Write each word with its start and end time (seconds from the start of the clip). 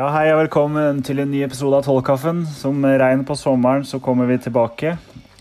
Ja, 0.00 0.06
Hei 0.14 0.30
og 0.32 0.38
velkommen 0.38 1.02
til 1.04 1.18
en 1.20 1.28
ny 1.28 1.42
episode 1.44 1.76
av 1.76 1.82
Tollkaffen. 1.84 2.38
Som 2.48 2.80
regn 2.80 3.20
på 3.28 3.34
sommeren 3.36 3.82
så 3.84 3.98
kommer 4.00 4.24
vi 4.30 4.38
tilbake. 4.40 4.94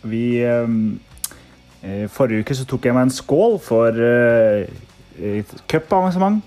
Vi 0.04 0.42
eh, 0.44 2.10
Forrige 2.12 2.44
uke 2.44 2.58
så 2.60 2.66
tok 2.68 2.90
jeg 2.90 2.98
meg 2.98 3.06
en 3.08 3.14
skål 3.16 3.56
for 3.64 3.96
eh, 4.04 4.68
et 5.16 5.54
cupavansement. 5.64 6.44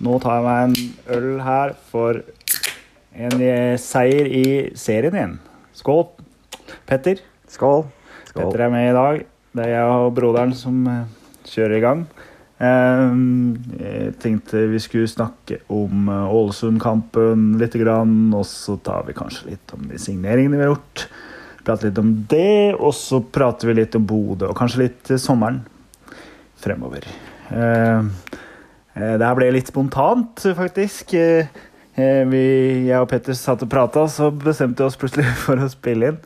Nå 0.00 0.16
tar 0.24 0.38
jeg 0.38 0.46
meg 0.46 0.62
en 0.70 1.18
øl 1.18 1.28
her 1.44 1.76
for 1.90 2.22
en 3.12 3.36
eh, 3.44 3.76
seier 3.76 4.32
i 4.40 4.46
serien 4.72 5.20
igjen. 5.20 5.36
Skål, 5.76 6.06
Petter. 6.88 7.20
Skål. 7.44 7.84
Skål. 8.30 8.40
Petter 8.40 8.64
er 8.70 8.72
med 8.72 8.88
i 8.88 8.96
dag. 9.02 9.24
Det 9.52 9.68
er 9.68 9.74
jeg 9.74 10.00
og 10.00 10.14
broderen 10.16 10.56
som 10.56 10.80
eh, 10.88 11.04
kjører 11.44 11.76
i 11.76 11.84
gang. 11.84 12.08
Eh, 12.60 13.12
Jeg 13.80 14.14
tenkte 14.20 14.66
vi 14.68 14.80
skulle 14.82 15.08
snakke 15.08 15.62
om 15.72 16.08
eh, 16.12 16.34
Ålesund-kampen 16.36 17.54
litt, 17.60 17.76
og 17.80 18.44
så 18.48 18.76
tar 18.84 19.06
vi 19.08 19.16
kanskje 19.16 19.54
litt 19.54 19.72
om 19.76 19.86
de 19.88 19.98
signeringene 20.00 20.58
vi 20.58 20.66
har 20.66 20.74
gjort. 20.74 21.06
Prate 21.64 21.88
litt 21.88 22.00
om 22.00 22.12
det, 22.28 22.74
og 22.76 22.92
så 22.96 23.20
prater 23.24 23.70
vi 23.70 23.78
litt 23.80 23.96
om 23.96 24.04
Bodø, 24.08 24.50
og 24.50 24.58
kanskje 24.58 24.84
litt 24.86 25.12
sommeren 25.20 25.62
fremover. 26.60 27.06
Eh, 27.50 28.04
eh, 28.94 29.16
Det 29.16 29.24
her 29.24 29.34
ble 29.40 29.50
litt 29.56 29.72
spontant, 29.72 30.44
faktisk. 30.56 31.14
Eh, 31.16 31.46
Vi, 31.96 32.86
jeg 32.86 32.96
og 32.96 33.08
Petter 33.10 33.34
satt 33.36 33.60
og 33.64 33.68
prata, 33.68 34.06
så 34.08 34.30
bestemte 34.32 34.80
vi 34.80 34.86
oss 34.86 34.96
plutselig 34.96 35.24
for 35.44 35.56
å 35.60 35.68
spille 35.68 36.12
inn. 36.12 36.20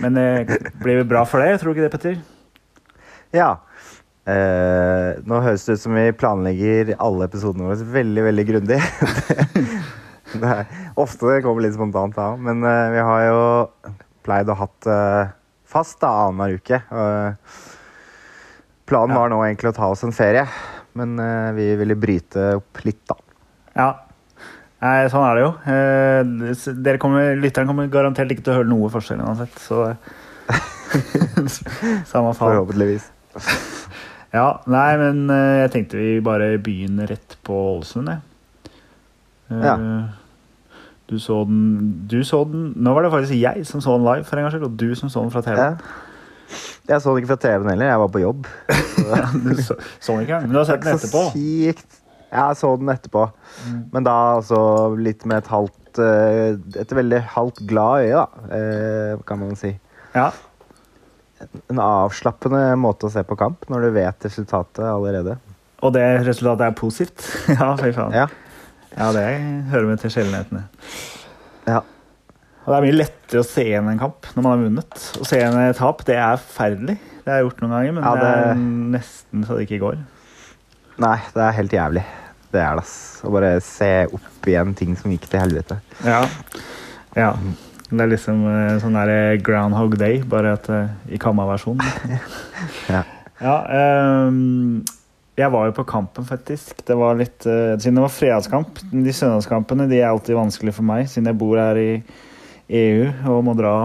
Men 0.00 0.14
blir 0.80 1.00
vi 1.02 1.08
bra 1.08 1.24
for 1.28 1.40
det, 1.42 1.58
tror 1.60 1.72
du 1.74 1.80
ikke 1.80 1.88
det, 1.88 1.94
Petter? 1.96 2.20
Ja. 3.36 3.50
Eh, 4.28 5.20
nå 5.24 5.38
høres 5.40 5.62
det 5.64 5.78
ut 5.78 5.82
som 5.86 5.94
vi 5.96 6.08
planlegger 6.20 6.90
alle 7.00 7.28
episodene 7.30 7.68
våre 7.70 7.86
veldig 7.94 8.24
veldig 8.26 8.44
grundig. 8.50 8.78
det 10.42 10.50
er 10.52 10.66
ofte 11.00 11.30
det 11.30 11.42
kommer 11.46 11.64
litt 11.64 11.76
spontant 11.78 12.16
da, 12.18 12.34
men 12.36 12.60
eh, 12.66 12.90
vi 12.92 13.04
har 13.08 13.22
jo 13.24 13.38
pleid 14.26 14.50
å 14.52 14.58
hatt 14.58 14.88
eh, 14.92 15.30
fast 15.68 16.00
da, 16.04 16.10
annenhver 16.26 16.58
uke. 16.58 16.82
Eh, 16.82 17.62
planen 18.88 19.16
Ja. 19.16 19.22
var 19.22 19.32
nå 19.32 19.40
egentlig 19.46 19.72
å 19.72 19.78
ta 19.78 19.88
oss 19.94 20.04
en 20.04 20.12
ferie, 20.16 20.44
men 20.98 21.16
vi 21.54 21.70
ville 21.78 21.96
bryte 21.96 22.50
opp 22.58 22.80
litt, 22.84 23.00
da. 23.08 23.16
Ja. 23.78 23.88
Nei, 24.82 25.08
sånn 25.10 25.24
er 25.26 25.34
det 25.38 25.42
jo. 25.42 25.50
Eh, 25.72 26.74
Dere 26.84 27.00
kommer, 27.02 27.32
lytteren 27.40 27.68
kommer 27.70 27.88
garantert 27.92 28.30
ikke 28.32 28.44
til 28.46 28.54
å 28.54 28.58
høre 28.60 28.70
noe 28.70 28.90
forskjell 28.92 29.24
uansett, 29.24 29.56
så 29.62 29.88
Samme 32.08 32.32
faen. 32.32 32.42
Forhåpentligvis. 32.44 33.08
Ja, 34.34 34.58
nei, 34.68 34.90
men 35.00 35.22
eh, 35.32 35.62
jeg 35.64 35.70
tenkte 35.72 35.96
vi 36.00 36.18
bare 36.24 36.50
begynner 36.60 37.08
rett 37.08 37.36
på 37.46 37.56
Ålesund, 37.78 38.10
jeg. 38.12 38.72
Eh, 39.50 39.62
Ja. 39.64 39.76
Du 41.08 41.14
så 41.16 41.38
den 41.48 42.04
Du 42.04 42.18
så 42.28 42.42
den 42.44 42.74
Nå 42.76 42.92
var 42.92 43.06
det 43.06 43.08
faktisk 43.14 43.32
jeg 43.40 43.62
som 43.64 43.80
så 43.80 43.94
den 43.96 44.04
live, 44.04 44.26
for 44.28 44.36
en 44.36 44.44
gangs 44.44 44.52
skyld, 44.58 44.66
og 44.68 44.74
du 44.76 44.90
som 44.94 45.08
så 45.08 45.22
den 45.24 45.30
fra 45.32 45.40
TV. 45.46 45.56
Ja. 45.56 45.70
Jeg 46.88 47.00
så 47.04 47.14
den 47.14 47.22
ikke 47.22 47.30
fra 47.32 47.40
TV-en 47.40 47.70
heller, 47.72 47.88
jeg 47.88 48.02
var 48.02 48.10
på 48.12 48.20
jobb. 48.20 48.46
du 49.46 49.54
så, 49.62 49.76
så 50.00 50.12
den 50.18 50.26
ikke, 50.26 50.42
men 50.44 50.52
du 50.52 50.58
har 50.60 50.68
sett 50.68 50.84
den 50.84 50.94
etterpå. 50.98 51.22
sykt. 51.32 51.98
Jeg 52.28 52.56
så 52.60 52.74
den 52.76 52.92
etterpå. 52.92 53.22
Mm. 53.64 53.80
Men 53.94 54.04
da 54.04 54.14
altså 54.36 54.60
litt 55.00 55.24
med 55.28 55.40
et 55.40 55.48
halvt 55.48 56.00
eh, 56.04 56.58
Et 56.82 56.92
veldig 57.00 57.22
halvt 57.32 57.62
glad 57.70 58.04
øye, 58.04 58.20
da, 58.52 59.16
kan 59.28 59.40
man 59.40 59.56
si. 59.56 59.72
Ja. 60.12 60.28
En 61.70 61.80
avslappende 61.82 62.62
måte 62.80 63.06
å 63.08 63.12
se 63.12 63.22
på 63.26 63.36
kamp 63.38 63.68
når 63.70 63.86
du 63.86 63.90
vet 63.94 64.26
resultatet 64.26 64.82
allerede. 64.88 65.36
Og 65.86 65.92
det 65.94 66.04
resultatet 66.26 66.66
er 66.66 66.74
positivt. 66.78 67.28
ja, 67.54 67.70
fy 67.78 67.92
faen. 67.94 68.16
Ja. 68.16 68.26
Ja, 68.96 69.12
det 69.14 69.22
hører 69.70 69.86
med 69.92 70.02
til 70.02 70.10
sjeldenhetene. 70.16 70.66
ja. 71.68 71.84
Og 72.68 72.74
det 72.74 72.76
er 72.76 72.84
mye 72.84 72.96
lettere 72.98 73.40
å 73.40 73.46
se 73.48 73.62
igjen 73.64 73.86
en 73.88 74.00
kamp 74.00 74.26
når 74.34 74.44
man 74.44 74.50
har 74.52 74.64
vunnet. 74.66 75.04
Å 75.16 75.24
se 75.24 75.38
igjen 75.38 75.54
et 75.62 75.78
tap, 75.78 76.02
det 76.04 76.18
er 76.20 76.34
forferdelig. 76.36 76.98
Det 77.22 77.30
har 77.32 77.38
jeg 77.40 77.46
gjort 77.46 77.62
noen 77.62 77.72
ganger, 77.72 77.94
men 77.96 78.04
Ja, 78.04 78.10
det... 78.18 78.32
er 78.50 78.58
nesten 78.96 79.46
så 79.48 79.56
det 79.56 79.64
ikke 79.64 79.78
går. 79.86 80.02
Nei, 81.00 81.14
det 81.32 81.46
er 81.46 81.56
helt 81.56 81.76
jævlig. 81.78 82.02
Det 82.52 82.60
er 82.60 82.76
det, 82.76 82.82
ass. 82.84 82.92
Å 83.24 83.32
bare 83.32 83.54
se 83.64 83.88
opp 84.18 84.50
igjen 84.52 84.74
ting 84.76 84.98
som 85.00 85.14
gikk 85.14 85.24
til 85.32 85.40
helvete. 85.40 85.78
Ja. 86.04 86.20
ja. 87.16 87.30
Det 87.88 88.04
er 88.04 88.10
liksom 88.10 88.42
eh, 88.44 88.74
sånn 88.82 88.96
der 88.98 89.10
eh, 89.12 89.38
Groundhog 89.40 89.96
Day, 90.00 90.20
bare 90.28 90.52
at 90.58 90.68
eh, 90.72 91.14
i 91.14 91.20
Kamma-versjon. 91.20 91.80
Ja. 92.92 93.04
Ja, 93.38 93.54
um, 94.26 94.80
jeg 95.38 95.50
var 95.54 95.68
jo 95.68 95.74
på 95.76 95.84
kampen, 95.86 96.26
faktisk. 96.26 96.80
Det 96.84 96.96
var 96.98 97.14
litt, 97.20 97.46
uh, 97.46 97.76
siden 97.78 98.00
det 98.00 98.02
var 98.02 98.10
fredagskamp. 98.10 98.80
De 98.90 99.14
søndagskampene 99.14 99.86
de 99.86 100.00
er 100.00 100.08
alltid 100.08 100.34
vanskelig 100.34 100.74
for 100.74 100.88
meg, 100.88 101.06
siden 101.06 101.30
jeg 101.30 101.38
bor 101.38 101.54
her 101.60 101.78
i 101.78 101.92
EU 102.80 103.06
og 103.30 103.44
må 103.46 103.54
dra 103.56 103.76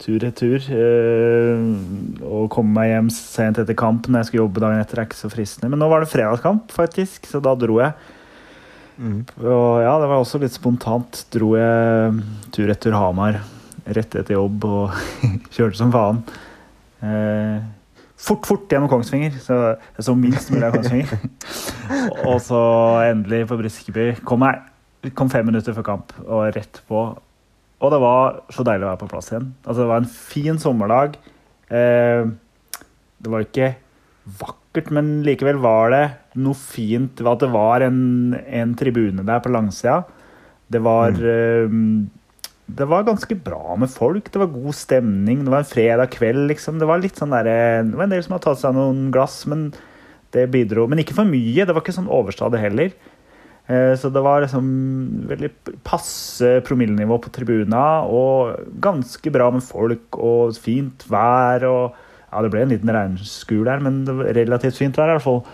tur-retur. 0.00 0.64
Uh, 0.72 1.76
og 2.24 2.48
komme 2.56 2.72
meg 2.78 2.94
hjem 2.94 3.12
sent 3.12 3.60
etter 3.60 3.76
kamp 3.76 4.08
når 4.08 4.24
jeg 4.24 4.30
skal 4.30 4.42
jobbe 4.46 4.64
dagen 4.64 4.80
etter, 4.80 5.02
er 5.02 5.10
ikke 5.10 5.20
så 5.20 5.30
fristende. 5.30 5.70
Men 5.74 5.84
nå 5.84 5.90
var 5.92 6.02
det 6.02 6.10
fredagskamp, 6.14 6.72
faktisk, 6.74 7.28
så 7.28 7.44
da 7.44 7.52
dro 7.60 7.82
jeg. 7.84 7.92
Mm. 8.96 9.20
Og 9.42 9.82
ja, 9.84 9.92
det 10.00 10.08
var 10.08 10.18
også 10.20 10.40
litt 10.42 10.54
spontant. 10.56 11.24
Dro 11.34 11.52
jeg 11.58 12.24
tur 12.54 12.72
etter 12.72 12.96
Hamar 12.96 13.42
rett 13.86 14.16
etter 14.18 14.36
jobb 14.36 14.64
og 14.66 14.96
kjørte 15.54 15.78
som 15.78 15.92
faen. 15.94 16.22
Eh, 17.04 17.60
fort, 18.18 18.46
fort 18.48 18.72
gjennom 18.72 18.90
Kongsvinger, 18.90 19.36
så 19.42 19.60
jeg 19.76 20.06
så 20.06 20.16
minst 20.18 20.50
mulig 20.52 20.66
av 20.66 20.74
Kongsvinger. 20.74 21.28
og 22.28 22.40
så 22.42 22.62
endelig 23.06 23.44
på 23.50 23.60
Briskeby. 23.60 24.08
Kom, 24.26 24.46
jeg, 24.48 25.14
kom 25.18 25.30
fem 25.32 25.46
minutter 25.48 25.76
før 25.76 25.90
kamp 25.92 26.16
og 26.24 26.48
rett 26.56 26.82
på. 26.90 27.06
Og 27.76 27.92
det 27.92 28.02
var 28.02 28.40
så 28.54 28.64
deilig 28.66 28.86
å 28.86 28.92
være 28.94 29.02
på 29.04 29.10
plass 29.12 29.30
igjen. 29.32 29.50
Altså, 29.64 29.80
det 29.82 29.90
var 29.92 30.02
en 30.02 30.12
fin 30.12 30.60
sommerdag. 30.60 31.18
Eh, 31.68 32.30
det 33.16 33.32
var 33.32 33.44
ikke 33.44 33.74
vakkert, 34.40 34.90
men 34.94 35.20
likevel 35.26 35.60
var 35.62 35.92
det 35.94 36.04
noe 36.36 36.56
fint 36.58 37.20
ved 37.22 37.32
at 37.32 37.42
det 37.44 37.50
var 37.54 37.84
en, 37.86 37.98
en 38.34 38.74
tribune 38.78 39.24
der 39.26 39.42
på 39.44 39.52
langsida. 39.54 40.02
Det 40.70 40.80
var 40.82 41.14
eh, 41.14 41.68
Det 42.66 42.86
var 42.90 43.04
ganske 43.06 43.36
bra 43.38 43.76
med 43.78 43.90
folk. 43.92 44.30
Det 44.32 44.40
var 44.42 44.50
god 44.50 44.74
stemning. 44.74 45.44
Det 45.44 45.52
var 45.52 45.62
en 45.62 45.70
fredag 45.70 46.10
kveld, 46.16 46.48
liksom. 46.50 46.80
Det 46.82 46.88
var 46.88 46.98
litt 46.98 47.16
sånn 47.20 47.30
der, 47.34 47.46
Det 47.86 47.94
var 47.94 48.08
en 48.08 48.14
del 48.16 48.24
som 48.26 48.34
hadde 48.34 48.48
tatt 48.48 48.62
seg 48.64 48.74
noen 48.74 49.10
glass, 49.14 49.44
men 49.46 49.68
det 50.34 50.48
bidro. 50.50 50.88
Men 50.90 50.98
ikke 50.98 51.14
for 51.14 51.28
mye. 51.28 51.62
Det 51.64 51.72
var 51.74 51.84
ikke 51.84 51.94
sånn 51.94 52.10
overstadig 52.10 52.58
heller. 52.64 52.90
Eh, 53.68 53.94
Så 53.98 54.10
det 54.10 54.22
var 54.22 54.42
liksom 54.42 54.66
veldig 55.30 55.50
passe 55.86 56.56
promillenivå 56.66 57.20
på 57.22 57.30
tribuna, 57.34 58.02
og 58.06 58.58
ganske 58.82 59.30
bra 59.34 59.50
med 59.54 59.62
folk 59.62 60.18
og 60.18 60.56
fint 60.58 61.06
vær. 61.10 61.62
og 61.70 61.94
ja, 62.32 62.42
Det 62.42 62.50
ble 62.50 62.62
en 62.66 62.74
liten 62.74 62.90
regnskur 62.90 63.64
der, 63.64 63.78
men 63.80 64.04
det 64.04 64.14
var 64.18 64.34
relativt 64.34 64.76
fint 64.82 64.98
vær 64.98 65.14
i 65.14 65.16
hvert 65.16 65.22
fall. 65.26 65.44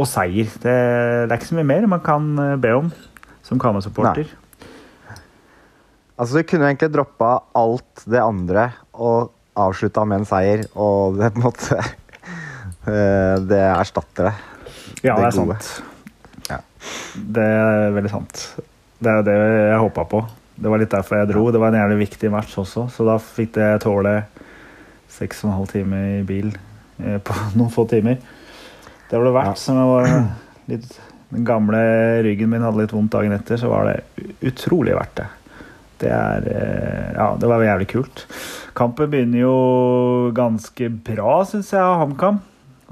Og 0.00 0.08
seier. 0.08 0.48
Det, 0.62 0.72
det 0.72 1.30
er 1.30 1.38
ikke 1.38 1.50
så 1.50 1.58
mye 1.58 1.68
mer 1.68 1.88
man 1.90 2.04
kan 2.04 2.30
eh, 2.40 2.56
be 2.60 2.72
om 2.78 2.92
som 3.42 3.60
Kane-supporter. 3.60 4.30
Altså, 6.16 6.38
du 6.38 6.46
kunne 6.46 6.68
egentlig 6.68 6.92
droppa 6.94 7.34
alt 7.58 8.04
det 8.06 8.20
andre 8.22 8.68
og 8.92 9.32
avslutta 9.58 10.04
med 10.08 10.22
en 10.22 10.28
seier, 10.28 10.64
og 10.78 11.18
det 11.18 11.32
på 11.34 11.40
en 11.40 11.46
måte 11.48 11.78
eh, 12.92 13.36
Det 13.48 13.62
erstatter 13.72 14.30
det. 14.30 14.34
Ja, 15.02 15.16
det 15.16 15.32
er 15.32 15.40
gode. 15.40 15.56
sant. 15.58 15.72
Ja. 16.50 16.60
Det 17.14 17.48
er 17.48 17.96
veldig 17.96 18.12
sant. 18.12 18.44
Det 19.02 19.10
er 19.10 19.26
det 19.26 19.34
jeg 19.34 19.82
håpa 19.82 20.06
på. 20.08 20.22
Det 20.62 20.70
var 20.70 20.78
litt 20.78 20.92
derfor 20.92 21.18
jeg 21.18 21.32
dro. 21.32 21.48
Det 21.50 21.60
var 21.60 21.72
en 21.72 21.80
jævlig 21.80 22.04
viktig 22.04 22.30
match 22.30 22.54
også, 22.60 22.86
så 22.92 23.06
da 23.08 23.16
fikk 23.18 23.56
det 23.56 23.70
tåle 23.82 24.20
seks 25.12 25.42
og 25.42 25.50
en 25.50 25.56
halv 25.56 25.72
time 25.72 26.02
i 26.20 26.22
bil 26.28 26.52
eh, 26.52 27.18
på 27.18 27.36
noen 27.58 27.72
få 27.72 27.86
timer. 27.90 28.20
Det 29.12 29.18
var 29.20 29.28
det 29.28 29.34
verdt. 29.36 29.50
Ja. 29.52 29.60
Som 29.60 29.76
jeg 29.76 29.90
var 29.92 30.08
litt 30.72 30.94
Den 31.32 31.44
gamle 31.48 31.78
ryggen 32.24 32.48
min 32.52 32.64
hadde 32.64 32.82
litt 32.82 32.92
vondt 32.92 33.12
dagen 33.14 33.32
etter, 33.36 33.56
så 33.60 33.68
var 33.72 33.86
det 33.88 34.32
utrolig 34.48 34.92
verdt 34.96 35.14
det. 35.20 35.28
Det 36.02 36.10
er 36.12 36.48
eh, 36.50 37.12
Ja, 37.16 37.28
det 37.40 37.48
var 37.48 37.62
jævlig 37.64 37.86
kult. 37.92 38.24
Kampen 38.76 39.08
begynner 39.12 39.40
jo 39.44 39.54
ganske 40.36 40.88
bra, 41.06 41.38
syns 41.48 41.70
jeg, 41.72 41.80
av 41.80 42.00
HamKam. 42.02 42.40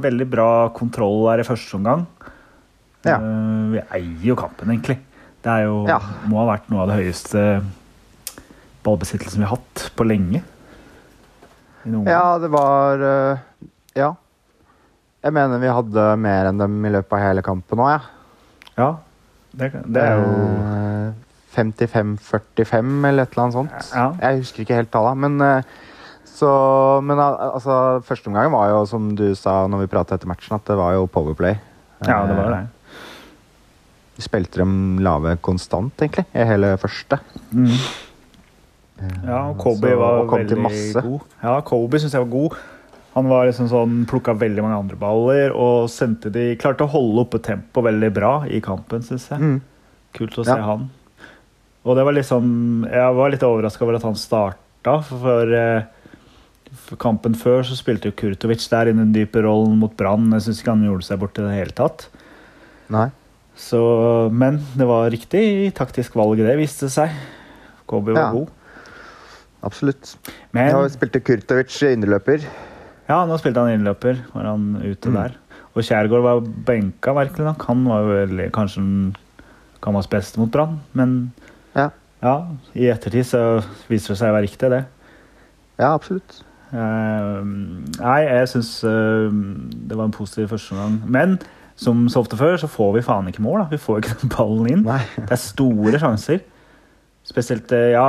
Veldig 0.00 0.26
bra 0.32 0.48
kontroll 0.76 1.24
der 1.26 1.42
i 1.42 1.48
første 1.48 1.76
omgang. 1.80 2.06
Ja. 3.04 3.16
Eh, 3.18 3.66
vi 3.74 3.82
eier 3.98 4.24
jo 4.30 4.36
kampen, 4.40 4.72
egentlig. 4.72 4.96
Det 5.44 5.52
er 5.56 5.66
jo, 5.68 5.82
Ja. 5.88 5.98
må 6.28 6.40
ha 6.44 6.48
vært 6.54 6.68
noe 6.72 6.84
av 6.86 6.88
det 6.92 6.98
høyeste 7.00 7.44
ballbesittelsen 8.84 9.40
vi 9.42 9.48
har 9.48 9.56
hatt 9.58 9.86
på 9.96 10.04
lenge. 10.08 10.40
Ja, 12.08 12.38
det 12.40 12.50
var 12.52 13.00
eh, 13.10 13.38
Ja. 13.96 14.14
Jeg 15.20 15.32
mener 15.36 15.60
vi 15.60 15.68
hadde 15.68 16.04
mer 16.20 16.48
enn 16.48 16.58
dem 16.62 16.78
i 16.88 16.92
løpet 16.94 17.12
av 17.12 17.20
hele 17.26 17.42
kampen 17.44 17.82
òg, 17.84 17.90
jeg. 17.92 18.00
Ja, 18.78 18.90
det, 19.60 19.72
det 19.92 20.02
er 20.06 20.20
jo 20.22 20.48
Eh, 20.70 21.12
55-45 21.50 23.06
eller 23.08 23.24
et 23.26 23.32
eller 23.34 23.42
annet 23.42 23.56
sånt. 23.56 23.88
Ja. 23.92 24.04
Jeg 24.22 24.38
husker 24.44 24.62
ikke 24.62 24.76
helt 24.78 24.90
tallet. 24.94 25.18
men 25.18 25.40
eh, 25.42 25.62
så, 26.30 26.48
men 27.04 27.18
altså, 27.20 28.00
første 28.06 28.30
omgang 28.30 28.52
var 28.54 28.70
jo, 28.70 28.84
som 28.88 29.10
du 29.18 29.26
sa 29.36 29.66
når 29.68 29.82
vi 29.82 29.88
pratet 29.92 30.14
etter 30.16 30.30
matchen, 30.30 30.54
at 30.56 30.64
det 30.70 30.76
var 30.78 30.94
jo 30.96 31.08
powerplay. 31.10 31.58
Ja, 32.06 32.22
det 32.30 32.36
var 32.38 32.52
Eh, 32.54 32.60
det. 32.60 34.22
spilte 34.24 34.60
dem 34.62 34.98
lave 35.04 35.34
konstant, 35.42 35.92
egentlig, 36.00 36.24
i 36.34 36.44
hele 36.48 36.76
første. 36.80 37.18
Mm. 37.52 37.66
Eh, 39.00 39.18
Ja, 39.26 39.42
og 39.50 39.58
Kobe 39.58 39.88
så- 39.90 39.98
var 39.98 40.20
og 40.22 40.30
veldig 40.30 41.02
god. 41.02 41.20
Ja, 41.42 41.60
Kobe 41.60 41.98
syns 41.98 42.12
jeg 42.14 42.20
var 42.22 42.30
god. 42.30 42.56
Han 43.14 43.26
var 43.26 43.46
liksom 43.48 43.66
sånn, 43.68 43.94
plukka 44.06 44.36
veldig 44.38 44.62
mange 44.62 44.76
andre 44.78 44.96
baller 45.00 45.50
og 45.58 45.88
sendte 45.90 46.30
de, 46.30 46.52
klarte 46.60 46.84
å 46.86 46.92
holde 46.92 47.24
oppe 47.24 47.40
tempoet 47.42 47.88
veldig 47.88 48.10
bra 48.14 48.32
i 48.46 48.60
kampen, 48.62 49.02
syns 49.02 49.24
jeg. 49.32 49.40
Mm. 49.42 49.56
Kult 50.14 50.38
å 50.38 50.44
se 50.46 50.54
Ja. 50.54 50.62
han. 50.62 50.90
Og 51.84 51.96
det 51.96 52.04
var 52.04 52.12
liksom 52.12 52.84
Jeg 52.86 53.14
var 53.16 53.30
litt 53.30 53.42
overraska 53.42 53.82
over 53.82 53.96
at 53.96 54.02
han 54.02 54.14
starta, 54.14 55.02
for, 55.02 55.18
for, 55.18 55.52
eh, 55.54 55.82
kampen 56.98 57.34
før 57.34 57.64
så 57.66 57.74
spilte 57.74 58.10
jo 58.10 58.12
Kurtovic 58.12 58.62
der 58.70 58.88
i 58.88 58.92
den 58.92 59.12
dype 59.12 59.42
rollen 59.42 59.76
mot 59.80 59.96
Brann. 59.96 60.30
Jeg 60.36 60.42
syns 60.46 60.60
ikke 60.62 60.70
han 60.76 60.84
gjorde 60.86 61.02
seg 61.08 61.18
bort 61.18 61.38
i 61.38 61.42
det 61.42 61.56
hele 61.56 61.72
tatt. 61.74 62.06
Nei. 62.90 63.08
Så, 63.56 64.30
men 64.32 64.60
det 64.78 64.86
var 64.86 65.10
riktig 65.10 65.74
taktisk 65.74 66.14
valg, 66.14 66.38
det 66.38 66.56
viste 66.56 66.88
seg. 66.88 67.10
Kobe 67.90 68.14
var 68.14 68.22
Ja. 68.22 68.30
god. 68.32 68.48
Absolutt. 69.62 70.14
Men 70.54 70.72
Nå 70.72 70.88
spilte 70.88 71.20
Kurtovic 71.20 71.74
indreløper. 71.82 72.46
Ja, 73.10 73.20
nå 73.26 73.36
spilte 73.40 73.62
han 73.64 73.74
innløper, 73.74 74.20
var 74.34 74.46
han 74.52 74.68
ute 74.84 75.10
Mm. 75.10 75.16
der. 75.18 75.34
Og 75.74 75.82
Kjærgaard 75.86 76.22
var 76.24 76.40
benka, 76.66 77.12
merkelig 77.14 77.44
nok. 77.46 77.64
Han 77.68 77.84
var 77.86 78.06
vel 78.08 78.44
kanskje 78.54 78.82
Kammas 79.82 80.06
beste 80.10 80.38
mot 80.40 80.50
Brann, 80.52 80.80
men 80.94 81.32
Ja. 81.76 81.88
ja, 82.22 82.34
i 82.74 82.88
ettertid 82.90 83.24
så 83.24 83.62
viser 83.88 84.12
det 84.14 84.18
seg 84.18 84.28
å 84.30 84.34
være 84.36 84.46
riktig, 84.48 84.70
det. 84.70 84.84
Ja, 85.78 85.94
absolutt. 85.94 86.42
Uh, 86.72 87.42
nei, 87.98 88.20
jeg 88.28 88.48
syns 88.52 88.68
det 89.88 89.96
var 89.96 90.04
en 90.06 90.12
positiv 90.14 90.48
første 90.52 90.72
omgang. 90.76 91.00
Men 91.10 91.38
som 91.80 92.04
så 92.12 92.20
ofte 92.20 92.36
før, 92.38 92.58
så 92.60 92.68
får 92.68 92.92
vi 92.98 93.02
faen 93.06 93.26
ikke 93.30 93.42
mål. 93.42 93.62
da. 93.64 93.68
Vi 93.72 93.78
får 93.80 94.02
ikke 94.02 94.18
den 94.20 94.30
ballen 94.36 94.68
inn. 94.70 94.82
Nei. 94.84 95.00
Det 95.16 95.32
er 95.32 95.40
store 95.40 95.98
sjanser. 96.02 96.40
Spesielt 97.28 97.70
eh, 97.76 97.92
ja, 97.92 98.04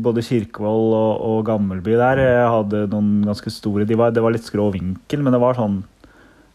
både 0.00 0.22
Kirkevoll 0.24 0.94
og, 0.96 1.20
og 1.28 1.42
Gammelby 1.46 1.94
der 2.00 2.22
eh, 2.22 2.44
hadde 2.48 2.86
noen 2.90 3.20
ganske 3.28 3.52
store 3.52 3.84
de 3.86 3.98
var, 3.98 4.14
Det 4.16 4.24
var 4.24 4.34
litt 4.34 4.46
skrå 4.48 4.70
vinkel, 4.74 5.22
men 5.22 5.36
det 5.36 5.42
var 5.42 5.58
sånn 5.58 5.82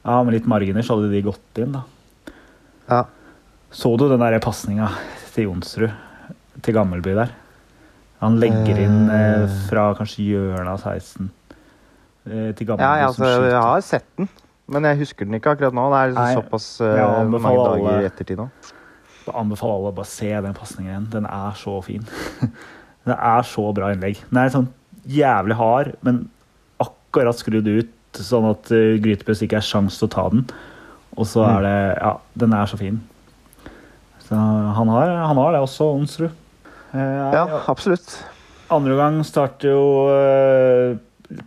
Ja, 0.03 0.17
med 0.25 0.33
litt 0.35 0.49
marginer 0.49 0.83
så 0.83 0.97
hadde 0.97 1.11
de 1.13 1.21
gått 1.23 1.61
inn, 1.63 1.77
da. 1.77 1.85
Ja. 2.89 3.03
Så 3.73 3.93
du 3.97 4.09
den 4.09 4.19
der 4.21 4.35
pasninga 4.43 4.89
til 5.33 5.47
Jonsrud 5.47 5.93
til 6.63 6.75
Gammelby 6.75 7.15
der? 7.17 7.31
Han 8.23 8.37
legger 8.41 8.77
inn 8.79 9.07
eh, 9.11 9.43
Eh. 9.43 9.55
fra 9.69 9.89
kanskje 9.97 10.23
hjørnet 10.29 10.69
av 10.73 10.79
16 10.83 11.29
eh, 12.27 12.51
til 12.55 12.67
Gammelby 12.67 12.83
Ja, 12.83 12.93
ja 13.01 13.09
som 13.11 13.25
altså, 13.25 13.41
Ja, 13.43 13.49
jeg 13.49 13.63
har 13.63 13.81
sett 13.87 14.05
den, 14.19 14.29
men 14.67 14.87
jeg 14.89 14.99
husker 15.01 15.27
den 15.27 15.39
ikke 15.39 15.55
akkurat 15.55 15.75
nå. 15.75 15.87
Det 15.91 15.99
er 16.03 16.13
Nei, 16.17 16.29
såpass 16.37 16.67
eh, 16.81 17.33
mange 17.33 17.55
dager 17.63 18.03
i 18.03 18.07
ettertid 18.11 18.39
nå. 18.39 18.49
Jeg 19.23 19.35
anbefaler 19.39 19.77
alle 19.77 19.91
å 19.93 19.97
bare 19.97 20.09
se 20.11 20.29
den 20.45 20.55
pasningen 20.57 20.91
igjen. 20.91 21.09
Den 21.13 21.27
er 21.29 21.57
så 21.59 21.77
fin. 21.85 22.05
det 23.07 23.15
er 23.15 23.47
så 23.47 23.65
bra 23.75 23.93
innlegg. 23.93 24.19
Den 24.29 24.41
er 24.41 24.53
sånn 24.53 24.69
jævlig 25.09 25.57
hard, 25.59 25.93
men 26.05 26.25
akkurat 26.83 27.39
skrudd 27.39 27.67
ut 27.67 28.21
sånn 28.23 28.45
at 28.51 28.69
uh, 28.71 28.93
ikke 28.99 29.57
er 29.57 29.65
sjans 29.65 29.97
til 29.99 30.07
å 30.09 30.13
ta 30.13 30.27
den. 30.33 30.45
Og 31.17 31.27
så 31.29 31.43
er 31.45 31.65
det 31.65 31.75
Ja, 32.01 32.13
den 32.41 32.53
er 32.57 32.69
så 32.69 32.77
fin. 32.79 33.01
Så 34.23 34.37
han 34.37 34.89
har, 34.89 35.11
han 35.27 35.37
har 35.37 35.53
det 35.53 35.61
også, 35.61 35.91
Onsrud. 35.97 36.31
Eh, 36.93 37.33
Ja, 37.33 37.43
absolutt. 37.67 38.23
andre 38.73 38.95
gang 38.97 39.19
starter 39.25 39.69
jo 39.69 39.83
eh, 40.13 40.95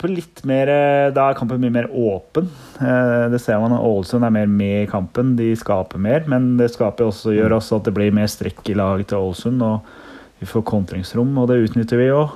på 0.01 0.09
litt 0.11 0.43
mer 0.49 0.71
eh, 0.73 1.09
Da 1.15 1.29
er 1.31 1.39
kampen 1.39 1.61
mye 1.63 1.75
mer 1.75 1.89
åpen. 1.91 2.49
Eh, 2.81 3.27
det 3.33 3.41
ser 3.43 3.61
man. 3.63 3.77
Ålesund 3.77 4.27
er 4.27 4.35
mer 4.35 4.49
med 4.51 4.85
i 4.85 4.91
kampen. 4.91 5.35
De 5.39 5.51
skaper 5.59 6.01
mer. 6.03 6.27
Men 6.31 6.55
det 6.61 6.73
skaper 6.75 7.09
også, 7.09 7.35
gjør 7.37 7.59
også 7.59 7.81
at 7.81 7.89
det 7.89 7.95
blir 7.97 8.15
mer 8.15 8.29
strekk 8.31 8.65
i 8.73 8.77
laget 8.79 9.13
til 9.13 9.23
Ålesund. 9.23 9.63
Og 9.63 10.41
vi 10.41 10.49
får 10.51 10.67
kontringsrom, 10.69 11.33
og 11.41 11.49
det 11.51 11.63
utnytter 11.65 12.01
vi 12.01 12.11
jo. 12.11 12.27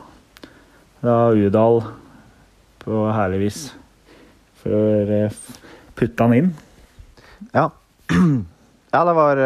Da 1.05 1.17
Udal 1.33 1.83
på 2.81 3.05
herlig 3.13 3.41
vis 3.43 3.61
får 4.63 5.11
putta 5.11 5.59
putte 6.01 6.25
han 6.25 6.37
inn. 6.37 6.51
Ja. 7.53 7.67
ja, 8.95 9.01
det 9.05 9.15
var 9.17 9.41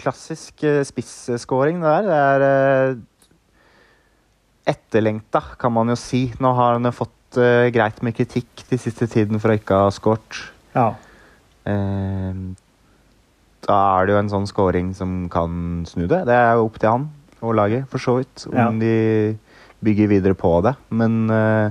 klassisk 0.00 0.64
spisskåring, 0.88 1.80
det 1.84 1.96
der. 2.08 2.08
Det 2.42 2.52
er 2.52 2.94
etterlengta, 4.72 5.42
kan 5.58 5.72
man 5.74 5.92
jo 5.92 5.98
si. 5.98 6.26
Nå 6.40 6.52
har 6.56 6.76
han 6.76 6.88
jo 6.88 6.94
fått 6.94 7.16
eh, 7.40 7.70
greit 7.74 8.02
med 8.02 8.14
kritikk 8.16 8.64
de 8.70 8.78
siste 8.80 9.06
tiden 9.10 9.40
for 9.42 9.52
å 9.52 9.56
ikke 9.58 9.78
ha 9.84 9.90
skåret. 9.94 10.40
Ja. 10.74 10.90
Uh, 11.62 12.52
da 13.62 13.78
er 14.00 14.06
det 14.08 14.14
jo 14.16 14.20
en 14.22 14.32
sånn 14.32 14.48
scoring 14.50 14.90
som 14.98 15.28
kan 15.30 15.84
snu 15.86 16.06
det. 16.10 16.24
Det 16.26 16.34
er 16.34 16.56
jo 16.58 16.66
opp 16.66 16.80
til 16.82 16.90
han 16.90 17.04
og 17.42 17.54
laget, 17.58 17.86
for 17.90 18.02
så 18.02 18.16
vidt. 18.18 18.46
Om 18.50 18.56
Ja. 18.58 18.70
de 18.70 19.38
bygger 19.82 20.08
videre 20.10 20.34
på 20.38 20.50
det. 20.62 20.74
Men 20.90 21.30
uh, 21.30 21.70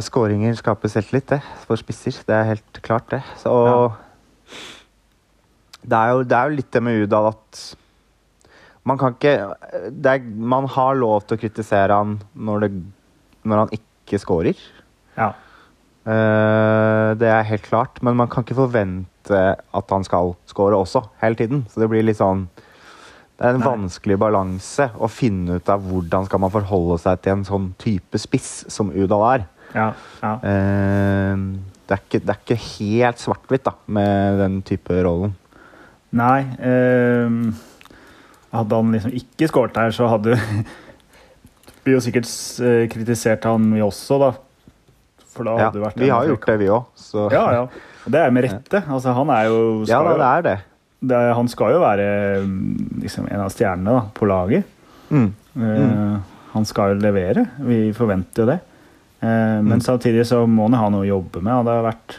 skåringer 0.00 0.56
skaper 0.58 0.88
selvtillit, 0.92 1.28
det. 1.36 1.42
For 1.66 1.76
spisser. 1.80 2.16
Det 2.26 2.34
er 2.34 2.50
helt 2.54 2.82
klart, 2.82 3.10
det. 3.10 3.22
Så 3.40 3.52
det, 5.84 5.98
er 5.98 6.08
jo, 6.12 6.22
det 6.24 6.36
er 6.36 6.48
jo 6.50 6.56
litt 6.56 6.72
det 6.72 6.82
med 6.82 7.04
Udal 7.04 7.32
at 7.32 7.62
man 8.84 8.98
kan 8.98 9.14
ikke 9.14 9.32
er, 9.38 10.18
Man 10.34 10.66
har 10.66 10.96
lov 10.98 11.22
til 11.26 11.36
å 11.36 11.40
kritisere 11.40 11.94
han 11.94 12.16
når, 12.34 12.64
det, 12.64 12.70
når 13.44 13.64
han 13.64 13.74
ikke 13.78 14.20
scorer. 14.22 14.58
ja. 15.16 15.32
Uh, 16.02 17.14
det 17.14 17.28
er 17.30 17.44
helt 17.46 17.62
klart, 17.62 18.00
men 18.02 18.16
man 18.18 18.26
kan 18.26 18.42
ikke 18.42 18.56
forvente 18.58 19.36
at 19.38 19.92
han 19.94 20.02
skal 20.02 20.32
score 20.50 20.74
også, 20.74 21.04
hele 21.20 21.38
tiden. 21.38 21.60
Så 21.70 21.78
det 21.78 21.86
blir 21.92 22.02
litt 22.02 22.18
sånn 22.18 22.48
Det 23.38 23.46
er 23.46 23.54
en 23.54 23.62
Nei. 23.62 23.68
vanskelig 23.68 24.16
balanse 24.18 24.88
å 24.98 25.06
finne 25.06 25.60
ut 25.60 25.70
av 25.70 25.84
hvordan 25.86 26.26
skal 26.26 26.42
man 26.42 26.50
forholde 26.50 26.98
seg 27.04 27.22
til 27.22 27.36
en 27.36 27.44
sånn 27.46 27.68
type 27.78 28.18
spiss 28.18 28.64
som 28.70 28.90
Udal 28.90 29.22
er. 29.28 29.46
ja, 29.76 29.86
ja. 30.24 30.32
Uh, 30.42 31.54
det, 31.86 31.94
er 31.94 32.02
ikke, 32.02 32.20
det 32.22 32.34
er 32.34 32.40
ikke 32.40 32.60
helt 32.66 33.22
svart-hvitt 33.22 33.70
med 33.86 34.42
den 34.42 34.58
type 34.66 34.98
rollen. 35.06 35.36
Nei 36.10 36.40
Uh, 36.58 37.54
Hadde 38.52 38.76
han 38.76 38.90
liksom 38.92 39.14
ikke 39.16 39.46
skåret 39.48 39.78
der, 39.78 39.94
så 39.96 40.10
hadde 40.12 40.34
vi 41.84 41.92
jo 41.96 42.00
sikkert 42.00 42.28
eh, 42.62 42.84
kritisert 42.92 43.44
han, 43.44 43.70
vi 43.74 43.80
også, 43.84 44.18
da. 44.22 44.32
For 45.32 45.44
da 45.48 45.54
Ja, 45.56 45.64
hadde 45.70 45.78
det 45.80 45.86
vært 45.86 45.96
vi 46.02 46.08
har 46.12 46.26
gjort 46.28 46.46
det, 46.46 46.58
vi 46.60 46.66
òg. 46.68 46.84
Ja, 47.32 47.44
ja. 47.52 47.62
Det 48.04 48.18
er 48.20 48.30
med 48.34 48.44
rette. 48.44 48.82
Altså, 48.90 49.14
han 49.16 49.30
er 49.30 49.44
jo 49.48 49.84
Ja, 49.88 50.02
da, 50.02 50.12
det 50.18 50.26
er 50.28 50.42
det. 50.42 50.56
det 51.08 51.16
er, 51.16 51.32
Han 51.38 51.48
skal 51.48 51.72
jo 51.72 51.80
være 51.80 52.06
mm, 52.42 53.00
liksom, 53.02 53.28
en 53.30 53.40
av 53.40 53.50
stjernene 53.54 53.94
da, 53.96 54.02
på 54.14 54.26
laget. 54.28 54.64
Mm. 55.10 55.30
Eh, 55.56 56.18
Han 56.52 56.64
skal 56.68 56.92
jo 56.94 57.00
levere. 57.00 57.46
Vi 57.64 57.92
forventer 57.96 58.42
jo 58.44 58.46
det. 58.50 58.58
Eh, 59.22 59.62
men 59.62 59.78
Mm. 59.78 59.80
samtidig 59.80 60.26
så 60.26 60.42
må 60.46 60.66
han 60.68 60.74
ha 60.74 60.88
noe 60.90 61.06
å 61.06 61.08
jobbe 61.08 61.40
med. 61.42 61.54
Og 61.54 61.64
det 61.64 61.72
har 61.78 61.86
vært 61.92 62.18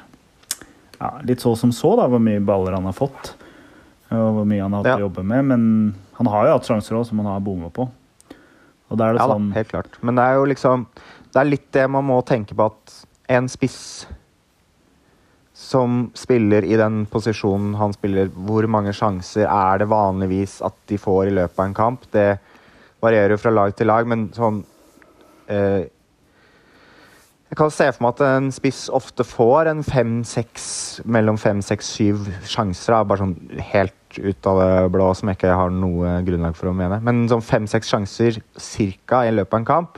ja, 1.00 1.10
litt 1.28 1.40
så 1.44 1.56
som 1.58 1.72
så, 1.72 1.96
da, 2.00 2.08
hvor 2.08 2.20
mye 2.24 2.40
baller 2.42 2.74
han 2.74 2.86
har 2.90 2.94
fått. 2.98 3.34
Og 4.10 4.40
hvor 4.40 4.46
mye 4.48 4.62
han 4.64 4.74
har 4.74 4.84
hatt 4.84 4.94
Ja. 4.94 4.98
å 4.98 5.10
jobbe 5.10 5.24
med. 5.24 5.46
Men 5.46 5.96
han 6.18 6.26
har 6.28 6.48
jo 6.48 6.54
hatt 6.58 6.66
sjanser 6.66 6.96
òg, 6.98 7.06
som 7.06 7.20
han 7.20 7.28
har 7.28 7.40
bomma 7.42 7.70
på. 7.70 7.90
Og 8.92 9.00
da 9.00 9.08
er 9.08 9.16
det 9.16 9.24
Ja 9.24 9.30
da, 9.30 9.38
sånn 9.38 9.54
helt 9.56 9.72
klart. 9.72 9.96
Men 10.02 10.20
det 10.20 10.26
er 10.26 10.40
jo 10.40 10.50
liksom 10.52 10.88
Det 11.34 11.40
er 11.42 11.50
litt 11.50 11.70
det 11.74 11.88
man 11.90 12.06
må 12.06 12.20
tenke 12.28 12.56
på 12.58 12.68
at 12.70 12.98
en 13.34 13.48
spiss 13.50 14.06
som 15.54 16.12
spiller 16.18 16.66
i 16.66 16.76
den 16.78 17.06
posisjonen 17.10 17.76
han 17.78 17.94
spiller, 17.94 18.28
hvor 18.34 18.66
mange 18.70 18.94
sjanser 18.94 19.46
er 19.48 19.82
det 19.82 19.88
vanligvis 19.90 20.60
at 20.66 20.76
de 20.90 20.98
får 20.98 21.30
i 21.30 21.36
løpet 21.38 21.60
av 21.60 21.66
en 21.66 21.76
kamp? 21.78 22.08
Det 22.12 22.28
varierer 23.04 23.36
jo 23.36 23.42
fra 23.42 23.54
lag 23.54 23.76
til 23.78 23.90
lag, 23.90 24.08
men 24.10 24.28
sånn 24.36 24.64
eh, 25.48 25.86
Jeg 27.50 27.60
kan 27.60 27.74
se 27.74 27.90
for 27.94 28.06
meg 28.06 28.16
at 28.16 28.24
en 28.28 28.52
spiss 28.54 28.88
ofte 28.90 29.26
får 29.30 29.70
en 29.70 29.84
fem-seks 29.86 30.66
mellom 31.06 31.38
fem, 31.38 31.62
seks, 31.62 31.92
syv 32.00 32.26
sjanser. 32.50 32.96
da, 32.96 33.04
Bare 33.06 33.22
sånn 33.22 33.38
helt 33.74 33.98
ut 34.20 34.48
av 34.48 34.60
det 34.60 34.92
blå, 34.94 35.08
som 35.16 35.30
jeg 35.30 35.38
ikke 35.38 35.56
har 35.56 35.70
noe 35.74 36.22
grunnlag 36.28 36.56
for 36.56 36.70
å 36.70 36.76
mene. 36.76 37.00
Men 37.02 37.28
sånn 37.32 37.42
fem-seks 37.44 37.90
sjanser 37.90 38.42
cirka 38.58 39.24
i 39.28 39.32
løpet 39.32 39.54
av 39.54 39.60
en 39.60 39.66
kamp. 39.66 39.98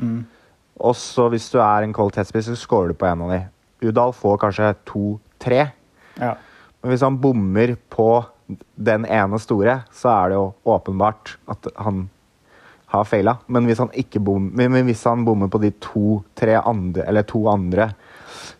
mm, 0.00 0.24
Og 0.80 0.94
så 0.94 1.30
hvis 1.32 1.50
du 1.50 1.58
er 1.58 1.82
en 1.86 1.92
kvalitetsspiss, 1.96 2.46
så 2.52 2.56
scorer 2.56 2.88
du 2.88 2.94
på 2.94 3.06
en 3.08 3.22
av 3.22 3.30
de. 3.30 3.40
Udal 3.88 4.12
får 4.12 4.38
kanskje 4.38 4.74
to-tre. 4.84 5.72
ja. 6.20 6.34
Men 6.82 6.92
hvis 6.92 7.00
han 7.02 7.16
bommer 7.18 7.76
på 7.90 8.24
den 8.78 9.04
ene 9.06 9.38
store, 9.40 9.84
så 9.90 10.08
er 10.12 10.28
det 10.28 10.36
jo 10.36 10.54
åpenbart 10.66 11.32
at 11.48 11.66
han 11.82 12.08
har 12.92 13.04
feila. 13.04 13.38
Men 13.48 13.66
hvis 13.66 13.78
han 13.78 13.88
ikke 13.90 14.20
bom, 14.22 14.50
men 14.54 14.70
men 14.70 14.84
hvis 14.86 15.02
han 15.04 15.24
bommer 15.24 15.48
på 15.48 15.58
de 15.60 15.72
to-tre 15.82 16.54
andre, 16.62 17.02
eller 17.08 17.22
to 17.26 17.48
andre 17.50 17.88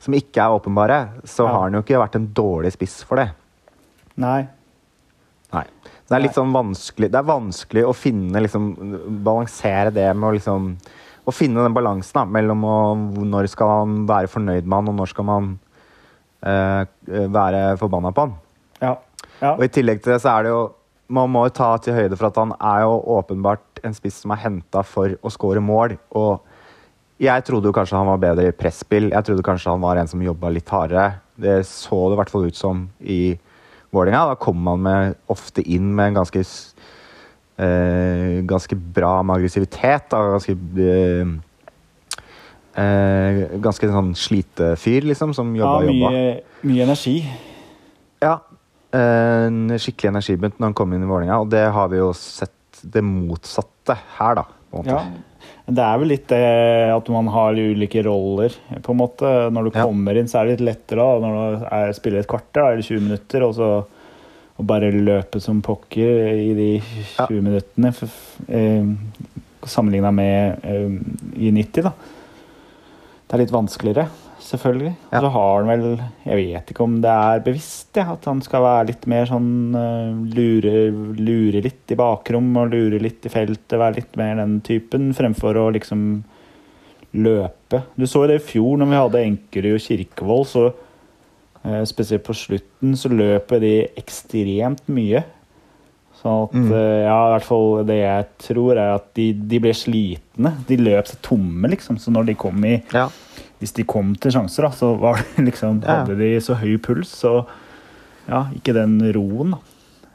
som 0.01 0.15
ikke 0.15 0.39
er 0.43 0.57
åpenbare, 0.59 1.09
så 1.25 1.45
Ja. 1.47 1.53
har 1.53 1.63
han 1.69 1.73
jo 1.75 1.83
ikke 1.83 2.01
vært 2.03 2.17
en 2.17 2.27
dårlig 2.35 2.73
spiss 2.73 3.05
for 3.05 3.17
det. 3.17 3.31
Nei. 4.17 4.49
Det 6.07 6.15
er 6.15 6.23
litt 6.23 6.37
sånn 6.37 6.55
vanskelig 6.55 7.11
Det 7.11 7.19
er 7.19 7.27
vanskelig 7.27 7.83
å 7.87 7.95
finne 7.97 8.43
liksom 8.45 8.69
Balansere 9.27 9.91
det 9.95 10.07
med 10.15 10.29
å 10.29 10.35
liksom 10.37 10.69
Å 11.27 11.35
finne 11.35 11.65
den 11.65 11.75
balansen 11.75 12.21
da, 12.21 12.25
mellom 12.37 12.63
å, 12.63 12.77
når 13.27 13.49
skal 13.51 13.73
han 13.73 13.95
være 14.07 14.31
fornøyd 14.31 14.69
med 14.69 14.77
han, 14.79 14.91
og 14.93 15.01
når 15.01 15.11
skal 15.11 15.27
man 15.27 15.49
eh, 16.47 16.85
være 17.35 17.63
forbanna 17.81 18.13
på 18.15 18.29
han. 18.29 18.37
Ja. 18.79 18.93
Ja. 19.41 19.57
Og 19.57 19.65
i 19.67 19.73
tillegg 19.75 20.05
til 20.05 20.15
det 20.15 20.21
så 20.23 20.37
er 20.37 20.47
det 20.47 20.53
jo 20.55 20.61
Man 21.11 21.33
må 21.35 21.45
jo 21.47 21.55
ta 21.55 21.73
til 21.83 21.95
høyde 21.95 22.17
for 22.19 22.29
at 22.29 22.39
han 22.41 22.55
er 22.55 22.85
jo 22.85 22.95
åpenbart 23.17 23.83
en 23.87 23.95
spiss 23.95 24.21
som 24.23 24.33
er 24.35 24.41
henta 24.43 24.81
for 24.83 25.13
å 25.23 25.31
score 25.31 25.61
mål. 25.63 25.93
Og 26.19 26.43
jeg 27.23 27.45
trodde 27.47 27.71
jo 27.71 27.75
kanskje 27.77 27.99
han 28.01 28.09
var 28.11 28.19
bedre 28.25 28.49
i 28.51 28.55
presspill. 28.55 29.13
Jeg 29.13 29.27
trodde 29.29 29.45
kanskje 29.47 29.71
han 29.71 29.85
var 29.85 30.01
en 30.01 30.11
som 30.11 30.25
jobba 30.25 30.51
litt 30.51 30.73
hardere. 30.75 31.21
Det 31.39 31.61
så 31.69 32.01
det 32.09 32.17
i 32.17 32.21
hvert 32.21 32.33
fall 32.33 32.49
ut 32.51 32.59
som 32.59 32.81
i 32.99 33.21
Vålerenga. 33.95 34.25
Da 34.33 34.39
kommer 34.41 34.77
man 34.77 34.83
med, 34.87 35.15
ofte 35.33 35.63
inn 35.63 35.93
med 35.97 36.13
en 36.13 36.19
ganske 36.21 36.43
eh, 37.59 38.43
ganske 38.49 38.77
bra 38.77 39.23
med 39.23 39.37
aggressivitet. 39.39 40.09
Da. 40.13 40.23
Ganske 40.37 40.57
eh, 40.87 41.35
eh, 42.83 43.41
Ganske 43.63 43.91
sånn 43.93 44.13
slitefyr, 44.19 45.07
liksom, 45.13 45.35
som 45.37 45.55
Ja, 45.57 45.63
jobba 45.63 45.79
og 45.79 45.91
jobba. 45.91 46.11
mye, 46.67 46.83
energi. 46.85 47.17
Ja. 48.25 48.39
En 48.97 49.69
skikkelig 49.77 50.13
energibunt 50.15 50.59
når 50.59 50.71
han 50.71 50.77
kom 50.79 50.93
inn 50.97 51.03
i 51.05 51.09
Vålerenga, 51.11 51.41
og 51.43 51.51
det 51.53 51.67
har 51.75 51.89
vi 51.93 51.99
jo 51.99 52.13
sett 52.17 52.53
det 52.83 53.03
motsatte 53.05 53.97
her, 54.19 54.39
da. 54.39 54.45
Ja. 54.87 55.01
Det 55.67 55.83
er 55.83 55.99
vel 55.99 56.09
litt 56.13 56.29
det 56.31 56.39
at 56.95 57.09
man 57.11 57.27
har 57.35 57.57
ulike 57.59 58.05
roller, 58.07 58.55
på 58.87 58.93
en 58.95 59.01
måte. 59.01 59.31
Når 59.51 59.65
du 59.65 59.71
Ja. 59.79 59.83
kommer 59.89 60.17
inn, 60.17 60.29
så 60.31 60.39
er 60.41 60.47
det 60.47 60.61
litt 60.61 60.69
lettere 60.69 61.03
da, 61.03 61.19
når 61.27 61.35
du 61.61 61.67
er, 61.75 61.93
spiller 61.93 62.21
et 62.21 62.29
kvarter 62.31 62.63
da, 62.63 62.69
eller 62.71 62.83
20 62.87 63.01
minutter, 63.03 63.43
og 63.43 63.55
så 63.55 63.71
og 64.59 64.65
bare 64.65 64.89
løpe 64.91 65.39
som 65.43 65.59
pokker 65.61 66.31
i 66.33 66.55
de 66.57 66.69
20 67.19 67.43
minuttene, 67.45 67.91
f- 67.93 68.07
f- 68.09 68.49
eh, 68.49 68.87
sammenligna 69.69 70.11
med 70.15 70.65
eh, 70.65 70.95
i 71.37 71.51
90, 71.53 71.83
da. 71.83 71.93
Det 73.29 73.35
er 73.35 73.43
litt 73.43 73.53
vanskeligere, 73.53 74.07
selvfølgelig. 74.49 74.93
Ja. 75.13 75.21
Så 75.21 75.31
har 75.35 75.57
han 75.59 75.69
vel 75.71 76.01
Jeg 76.27 76.37
vet 76.41 76.71
ikke 76.73 76.85
om 76.87 77.01
det 77.03 77.11
er 77.13 77.43
bevisst, 77.45 77.91
ja, 77.99 78.07
at 78.15 78.25
han 78.31 78.41
skal 78.45 78.63
være 78.65 78.87
litt 78.93 79.07
mer 79.11 79.27
sånn 79.29 79.51
eh, 79.75 80.15
lure, 80.37 80.75
lure 81.19 81.63
litt 81.65 81.93
i 81.95 81.99
bakrom 81.99 82.49
og 82.63 82.71
lure 82.75 83.01
litt 83.03 83.27
i 83.27 83.33
feltet. 83.33 83.77
Være 83.79 83.99
litt 84.01 84.17
mer 84.21 84.37
den 84.41 84.61
typen, 84.67 85.13
fremfor 85.17 85.59
å 85.61 85.69
liksom 85.77 86.07
løpe. 87.17 87.83
Du 87.97 88.05
så 88.07 88.27
det 88.29 88.41
i 88.41 88.45
fjor, 88.53 88.77
når 88.81 88.91
vi 88.91 88.99
hadde 89.01 89.23
Enkerud 89.25 89.77
og 89.79 89.85
Kirkevold, 89.87 90.47
så 90.51 90.67
eh, 91.65 91.83
spesielt 91.89 92.27
på 92.27 92.35
slutten 92.37 92.97
så 92.99 93.09
løper 93.13 93.63
de 93.63 93.75
ekstremt 93.99 94.85
mye. 94.93 95.25
Sånn 96.21 96.47
at 96.47 96.53
Mm. 96.57 96.71
eh, 96.73 97.05
Ja, 97.07 97.17
i 97.29 97.33
hvert 97.39 97.45
fall 97.45 97.85
det 97.85 97.97
jeg 98.01 98.27
tror, 98.39 98.73
er 98.77 98.95
at 98.97 99.09
de, 99.15 99.33
de 99.33 99.59
ble 99.61 99.73
slitne. 99.77 100.55
De 100.67 100.77
løp 100.77 101.07
seg 101.09 101.21
tomme, 101.23 101.69
liksom. 101.73 101.99
Så 102.01 102.11
når 102.13 102.27
de 102.31 102.35
kom 102.35 102.65
i 102.65 102.83
Ja. 102.93 103.09
Hvis 103.61 103.73
de 103.77 103.87
kom 103.89 104.13
til 104.21 104.35
sjanser, 104.35 104.67
da, 104.67 104.73
så 104.77 104.93
var 105.01 105.23
det 105.23 105.45
liksom 105.51 105.81
Hadde 105.87 106.19
de 106.19 106.35
så 106.45 106.59
høy 106.61 106.77
puls, 106.83 107.15
så 107.23 107.39
Ja, 108.27 108.47
ikke 108.57 108.75
den 108.77 108.99
roen, 109.15 109.57
da. 109.57 109.63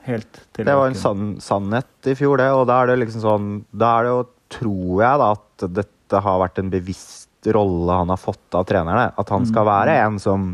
Helt 0.08 0.44
til 0.56 0.66
Det 0.66 0.76
var 0.76 0.90
en 0.90 0.98
sann, 0.98 1.26
sannhet 1.42 2.10
i 2.10 2.16
fjor, 2.18 2.42
det. 2.42 2.50
Og 2.58 2.66
da 2.70 2.82
er 2.82 2.92
det 2.92 3.02
liksom 3.04 3.24
sånn 3.24 3.50
Da 3.72 3.96
er 3.98 4.08
det 4.08 4.14
jo, 4.14 4.22
tror 4.58 5.04
jeg, 5.04 5.22
da, 5.22 5.32
at 5.38 5.68
dette 5.80 6.24
har 6.26 6.42
vært 6.42 6.60
en 6.60 6.72
bevisst 6.74 7.28
rolle 7.56 7.96
han 8.02 8.12
har 8.12 8.20
fått 8.20 8.58
av 8.58 8.68
trenerne. 8.70 9.10
At 9.18 9.32
han 9.34 9.48
skal 9.50 9.66
være 9.66 9.96
en 10.04 10.20
som 10.22 10.52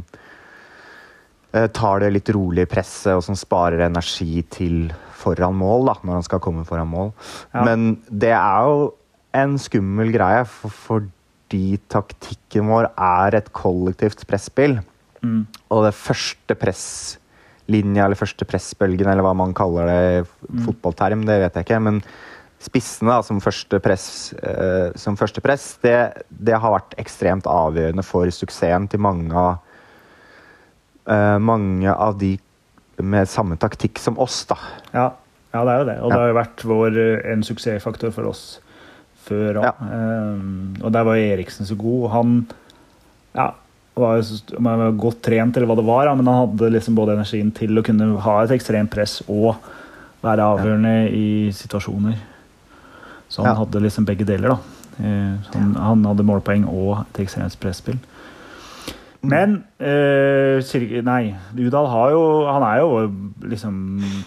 eh, 1.51 1.67
tar 1.73 2.03
det 2.03 2.11
litt 2.13 2.31
rolig 2.35 2.67
i 2.67 2.69
presset, 2.69 3.15
og 3.17 3.25
som 3.25 3.35
sparer 3.35 3.87
energi 3.87 4.43
til 4.53 4.93
foran 5.17 5.57
mål, 5.57 5.89
da, 5.89 5.97
når 6.03 6.19
han 6.19 6.27
skal 6.27 6.43
komme 6.43 6.63
foran 6.67 6.91
mål. 6.91 7.11
Ja. 7.51 7.65
Men 7.65 7.97
det 8.07 8.33
er 8.37 8.69
jo 8.69 8.91
en 9.37 9.57
skummel 9.61 10.13
greie, 10.13 10.45
for, 10.47 11.09
fordi 11.47 11.79
taktikken 11.87 12.67
vår 12.67 12.89
er 12.91 13.37
et 13.37 13.47
kollektivt 13.55 14.25
presspill. 14.27 14.81
Mm. 15.23 15.45
Og 15.71 15.85
det 15.85 15.95
første 15.95 16.55
presslinja, 16.59 18.05
eller 18.05 18.19
første 18.19 18.45
pressbølgen, 18.45 19.07
eller 19.07 19.23
hva 19.23 19.31
man 19.33 19.55
kaller 19.55 19.87
det 19.87 20.01
i 20.01 20.25
mm. 20.25 20.65
fotballterm, 20.65 21.23
det 21.25 21.39
vet 21.39 21.55
jeg 21.55 21.63
ikke. 21.63 21.79
Men 21.79 22.01
spissene 22.59 23.13
da, 23.13 23.21
som 23.23 23.39
første 23.39 23.79
press, 23.79 24.33
eh, 24.43 24.91
som 24.99 25.15
første 25.15 25.39
press 25.41 25.77
det, 25.85 26.25
det 26.27 26.59
har 26.59 26.73
vært 26.73 26.97
ekstremt 26.99 27.47
avgjørende 27.47 28.03
for 28.03 28.27
suksessen 28.27 28.89
til 28.91 28.99
mange 29.05 29.31
av 29.31 29.63
eh, 31.07 31.37
mange 31.39 31.93
av 31.93 32.19
de 32.19 32.35
med 32.97 33.29
samme 33.29 33.55
taktikk 33.61 34.01
som 34.01 34.17
oss, 34.19 34.41
da. 34.49 34.57
Ja, 34.91 35.11
ja, 35.53 35.63
det 35.63 35.71
er 35.71 35.77
jo 35.79 35.85
det. 35.87 35.99
Og 36.01 36.07
Ja. 36.09 36.09
det 36.09 36.19
har 36.19 36.27
jo 36.27 36.39
vært 36.41 36.63
vår, 36.75 36.97
eh, 36.97 37.31
en 37.31 37.43
suksessfaktor 37.45 38.11
for 38.11 38.27
oss 38.27 38.57
før 39.27 39.61
òg. 39.61 39.67
Ja. 39.67 39.73
og 40.83 40.91
der 40.95 41.07
var 41.07 41.19
Eriksen 41.21 41.67
så 41.69 41.77
god. 41.79 42.09
Han 42.15 42.35
ja, 43.37 43.51
var 43.97 44.21
jo 44.21 44.91
godt 45.01 45.21
trent, 45.25 45.57
eller 45.57 45.69
hva 45.69 45.77
det 45.79 45.87
var, 45.87 46.07
ja, 46.09 46.15
men 46.17 46.29
han 46.29 46.41
hadde 46.45 46.71
liksom 46.75 46.97
både 46.97 47.17
energien 47.17 47.51
til 47.55 47.77
å 47.77 47.85
kunne 47.85 48.09
ha 48.25 48.39
et 48.43 48.55
ekstremt 48.55 48.91
press 48.93 49.19
og 49.27 49.55
være 50.25 50.45
avgjørende 50.55 50.95
i 51.13 51.27
situasjoner. 51.53 52.17
Så 53.29 53.43
han 53.43 53.57
hadde 53.59 53.83
liksom 53.83 54.05
begge 54.07 54.25
deler, 54.27 54.55
da. 54.55 54.77
Så 54.97 55.53
han, 55.59 55.73
han 55.77 56.05
hadde 56.09 56.25
målpoeng 56.25 56.63
og 56.71 57.03
et 57.03 57.25
ekstremt 57.25 57.57
presspill. 57.61 57.99
Men 59.27 59.57
eh, 59.81 61.01
Nei, 61.03 61.21
Udal 61.57 61.87
har 61.89 62.11
jo 62.13 62.21
Han 62.45 62.63
er 62.63 62.79
jo 62.83 62.89
liksom 63.49 63.79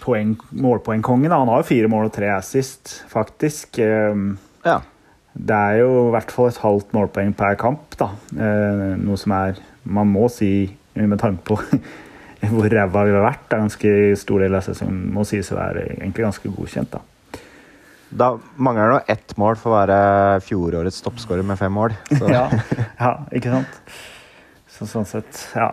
poeng, 0.03 0.35
målpoengkongen. 0.51 1.31
Han 1.33 1.49
har 1.49 1.63
jo 1.63 1.69
fire 1.71 1.91
mål 1.91 2.09
og 2.09 2.15
tre 2.17 2.31
assist, 2.35 3.01
faktisk. 3.11 3.79
Eh, 3.79 4.25
Ja. 4.67 4.81
Det 5.35 5.57
er 5.57 5.81
jo 5.83 5.91
i 6.09 6.13
hvert 6.17 6.33
fall 6.35 6.49
et 6.51 6.61
halvt 6.63 6.95
målpoeng 6.97 7.35
per 7.39 7.55
kamp, 7.61 7.95
da. 8.01 8.11
Eh, 8.35 8.87
noe 9.01 9.19
som 9.21 9.33
er 9.37 9.61
Man 9.85 10.11
må 10.13 10.27
si, 10.29 10.69
med 10.99 11.19
tanke 11.23 11.45
på 11.49 11.57
hvor 12.51 12.67
ræva 12.73 13.05
vi 13.07 13.15
har 13.15 13.25
vært, 13.25 13.47
det 13.49 13.57
er 13.57 13.63
ganske 13.65 13.93
stor 14.21 14.43
del 14.45 14.57
av 14.59 14.65
sesongen, 14.67 15.07
må 15.15 15.25
sies 15.29 15.49
å 15.55 15.57
være 15.59 15.87
egentlig 15.95 16.27
ganske 16.27 16.53
godkjent, 16.53 16.97
da. 16.97 17.01
Da 18.11 18.33
mangler 18.59 18.97
det 18.97 19.15
ett 19.15 19.37
mål 19.39 19.55
for 19.61 19.71
å 19.71 19.77
være 19.79 20.41
fjorårets 20.43 20.99
toppskårer 21.05 21.47
med 21.47 21.61
fem 21.61 21.71
mål. 21.73 21.95
Så. 22.11 22.27
ja, 22.37 22.49
ja, 22.99 23.13
ikke 23.39 23.53
sant? 23.55 23.79
Så, 24.67 24.89
sånn 24.91 25.07
sett, 25.07 25.45
ja. 25.55 25.71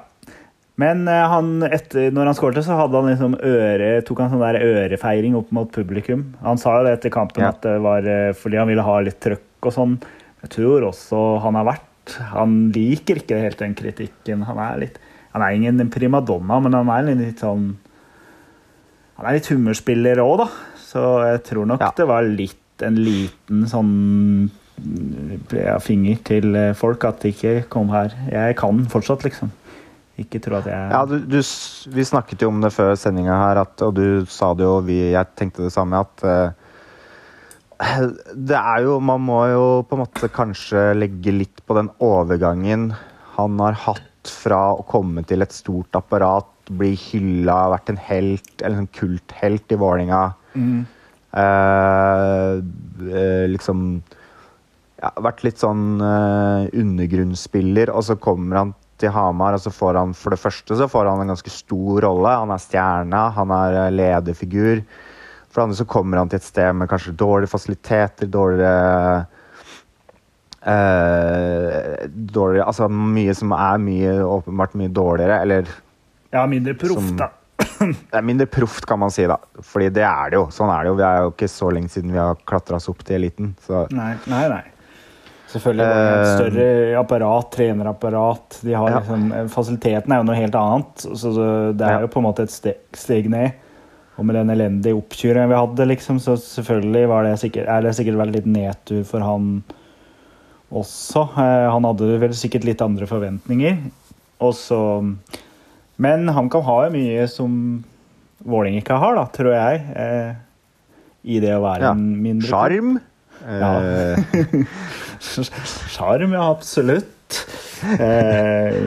Men 0.77 1.07
eh, 1.09 1.23
han, 1.31 1.55
etter, 1.65 2.11
når 2.13 2.29
han 2.29 2.37
skårte, 2.37 2.61
så 2.61 2.77
hadde 2.77 2.99
han 3.01 3.09
liksom 3.09 3.35
øre, 3.41 3.89
tok 4.05 4.19
han 4.21 4.29
sånn 4.35 4.43
der 4.45 4.59
ørefeiring 4.61 5.33
opp 5.39 5.49
mot 5.57 5.71
publikum. 5.73 6.27
Han 6.45 6.61
sa 6.61 6.75
jo 6.77 6.85
det 6.85 6.99
etter 6.99 7.15
kampen 7.15 7.41
Ja. 7.47 7.49
at 7.55 7.63
det 7.65 7.79
var 7.81 8.05
eh, 8.05 8.29
fordi 8.37 8.59
han 8.61 8.69
ville 8.69 8.85
ha 8.85 8.99
litt 9.07 9.17
trøkk 9.23 9.46
og 9.65 9.73
sånn. 9.73 9.97
Jeg 10.43 10.49
tror 10.53 10.85
også 10.91 11.21
han 11.41 11.55
har 11.57 11.65
vært 11.65 11.83
Han 12.31 12.71
liker 12.71 13.17
ikke 13.19 13.39
helt 13.41 13.57
den 13.59 13.73
kritikken. 13.75 14.45
Han 14.47 14.57
er 14.63 14.77
litt 14.79 14.99
Han 15.33 15.41
er 15.43 15.55
ingen 15.57 15.89
primadonna, 15.89 16.59
men 16.63 16.73
han 16.73 16.87
er 16.93 17.09
litt 17.15 17.39
sånn 17.43 17.75
Han 19.17 19.25
er 19.25 19.33
litt 19.39 19.49
humørspiller 19.51 20.21
òg, 20.23 20.37
da. 20.45 20.47
Så 20.77 21.03
jeg 21.25 21.43
tror 21.49 21.65
nok 21.67 21.81
Ja. 21.81 21.91
det 21.97 22.07
var 22.07 22.23
litt 22.23 22.83
en 22.85 22.95
liten 22.95 23.65
sånn 23.67 24.49
finger 25.81 26.19
til 26.23 26.55
eh, 26.55 26.73
folk 26.77 27.03
at 27.09 27.23
de 27.23 27.31
ikke 27.33 27.53
kom 27.73 27.89
her. 27.89 28.13
Jeg 28.29 28.55
kan 28.59 28.83
fortsatt, 28.91 29.23
liksom. 29.25 29.49
Ikke 30.17 30.39
tro 30.41 30.57
at 30.57 30.65
jeg 30.69 30.91
Ja, 30.93 31.03
du, 31.05 31.19
du, 31.29 31.39
vi 31.93 32.05
snakket 32.05 32.41
jo 32.41 32.49
om 32.49 32.61
det 32.61 32.71
før 32.73 32.95
sendinga 32.97 33.35
her, 33.37 33.59
at, 33.61 33.81
og 33.85 33.95
du 33.97 34.25
sa 34.29 34.53
det 34.57 34.65
jo, 34.65 34.79
vi, 34.85 34.99
jeg 35.13 35.33
tenkte 35.37 35.65
det 35.67 35.73
samme, 35.73 35.99
at 36.05 36.23
eh, 36.25 36.56
det 37.77 38.57
er 38.57 38.85
jo 38.87 38.97
Man 39.03 39.21
må 39.27 39.41
jo 39.51 39.65
på 39.85 39.97
en 39.97 40.01
måte 40.01 40.29
kanskje 40.33 40.89
legge 40.97 41.33
litt 41.35 41.61
på 41.67 41.77
den 41.77 41.91
overgangen 42.03 42.91
han 43.37 43.59
har 43.61 43.75
hatt 43.77 44.31
fra 44.31 44.59
å 44.73 44.85
komme 44.89 45.21
til 45.29 45.45
et 45.45 45.53
stort 45.53 45.93
apparat, 45.95 46.49
bli 46.73 46.95
hylla, 46.97 47.67
vært 47.75 47.91
en 47.93 47.99
helt, 48.01 48.49
eller 48.63 48.81
en 48.81 48.89
kulthelt 48.97 49.71
i 49.71 49.77
Vålerenga. 49.77 50.21
Mm. 50.57 50.79
Eh, 51.37 52.53
eh, 53.13 53.45
liksom 53.51 53.83
ja, 54.97 55.11
Vært 55.21 55.43
litt 55.45 55.61
sånn 55.61 56.01
eh, 56.01 56.67
undergrunnsspiller, 56.81 57.91
og 57.93 58.07
så 58.07 58.17
kommer 58.17 58.63
han 58.63 58.73
til 58.97 59.13
Hamar, 59.13 59.53
og 59.53 59.61
så 59.61 59.73
får 59.73 59.99
han 59.99 60.15
for 60.17 60.33
det 60.33 60.41
første 60.41 60.77
så 60.79 60.87
får 60.89 61.11
han 61.11 61.21
en 61.21 61.35
ganske 61.35 61.53
stor 61.53 62.01
rolle. 62.07 62.33
Han 62.41 62.53
er 62.53 62.63
stjerna, 62.63 63.27
han 63.37 63.53
er 63.53 63.81
eh, 63.83 63.93
lederfigur. 63.93 64.81
For 65.49 65.61
det 65.61 65.63
andre 65.67 65.77
så 65.79 65.85
kommer 65.87 66.17
han 66.21 66.29
til 66.29 66.37
et 66.41 66.43
sted 66.47 66.73
med 66.75 66.89
kanskje 66.91 67.15
dårlige 67.17 67.49
fasiliteter, 67.49 68.27
dårligere 68.27 69.25
eh, 70.67 72.07
dårligere, 72.11 72.65
altså 72.67 72.87
mye 72.91 73.33
som 73.37 73.53
er 73.55 73.81
mye, 73.81 74.13
åpenbart 74.25 74.75
mye 74.79 74.93
dårligere, 74.93 75.41
eller 75.45 75.69
Ja, 76.33 76.43
mindre 76.49 76.73
proff, 76.75 77.11
da. 77.17 77.29
det 77.79 78.13
er 78.19 78.25
mindre 78.25 78.45
proft, 78.51 78.85
kan 78.89 78.99
man 78.99 79.11
si, 79.13 79.23
da. 79.29 79.37
Fordi 79.63 79.87
det 79.95 80.03
er 80.05 80.33
det 80.33 80.37
jo. 80.41 80.47
Sånn 80.53 80.69
er 80.73 80.83
det 80.83 80.91
jo. 80.91 80.97
Vi 80.99 81.05
er 81.07 81.21
jo 81.23 81.31
ikke 81.31 81.47
så 81.49 81.69
lenge 81.73 81.89
siden 81.93 82.11
vi 82.13 82.19
har 82.19 82.35
klatra 82.45 82.77
oss 82.77 82.89
opp 82.91 82.99
til 83.07 83.15
eliten. 83.21 83.53
Så 83.65 83.85
Nei, 83.95 84.11
nei. 84.29 84.43
nei. 84.51 84.63
Selvfølgelig 85.47 85.85
er 85.87 85.93
det 85.95 86.01
et 86.03 86.25
Eh, 86.27 86.33
større 86.35 86.99
apparat, 86.99 87.47
trenerapparat. 87.55 88.59
De 88.67 88.73
har 88.75 88.89
Ja. 88.91 88.99
liksom, 88.99 89.29
Fasiliteten 89.49 90.11
er 90.11 90.17
jo 90.19 90.27
noe 90.27 90.35
helt 90.35 90.55
annet, 90.59 91.05
så 91.15 91.31
det 91.71 91.87
er 91.87 91.93
Ja. 91.95 91.99
jo 92.03 92.07
på 92.11 92.19
en 92.19 92.25
måte 92.27 92.43
et 92.43 92.51
steg, 92.51 92.75
steg 92.93 93.29
ned. 93.31 93.53
Og 94.17 94.25
med 94.25 94.35
den 94.39 94.49
elendige 94.49 94.97
oppkjøringen 94.97 95.51
vi 95.51 95.57
hadde, 95.59 95.85
liksom, 95.91 96.17
så 96.23 96.33
selvfølgelig 96.41 97.03
var 97.11 97.23
det 97.27 97.35
sikkert, 97.41 97.67
er 97.69 97.81
det 97.85 97.91
sikkert 97.97 98.17
vært 98.17 98.33
litt 98.33 98.47
nedtur 98.49 99.03
for 99.05 99.21
han 99.21 99.49
også. 100.73 101.21
Eh, 101.37 101.67
Han 101.71 101.85
hadde 101.87 102.17
vel 102.23 102.33
sikkert 102.35 102.65
litt 102.67 102.81
andre 102.81 103.05
forventninger. 103.07 103.77
Og 104.41 104.53
så 104.57 104.79
Men 105.97 106.27
HamKam 106.29 106.63
har 106.67 106.89
mye 106.93 107.27
som 107.29 107.83
Våling 108.45 108.75
ikke 108.77 108.97
har, 109.01 109.15
da, 109.17 109.23
tror 109.33 109.53
jeg. 109.55 109.79
Eh, 109.97 110.33
I 111.25 111.39
det 111.41 111.53
å 111.55 111.61
være 111.63 111.81
Ja. 111.87 111.91
en 111.91 112.21
mindre 112.21 112.47
Sjarm. 112.47 112.99
Ja. 113.47 113.71
Eh, 113.81 114.65
Sjarm, 115.93 116.33
ja, 116.33 116.43
absolutt. 116.51 117.41
Eh, 117.83 118.77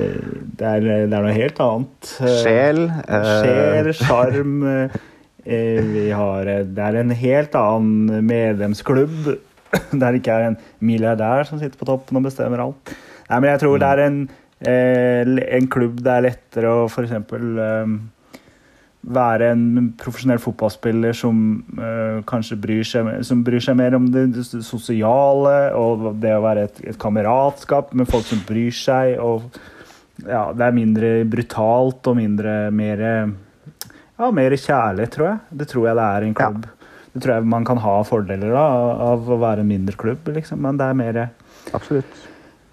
det, 0.58 0.66
er, 0.66 0.80
det 0.80 1.12
er 1.12 1.22
noe 1.26 1.34
helt 1.34 1.58
annet. 1.62 2.12
Sjel. 2.42 2.84
eh, 3.06 3.30
Sjel, 3.42 3.90
sjarm 3.98 4.54
har 5.44 6.46
eh, 6.46 6.66
Det 6.66 6.84
er 6.84 7.00
en 7.00 7.10
helt 7.10 7.54
annen 7.54 8.26
medlemsklubb. 8.26 9.18
Der 9.70 9.98
det 10.12 10.20
ikke 10.20 10.34
er 10.34 10.48
en 10.50 10.60
milliardær 10.80 11.46
som 11.46 11.60
sitter 11.60 11.78
på 11.78 11.86
toppen 11.88 12.18
og 12.18 12.26
bestemmer 12.26 12.64
alt. 12.64 12.94
Nei, 13.30 13.40
men 13.40 13.50
jeg 13.52 13.60
tror 13.62 13.78
det 13.78 13.90
er 13.90 14.06
en, 14.06 14.22
eh, 14.66 15.34
en 15.56 15.68
klubb 15.70 16.00
det 16.02 16.16
er 16.16 16.26
lettere 16.26 16.72
å 16.72 16.88
f.eks. 16.88 17.12
Eh, 17.14 17.92
være 19.00 19.52
en 19.54 19.92
profesjonell 19.96 20.40
fotballspiller 20.42 21.14
som 21.16 21.36
eh, 21.78 22.18
kanskje 22.28 22.58
bryr 22.60 22.84
seg, 22.84 23.08
som 23.24 23.44
bryr 23.46 23.62
seg 23.64 23.78
mer 23.78 23.96
om 23.96 24.10
det 24.12 24.26
sosiale 24.44 25.70
og 25.78 26.10
det 26.20 26.34
å 26.36 26.42
være 26.44 26.66
et, 26.68 26.82
et 26.92 26.98
kameratskap 27.00 27.94
med 27.96 28.10
folk 28.10 28.26
som 28.28 28.42
bryr 28.48 28.74
seg. 28.74 29.16
og 29.22 29.46
ja, 30.26 30.50
det 30.52 30.66
er 30.66 30.76
mindre 30.76 31.12
brutalt 31.30 32.10
og 32.10 32.18
mindre 32.18 32.56
mer, 32.74 33.04
ja, 34.20 34.30
mer 34.36 34.54
kjærlighet, 34.56 35.10
tror 35.16 35.26
jeg. 35.30 35.38
Det 35.62 35.66
tror 35.70 35.86
jeg 35.88 35.96
det 35.98 36.04
er 36.06 36.22
i 36.22 36.28
en 36.30 36.34
Ja. 36.36 36.50
klubb. 36.50 36.66
Det 37.12 37.22
tror 37.24 37.34
jeg 37.34 37.44
man 37.50 37.64
kan 37.66 37.80
ha 37.82 37.94
fordeler 38.06 38.52
da, 38.54 38.64
av 39.10 39.24
å 39.26 39.38
være 39.40 39.64
en 39.64 39.68
mindre 39.72 39.96
klubb, 39.98 40.28
liksom. 40.30 40.60
Men 40.62 40.76
det 40.78 40.86
er 40.86 40.94
mer 40.94 41.30
Absolutt. 41.74 42.20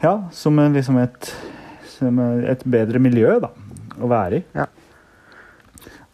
ja, 0.03 0.11
som 0.31 0.59
en, 0.59 0.73
liksom 0.77 0.97
et, 1.01 1.31
som 1.89 2.19
et 2.45 2.63
bedre 2.63 2.99
miljø 3.01 3.39
da, 3.41 3.49
å 3.97 4.07
være 4.11 4.41
i. 4.41 4.43
Ja. 4.53 4.67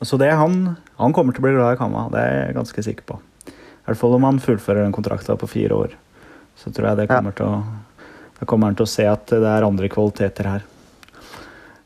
Så 0.04 0.18
det 0.20 0.32
han, 0.36 0.78
han 1.00 1.14
kommer 1.16 1.32
til 1.36 1.40
å 1.44 1.48
bli 1.48 1.54
glad 1.56 1.76
i 1.76 1.80
Kamma, 1.80 2.10
det 2.12 2.20
er 2.20 2.34
jeg 2.48 2.56
ganske 2.58 2.84
sikker 2.84 3.06
på. 3.08 3.20
I 3.48 3.86
hvert 3.88 4.00
fall 4.00 4.16
om 4.16 4.24
han 4.28 4.40
fullfører 4.40 4.84
den 4.84 4.96
kontrakta 4.96 5.36
på 5.40 5.48
fire 5.52 5.76
år. 5.76 5.94
Så 6.60 6.72
tror 6.72 6.90
jeg 6.92 6.98
det 7.04 7.10
Ja. 7.10 7.22
til 7.22 7.46
å 7.46 7.64
Da 8.40 8.46
kommer 8.46 8.68
han 8.68 8.76
til 8.76 8.84
å 8.86 8.90
se 8.90 9.06
at 9.08 9.26
det 9.28 9.40
er 9.48 9.64
andre 9.64 9.88
kvaliteter 9.88 10.44
her. 10.46 10.64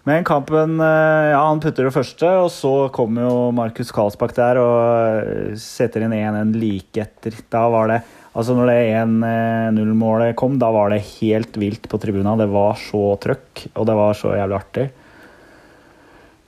Men 0.08 0.24
kampen 0.24 0.80
eh, 0.80 1.30
Ja, 1.34 1.42
han 1.50 1.60
putter 1.60 1.88
det 1.88 1.96
første, 1.96 2.30
og 2.40 2.48
så 2.54 2.74
kommer 2.96 3.26
jo 3.26 3.40
Markus 3.56 3.90
Karlsbakk 3.92 4.36
der 4.38 4.60
og 4.62 4.78
eh, 5.26 5.58
setter 5.60 6.06
inn 6.06 6.16
1-1 6.16 6.54
like 6.56 7.04
etter. 7.04 7.36
Da 7.52 7.66
var 7.74 7.92
det 7.92 8.04
Altså, 8.38 8.54
når 8.54 8.70
det 8.70 8.82
1-0-målet 8.94 10.36
kom, 10.38 10.60
da 10.62 10.68
var 10.70 10.92
det 10.94 11.00
helt 11.16 11.56
vilt 11.58 11.88
på 11.90 11.98
tribuna. 11.98 12.36
Det 12.38 12.46
var 12.52 12.76
så 12.78 13.16
trøkk, 13.18 13.64
og 13.74 13.88
det 13.90 13.96
var 13.98 14.14
så 14.14 14.36
jævlig 14.38 14.58
artig. 14.60 14.84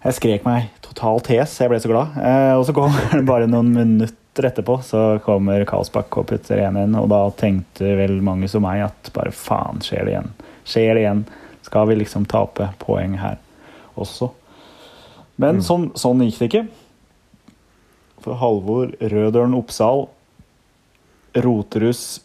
Jeg 0.05 0.17
skrek 0.19 0.45
meg 0.45 0.67
totalt 0.85 1.31
hes, 1.33 1.57
jeg 1.57 1.73
ble 1.73 1.81
så 1.81 1.89
glad. 1.89 2.13
Eh, 2.21 2.53
og 2.53 2.67
så 2.69 2.77
kommer 2.77 3.09
det 3.17 3.25
bare 3.27 3.49
noen 3.49 3.73
minutter 3.73 4.49
etterpå, 4.51 4.77
så 4.85 5.03
kommer 5.25 5.65
Karlsbakk 5.67 6.21
og 6.21 6.29
putter 6.29 6.61
1-1, 6.69 6.93
og 7.01 7.09
da 7.11 7.23
tenkte 7.41 7.97
vel 7.99 8.19
mange 8.23 8.47
som 8.53 8.63
meg 8.69 8.85
at 8.85 9.11
bare 9.17 9.33
faen, 9.35 9.81
skjer 9.83 10.05
det 10.05 10.15
igjen? 10.15 10.33
Skjer 10.69 10.93
det 10.93 11.07
igjen? 11.07 11.27
Skal 11.65 11.89
vi 11.89 11.99
liksom 12.05 12.29
tape 12.29 12.69
poeng 12.85 13.17
her 13.19 13.41
også? 14.05 14.31
Men 15.39 15.61
sånn, 15.63 15.89
sånn 15.99 16.23
gikk 16.25 16.39
det 16.41 16.49
ikke. 16.49 16.65
For 18.23 18.39
Halvor 18.41 18.91
Rødølen 18.99 19.55
Oppsal, 19.55 20.07
Roteruds 21.39 22.19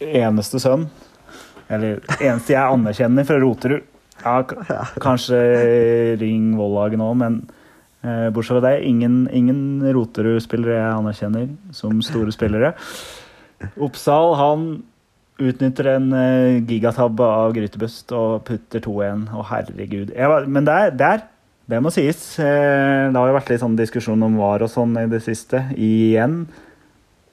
eneste 0.00 0.60
sønn, 0.62 0.86
eller 1.70 1.98
eneste 2.16 2.54
jeg 2.54 2.76
anerkjenner 2.76 3.26
fra 3.28 3.36
Roterud 3.42 3.86
ja, 4.20 4.84
Kanskje 5.00 5.38
Ring 6.20 6.54
Vollhagen 6.58 7.02
òg, 7.04 7.16
men 7.20 7.38
eh, 8.04 8.28
bortsett 8.32 8.58
fra 8.58 8.64
det, 8.66 8.84
ingen, 8.88 9.22
ingen 9.32 9.80
Roterud-spillere 9.94 10.76
jeg 10.76 10.98
anerkjenner 10.98 11.48
som 11.76 12.00
store 12.04 12.34
spillere. 12.34 12.74
Oppsal 13.80 14.34
han 14.40 14.66
utnytter 15.42 15.92
en 15.96 16.08
eh, 16.16 16.60
gigatabbe 16.68 17.26
av 17.26 17.54
Grytebust 17.56 18.12
og 18.16 18.42
putter 18.48 18.82
2-1. 18.84 19.28
Å, 19.34 19.44
herregud. 19.50 20.14
Var, 20.14 20.48
men 20.50 20.66
der, 20.68 20.90
der, 20.96 21.24
det 21.70 21.80
må 21.82 21.92
sies. 21.94 22.22
Eh, 22.42 23.06
det 23.10 23.16
har 23.16 23.30
jo 23.30 23.36
vært 23.38 23.52
litt 23.52 23.62
sånn 23.62 23.78
diskusjon 23.78 24.26
om 24.26 24.40
VAR 24.40 24.66
og 24.66 24.72
sånn 24.72 24.96
i 25.00 25.06
det 25.10 25.22
siste. 25.24 25.62
Igjen. 25.76 26.44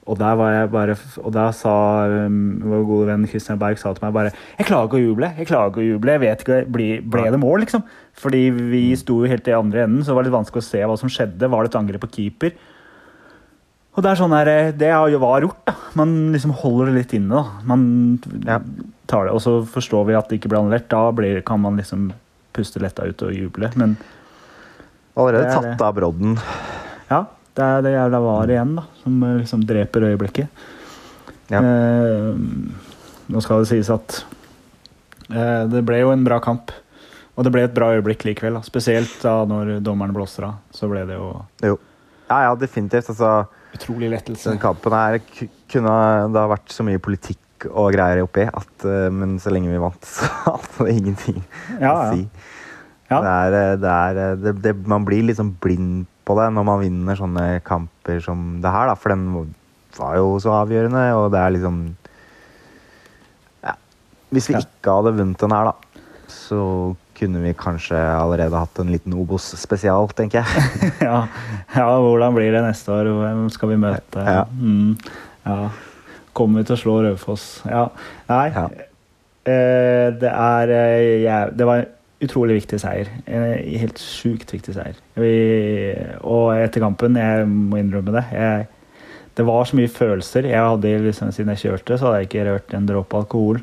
Og 0.08 0.16
der 0.16 0.38
var 0.40 0.54
jeg 0.54 0.70
bare 0.72 0.94
Og 1.20 1.32
da 1.36 1.50
sa 1.52 1.72
um, 2.08 2.36
vår 2.64 2.84
gode 2.88 3.08
venn 3.10 3.26
Christian 3.28 3.58
Berg 3.60 3.76
sa 3.76 3.90
til 3.92 4.06
meg 4.06 4.14
bare 4.16 4.30
Jeg 4.56 4.64
klarer 4.70 4.88
ikke 4.88 4.96
å 4.96 5.02
juble. 5.02 5.28
Jeg 5.36 5.50
klarer 5.50 5.72
ikke 5.72 5.82
å 5.82 5.88
juble. 5.88 6.14
Jeg 6.16 6.24
vet 6.24 6.44
ikke, 6.44 6.60
ble, 6.72 6.88
ble 7.04 7.26
det 7.34 7.42
mål, 7.42 7.66
liksom? 7.66 7.84
Fordi 8.18 8.42
vi 8.56 8.82
sto 8.98 9.20
jo 9.22 9.30
helt 9.30 9.50
i 9.50 9.56
andre 9.56 9.84
enden, 9.84 10.00
så 10.02 10.12
det 10.12 10.18
var 10.18 10.26
litt 10.26 10.38
vanskelig 10.38 10.64
å 10.64 10.68
se 10.70 10.80
hva 10.80 10.96
som 10.98 11.12
skjedde. 11.12 11.50
Var 11.52 11.64
det 11.64 11.70
et 11.70 11.80
angrep 11.82 12.06
på 12.06 12.12
keeper? 12.16 12.56
Og 13.98 14.04
det 14.04 14.12
er 14.12 14.18
sånn 14.20 14.30
her, 14.36 14.48
det 14.78 14.92
har 14.94 15.08
jo 15.10 15.18
var 15.18 15.42
gjort, 15.42 15.58
da. 15.66 15.72
Man 15.98 16.12
liksom 16.30 16.52
holder 16.60 16.92
det 16.92 16.94
litt 17.00 17.14
inne, 17.18 17.34
da. 17.40 17.64
Man 17.66 18.20
Ja. 18.46 18.60
tar 19.10 19.24
det, 19.26 19.32
Og 19.34 19.40
så 19.42 19.56
forstår 19.66 20.06
vi 20.06 20.14
at 20.14 20.28
det 20.28 20.38
ikke 20.38 20.48
ble 20.52 20.58
annullert. 20.60 20.86
Da 20.88 21.10
blir, 21.10 21.40
kan 21.42 21.58
man 21.60 21.76
liksom 21.76 22.12
puste 22.54 22.78
letta 22.80 23.02
ut 23.08 23.20
og 23.26 23.32
juble. 23.34 23.72
Men 23.76 23.96
Allerede 25.18 25.42
Det 25.42 25.50
er 25.50 25.62
det. 25.62 25.70
tatt 25.78 25.82
av 25.82 25.94
brodden. 25.96 26.38
ja, 27.10 27.24
det 27.56 27.64
er 27.64 27.82
det 27.82 27.92
jævla 27.96 28.20
var 28.22 28.46
igjen, 28.46 28.76
da, 28.76 28.84
som 29.02 29.22
eh, 29.24 29.38
liksom 29.40 29.64
dreper 29.66 30.00
øyeblikket. 30.14 30.48
Ja. 31.50 31.58
Eh, 31.58 32.34
nå 33.28 33.42
skal 33.42 33.64
det 33.64 33.68
sies 33.72 33.90
at 33.90 34.24
eh, 35.32 35.66
det 35.66 35.82
ble 35.84 35.98
jo 36.04 36.12
en 36.12 36.22
bra 36.22 36.38
kamp. 36.38 36.70
Og 37.36 37.42
det 37.44 37.52
ble 37.52 37.64
et 37.64 37.74
bra 37.74 37.92
øyeblikk 37.98 38.22
likevel. 38.30 38.54
Da. 38.54 38.60
Spesielt 38.62 39.20
da 39.22 39.44
når 39.44 39.80
dommeren 39.82 40.14
blåser 40.14 40.44
av. 40.44 40.54
Så 40.70 40.88
ble 40.88 41.04
det 41.06 41.16
jo 41.18 41.44
Jo. 41.62 41.78
Ja, 42.28 42.42
ja, 42.44 42.54
definitivt. 42.60 43.08
Altså, 43.12 43.48
utrolig 43.74 44.10
lettelse. 44.12 44.50
den 44.52 44.60
kampen 44.62 44.94
her 44.96 45.18
kunne 45.68 45.94
Det 46.32 46.40
har 46.40 46.50
vært 46.52 46.72
så 46.72 46.84
mye 46.86 47.00
politikk 47.02 47.68
og 47.68 47.90
greier 47.96 48.22
oppi, 48.22 48.44
at, 48.46 48.84
eh, 48.86 49.08
men 49.10 49.38
så 49.42 49.50
lenge 49.50 49.72
vi 49.72 49.80
vant, 49.82 50.04
så 50.14 50.28
hadde 50.44 50.86
det 50.86 50.94
ingenting 50.94 51.40
Ja, 51.80 51.92
å 51.92 52.12
si. 52.14 52.28
Ja. 53.08 53.18
Det 53.24 53.32
er, 53.32 53.56
eh, 53.56 53.74
det 53.80 53.94
er, 53.94 54.20
eh, 54.22 54.36
det, 54.44 54.52
det, 54.62 54.74
man 54.86 55.06
blir 55.08 55.24
liksom 55.26 55.54
blind 55.62 56.06
på 56.28 56.36
det 56.38 56.50
når 56.52 56.66
man 56.68 56.82
vinner 56.82 57.18
sånne 57.18 57.46
kamper 57.66 58.20
som 58.22 58.60
det 58.62 58.72
her, 58.72 58.90
da. 58.90 58.96
For 59.00 59.14
den 59.14 59.54
var 59.96 60.18
jo 60.20 60.36
så 60.42 60.52
avgjørende, 60.60 61.06
og 61.16 61.30
det 61.32 61.40
er 61.40 61.54
liksom 61.56 61.82
ja. 63.64 63.74
Hvis 64.34 64.50
vi 64.52 64.58
ikke 64.60 64.98
hadde 65.00 65.16
vunnet 65.16 65.40
den 65.40 65.56
her, 65.56 65.72
da, 65.72 66.04
så 66.28 66.60
kunne 67.18 67.42
vi 67.42 67.52
kanskje 67.58 67.98
allerede 67.98 68.56
hatt 68.62 68.78
en 68.82 68.90
liten 68.92 69.14
Obos 69.18 69.50
spesial, 69.60 70.08
tenker 70.16 70.40
jeg. 70.44 70.72
ja. 71.08 71.20
ja, 71.74 71.86
hvordan 72.00 72.34
blir 72.36 72.52
det 72.54 72.62
neste 72.64 72.92
år? 72.94 73.10
Hvem 73.20 73.46
skal 73.54 73.72
vi 73.74 73.78
møte? 73.82 74.24
Ja. 74.24 74.44
Mm, 74.48 74.96
ja. 75.46 75.58
Kommer 76.38 76.62
vi 76.62 76.68
til 76.70 76.76
å 76.76 76.80
slå 76.82 76.96
Raufoss? 77.06 77.46
Ja. 77.66 77.88
Nei. 78.30 78.46
Ja. 78.54 78.66
Eh, 79.48 80.08
det 80.20 80.30
er 80.32 80.70
eh, 80.76 81.22
jeg- 81.24 81.54
Det 81.56 81.66
var 81.66 81.82
en 81.82 81.86
utrolig 82.22 82.58
viktig 82.60 82.80
seier. 82.82 83.08
En 83.26 83.44
helt 83.80 83.98
sjukt 84.02 84.50
viktig 84.52 84.74
seier. 84.74 84.96
Vi, 85.14 85.32
og 86.22 86.52
etter 86.58 86.82
kampen, 86.82 87.16
jeg 87.16 87.46
må 87.48 87.78
innrømme 87.80 88.12
det 88.18 88.24
jeg, 88.34 88.66
Det 89.38 89.46
var 89.46 89.64
så 89.70 89.76
mye 89.78 89.88
følelser. 89.88 90.48
Jeg 90.50 90.58
hadde 90.58 90.96
liksom, 91.04 91.30
Siden 91.32 91.54
jeg 91.54 91.62
kjørte, 91.64 91.98
så 91.98 92.06
hadde 92.08 92.22
jeg 92.24 92.28
ikke 92.28 92.46
rørt 92.50 92.74
en 92.74 92.86
dråpe 92.88 93.20
alkohol. 93.20 93.60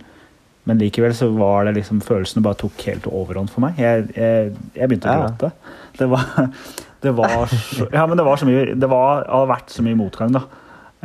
Men 0.65 0.81
likevel 0.81 1.13
så 1.13 1.29
var 1.35 1.67
det 1.67 1.75
liksom 1.77 2.01
følelsene 2.01 2.43
bare 2.45 2.57
tok 2.63 2.81
helt 2.87 3.05
overhånd 3.09 3.51
for 3.53 3.65
meg. 3.67 3.77
Jeg, 3.81 4.07
jeg, 4.17 4.51
jeg 4.73 4.89
begynte 4.89 5.11
å 5.13 5.21
gråte. 5.21 5.51
Det 5.99 6.07
var, 6.09 6.49
det 7.05 7.13
var 7.19 7.53
så, 7.53 7.87
Ja, 7.93 8.07
men 8.09 8.17
det 8.17 8.25
var 8.25 8.41
så 8.41 8.47
mye 8.49 8.73
Det 8.73 8.89
var, 8.91 9.27
hadde 9.29 9.51
vært 9.53 9.73
så 9.75 9.85
mye 9.85 9.99
motgang, 9.99 10.33
da. 10.35 10.41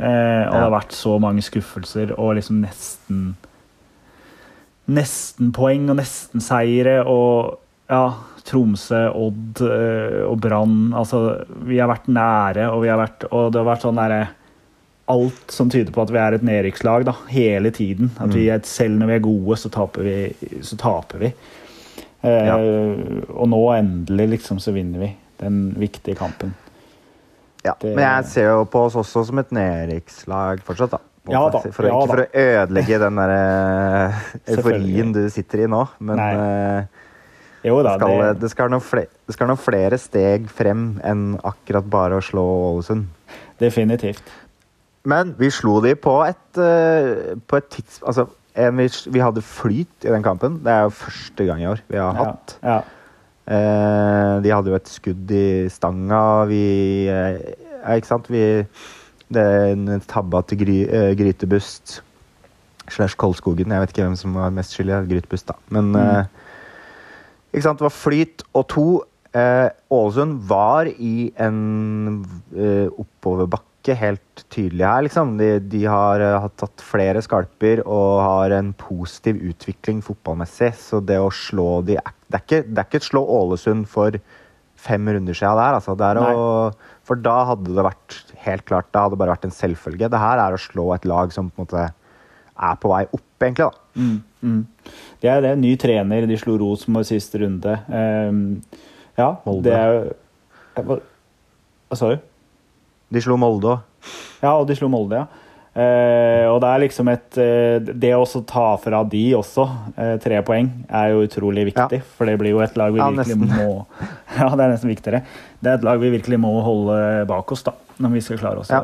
Eh, 0.00 0.46
og 0.48 0.54
det 0.56 0.64
har 0.64 0.72
vært 0.72 0.96
så 0.96 1.18
mange 1.20 1.44
skuffelser 1.44 2.14
og 2.16 2.34
liksom 2.38 2.62
nesten 2.64 3.24
Nesten-poeng 4.90 5.84
og 5.92 6.00
nesten-seire 6.00 6.96
og 7.06 7.60
ja, 7.90 8.06
Tromsø, 8.48 9.04
Odd 9.14 9.60
eh, 9.62 10.22
og 10.24 10.40
Brann. 10.42 10.90
Altså, 10.96 11.20
vi 11.68 11.78
har 11.78 11.90
vært 11.90 12.08
nære, 12.10 12.70
og 12.72 12.82
vi 12.82 12.90
har 12.90 12.98
vært 12.98 13.28
Og 13.28 13.52
det 13.52 13.60
har 13.60 13.68
vært 13.68 13.84
sånn 13.86 14.00
derre 14.00 14.22
Alt 15.10 15.50
som 15.54 15.70
tyder 15.72 15.90
på 15.94 16.02
at 16.04 16.12
vi 16.14 16.20
er 16.22 16.36
et 16.38 16.44
nedrykkslag 16.46 17.04
da, 17.08 17.14
hele 17.32 17.70
tiden. 17.74 18.12
At 18.20 18.30
vi, 18.36 18.46
er- 18.54 18.62
selv 18.68 18.98
når 19.00 19.10
vi 19.10 19.16
er 19.18 19.24
gode, 19.26 19.56
så 19.58 19.70
taper 19.74 20.06
vi. 20.06 20.60
Så 20.62 20.78
taper 20.80 21.18
vi. 21.26 21.32
Eh, 22.22 22.46
Ja. 22.46 22.56
Og 23.34 23.48
nå 23.48 23.60
endelig 23.78 24.28
liksom 24.36 24.58
så 24.62 24.72
vinner 24.76 25.00
vi 25.00 25.12
den 25.40 25.72
viktige 25.80 26.14
kampen. 26.18 26.54
Ja, 27.64 27.74
Det- 27.80 27.94
Men 27.96 28.04
jeg 28.04 28.24
ser 28.26 28.48
jo 28.54 28.64
på 28.64 28.86
oss 28.86 28.94
også 28.96 29.26
som 29.26 29.38
et 29.38 29.50
nedrykkslag 29.52 30.60
fortsatt, 30.64 30.90
da. 30.90 30.98
Ja 31.30 31.42
da, 31.52 31.58
For 31.60 31.84
å, 31.84 31.86
ja 31.86 31.96
ikke 32.00 32.08
for 32.08 32.22
å 32.22 32.28
ødelegge 32.32 32.98
den 33.02 33.16
der 33.20 33.30
eh, 33.36 34.20
euforien 34.56 35.12
du 35.12 35.28
sitter 35.30 35.64
i 35.64 35.66
nå, 35.68 35.82
men 36.00 36.18
eh, 36.18 36.84
Jo 37.68 37.82
da, 37.84 37.98
skal, 37.98 38.14
det, 38.22 38.30
det, 38.40 38.50
skal 38.54 38.70
noen 38.72 38.80
flere, 38.80 39.10
det 39.28 39.34
skal 39.36 39.50
noen 39.50 39.60
flere 39.60 39.98
steg 40.00 40.46
frem 40.48 40.86
enn 41.04 41.26
akkurat 41.44 41.84
bare 41.92 42.16
å 42.16 42.24
slå 42.24 42.44
Ålesund. 42.70 43.04
definitivt. 43.60 44.22
Men 45.08 45.34
vi 45.38 45.48
slo 45.54 45.78
de 45.84 45.94
på 45.96 46.18
et, 46.26 46.60
eh, 46.60 47.36
på 47.48 47.56
et 47.56 47.68
tids... 47.72 48.02
Altså, 48.04 48.26
en, 48.60 48.76
vi, 48.76 48.88
vi 49.14 49.22
hadde 49.22 49.42
flyt 49.46 50.04
i 50.04 50.10
den 50.10 50.24
kampen. 50.26 50.58
Det 50.64 50.72
er 50.72 50.88
jo 50.88 50.96
første 50.98 51.46
gang 51.46 51.62
i 51.62 51.68
år 51.70 51.80
vi 51.88 52.00
har 52.02 52.18
hatt. 52.18 52.56
Ja, 52.60 52.80
Eh, 53.50 54.34
de 54.44 54.52
hadde 54.52 54.70
jo 54.70 54.78
et 54.78 54.90
skudd 54.90 55.32
i 55.34 55.66
stanga. 55.72 56.22
Vi 56.50 56.62
eh, 57.10 57.40
ikke 57.96 58.10
sant? 58.12 58.30
Vi 58.30 58.44
Det 59.30 59.42
er 59.42 59.72
en 59.76 60.00
tabba 60.10 60.40
til 60.42 60.58
Gry, 60.58 60.78
eh, 60.90 61.12
Grytebust 61.14 62.00
slash 62.90 63.14
Kolskogen. 63.14 63.70
Jeg 63.70 63.80
vet 63.80 63.92
ikke 63.92 64.02
hvem 64.08 64.16
som 64.18 64.34
var 64.34 64.50
mest 64.50 64.74
skyldig. 64.74 65.04
Grytebust, 65.10 65.46
da. 65.46 65.54
Men 65.70 65.94
eh, 65.94 66.24
ikke 67.54 67.62
sant? 67.68 67.78
Det 67.78 67.86
var 67.86 67.94
flyt 67.94 68.42
og 68.52 68.66
to. 68.70 68.86
Eh, 69.30 69.68
Ålesund 69.94 70.40
var 70.50 70.90
i 70.90 71.30
en 71.38 71.60
eh, 72.54 72.90
oppoverbakke 73.80 73.96
helt 73.96 74.44
tydelig 74.50 74.84
her, 74.84 75.02
liksom. 75.02 75.38
De, 75.38 75.58
de 75.60 75.84
har 75.86 76.20
har, 76.20 76.50
tatt 76.56 76.80
flere 76.82 77.22
skalper 77.22 77.82
og 77.86 78.20
har 78.20 78.50
en 78.52 78.72
positiv 78.74 79.36
utvikling 79.36 80.02
fotballmessig. 80.02 80.74
Så 80.76 81.00
det 81.00 81.18
å 81.18 81.30
slå 81.30 81.82
de 81.82 81.96
det, 82.28 82.36
er 82.36 82.44
ikke, 82.44 82.62
det 82.68 82.78
er 82.78 82.86
ikke 82.86 83.00
et 83.00 83.08
slå 83.08 83.24
Ålesund 83.24 83.88
for 83.88 84.18
fem 84.76 85.08
runder 85.08 85.34
siden 85.34 85.56
der, 85.56 85.74
altså. 85.74 85.94
Det 85.94 86.06
er 86.06 86.20
å, 86.20 86.72
for 87.04 87.16
da 87.16 87.44
hadde 87.50 87.74
det 87.74 87.84
vært 87.84 88.34
helt 88.40 88.64
klart 88.64 88.88
Det 88.92 89.00
hadde 89.00 89.18
bare 89.18 89.34
vært 89.34 89.44
en 89.44 89.52
selvfølge. 89.52 90.08
Det 90.08 90.20
her 90.20 90.38
er 90.38 90.54
å 90.54 90.60
slå 90.60 90.92
et 90.94 91.04
lag 91.04 91.32
som 91.32 91.50
på 91.50 91.60
en 91.60 91.66
måte 91.66 91.88
er 92.60 92.80
på 92.80 92.90
vei 92.92 93.04
opp, 93.08 93.26
egentlig. 93.40 93.66
da. 93.66 93.72
Mm, 93.96 94.22
mm. 94.42 94.94
Det 95.20 95.30
er 95.32 95.44
det. 95.44 95.54
Ny 95.58 95.76
trener. 95.80 96.26
De 96.28 96.36
slo 96.38 96.58
Rosenborg 96.60 97.08
siste 97.08 97.40
runde. 97.40 97.76
Um, 97.88 98.60
ja, 99.16 99.34
Molde. 99.44 99.64
det 99.68 99.76
er 99.76 99.94
jo 99.94 101.00
hva 101.90 101.98
sa 101.98 102.12
du? 102.12 102.20
De 103.10 103.22
slo 103.22 103.36
Molde 103.40 103.74
òg. 103.74 104.10
Ja, 104.40 104.54
og 104.56 104.66
de 104.68 104.76
slo 104.78 104.88
Molde, 104.92 105.22
ja. 105.22 105.46
Eh, 105.70 106.44
og 106.50 106.56
det 106.64 106.66
er 106.66 106.80
liksom 106.82 107.08
et 107.12 107.36
eh, 107.38 107.76
Det 107.78 108.08
å 108.16 108.24
ta 108.42 108.72
fra 108.82 109.04
de 109.06 109.20
også 109.38 109.68
eh, 109.94 110.16
tre 110.18 110.40
poeng 110.42 110.66
er 110.88 111.12
jo 111.12 111.20
utrolig 111.28 111.68
viktig. 111.68 112.00
For 112.16 112.26
det 112.26 112.34
blir 112.40 112.56
jo 112.56 112.62
et 112.64 112.74
lag 112.80 112.90
vi 112.90 112.98
Ja, 112.98 113.06
virkelig 113.14 113.36
nesten. 113.38 113.54
må 113.54 114.08
Ja, 114.40 114.48
det 114.50 114.64
er 114.64 114.74
nesten 114.74 114.90
viktigere. 114.90 115.22
Det 115.62 115.70
er 115.70 115.78
et 115.78 115.86
lag 115.86 116.02
vi 116.02 116.10
virkelig 116.16 116.40
må 116.42 116.56
holde 116.66 116.98
bak 117.30 117.54
oss, 117.54 117.62
da. 117.68 117.76
Når 118.02 118.16
vi 118.16 118.24
skal 118.26 118.42
klare 118.42 118.64
oss. 118.64 118.72
Ja. 118.74 118.82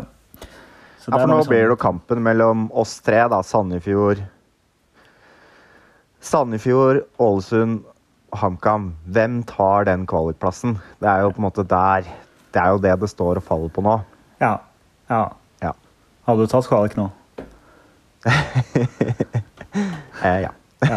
Ja, 1.07 1.13
for 1.21 1.27
nå 1.27 1.37
mange 1.37 1.51
blir 1.51 1.67
det 1.67 1.75
jo 1.75 1.79
kampen 1.79 2.23
mellom 2.23 2.67
oss 2.75 2.97
tre, 3.03 3.25
da. 3.31 3.43
Sandefjord 3.47 4.23
Sandefjord, 6.27 7.05
Ålesund 7.23 7.85
HamKam. 8.35 8.93
Hvem 9.11 9.43
tar 9.47 9.87
den 9.87 10.07
kvalikplassen? 10.11 10.79
Det 11.03 11.11
er 11.11 11.23
jo 11.23 11.35
på 11.35 11.43
en 11.43 11.47
måte 11.51 11.67
der 11.67 12.07
Det 12.55 12.63
er 12.63 12.75
jo 12.75 12.83
det 12.83 12.95
det 13.03 13.11
står 13.11 13.39
og 13.39 13.47
faller 13.47 13.71
på 13.75 13.83
nå. 13.87 14.01
Ja. 14.43 14.53
ja. 15.09 15.23
Ja. 15.63 15.73
Hadde 16.29 16.47
du 16.47 16.51
tatt 16.51 16.69
kvalik 16.71 16.97
nå? 16.99 17.11
Eh, 20.25 20.39
ja. 20.41 20.49
Ja, 20.81 20.97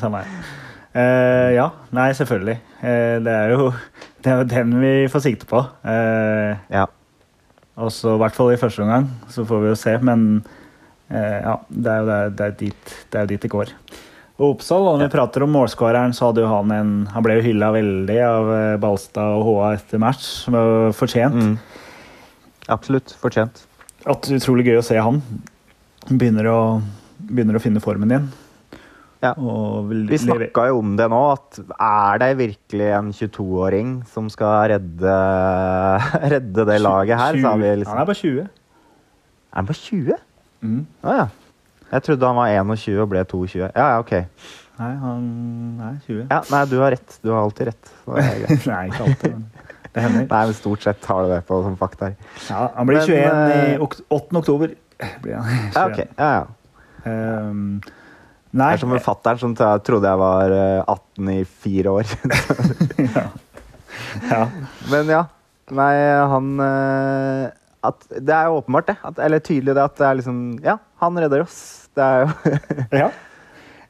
samme 0.00 0.22
her. 0.22 0.28
Eh, 0.96 1.50
ja, 1.54 1.66
nei, 1.94 2.06
selvfølgelig. 2.16 2.56
Eh, 2.80 3.18
det 3.22 3.34
er 3.34 3.52
jo 3.52 3.66
det 4.24 4.32
er 4.32 4.40
jo 4.40 4.46
den 4.48 4.72
vi 4.80 4.92
får 5.12 5.24
sikte 5.26 5.48
på. 5.50 5.60
Eh, 5.84 6.56
ja. 6.72 6.86
og 7.76 7.92
så 7.94 8.16
i 8.16 8.22
hvert 8.22 8.36
fall 8.36 8.54
i 8.54 8.58
første 8.60 8.82
omgang, 8.84 9.10
så 9.28 9.44
får 9.46 9.62
vi 9.62 9.70
jo 9.70 9.78
se. 9.78 9.96
Men 10.08 10.24
eh, 11.10 11.38
ja, 11.44 11.58
det 11.68 11.92
er 11.92 12.00
jo 12.00 12.08
det, 12.08 12.20
det 12.38 12.46
er 12.46 12.56
dit, 12.64 12.94
det 13.12 13.20
er 13.20 13.26
jo 13.28 13.32
dit 13.34 13.44
det 13.46 13.52
går. 13.52 13.74
Og 14.40 14.54
Oppsal, 14.54 14.86
når 14.86 15.04
vi 15.04 15.12
prater 15.12 15.44
om 15.44 15.52
målskåreren, 15.52 16.16
så 16.16 16.30
hadde 16.30 16.40
jo 16.40 16.48
han 16.48 16.70
en 16.72 16.92
Han 17.12 17.24
ble 17.26 17.36
jo 17.36 17.44
hylla 17.44 17.68
veldig 17.76 18.20
av 18.24 18.52
eh, 18.56 18.76
Balstad 18.80 19.36
og 19.36 19.44
HA 19.50 19.74
etter 19.76 20.00
match, 20.00 20.24
som 20.46 20.56
var 20.56 20.96
fortjent. 20.96 21.36
Mm. 21.36 21.79
Absolutt. 22.68 23.14
Fortjent. 23.22 23.64
At 24.08 24.28
Utrolig 24.32 24.66
gøy 24.68 24.80
å 24.80 24.84
se 24.84 24.98
han. 25.00 25.20
Begynner 26.08 26.48
å, 26.50 26.60
begynner 27.20 27.58
å 27.58 27.62
finne 27.62 27.82
formen 27.84 28.12
igjen. 28.12 28.30
Ja. 29.20 29.34
Vi 29.36 30.18
snakka 30.18 30.64
jo 30.70 30.78
om 30.80 30.94
det 30.96 31.06
nå, 31.12 31.18
at 31.34 31.58
er 31.76 32.22
det 32.22 32.30
virkelig 32.38 32.86
en 32.96 33.10
22-åring 33.12 33.90
som 34.08 34.30
skal 34.32 34.70
redde, 34.72 35.16
redde 36.34 36.64
det 36.70 36.78
laget 36.80 37.20
her? 37.20 37.36
Vi 37.36 37.44
Han 37.44 37.60
liksom. 37.82 38.00
er 38.00 38.08
bare 38.08 38.20
20. 38.22 38.48
Er 39.50 39.60
han 39.60 39.68
bare 39.68 39.82
20? 39.82 40.24
Mm. 40.64 40.80
Å 41.04 41.18
ja. 41.18 41.28
Jeg 41.90 42.06
trodde 42.06 42.30
han 42.30 42.38
var 42.38 42.54
21 42.54 43.02
og 43.02 43.10
ble 43.10 43.22
22. 43.26 43.62
Ja, 43.66 43.70
ja, 43.76 44.00
ok. 44.00 44.12
Nei, 44.80 44.90
han 45.02 45.24
er 45.84 45.96
20. 46.06 46.20
Ja, 46.30 46.38
nei, 46.54 46.60
du 46.70 46.76
har 46.80 46.94
rett. 46.94 47.16
Du 47.20 47.32
har 47.34 47.42
alltid 47.42 47.72
rett. 47.72 47.90
Er. 48.20 48.44
Nei, 48.70 48.84
ikke 48.88 49.04
alltid, 49.04 49.34
men 49.34 49.59
det 49.94 50.04
hender. 50.04 50.26
Nei, 50.30 50.42
men 50.46 50.54
stort 50.54 50.82
sett 50.84 51.04
har 51.10 51.24
du 51.26 51.32
det 51.32 51.40
på 51.48 51.62
som 51.64 51.76
fakta. 51.80 52.12
Ja, 52.48 52.68
han 52.76 52.86
blir 52.86 53.00
Men, 53.00 53.06
21 53.08 53.54
i 53.54 53.74
eh, 53.74 53.82
ok 53.82 53.96
8. 54.08 54.36
oktober. 54.42 54.74
Blir 55.24 55.34
han 55.40 55.48
21. 55.48 55.72
Ja, 55.76 55.86
ok. 55.86 55.98
Ja, 56.16 56.30
ja. 56.34 56.44
nei, 58.52 58.66
Det 58.70 58.74
er 58.76 58.82
som 58.82 58.92
forfatteren 58.94 59.40
som 59.40 59.54
trodde 59.56 60.10
jeg 60.10 60.20
var 60.20 60.54
eh, 60.54 60.82
18 60.84 61.30
i 61.34 61.38
fire 61.44 61.94
år. 62.00 62.10
ja. 63.16 63.24
ja. 64.30 64.42
Men 64.92 65.10
ja. 65.16 65.24
Nei, 65.70 65.94
han 66.32 66.46
eh, 66.66 67.44
at, 67.86 68.06
Det 68.10 68.34
er 68.34 68.48
jo 68.50 68.58
åpenbart, 68.60 68.88
det. 68.90 68.96
At, 69.06 69.18
eller 69.22 69.38
tydelig 69.46 69.74
det 69.78 69.84
at 69.84 69.94
det 70.00 70.06
er 70.08 70.18
liksom 70.18 70.38
Ja, 70.66 70.76
han 71.00 71.18
redder 71.22 71.44
oss. 71.46 71.60
Det 71.96 72.04
er 72.04 72.24
jo 72.24 72.54
ja. 73.04 73.08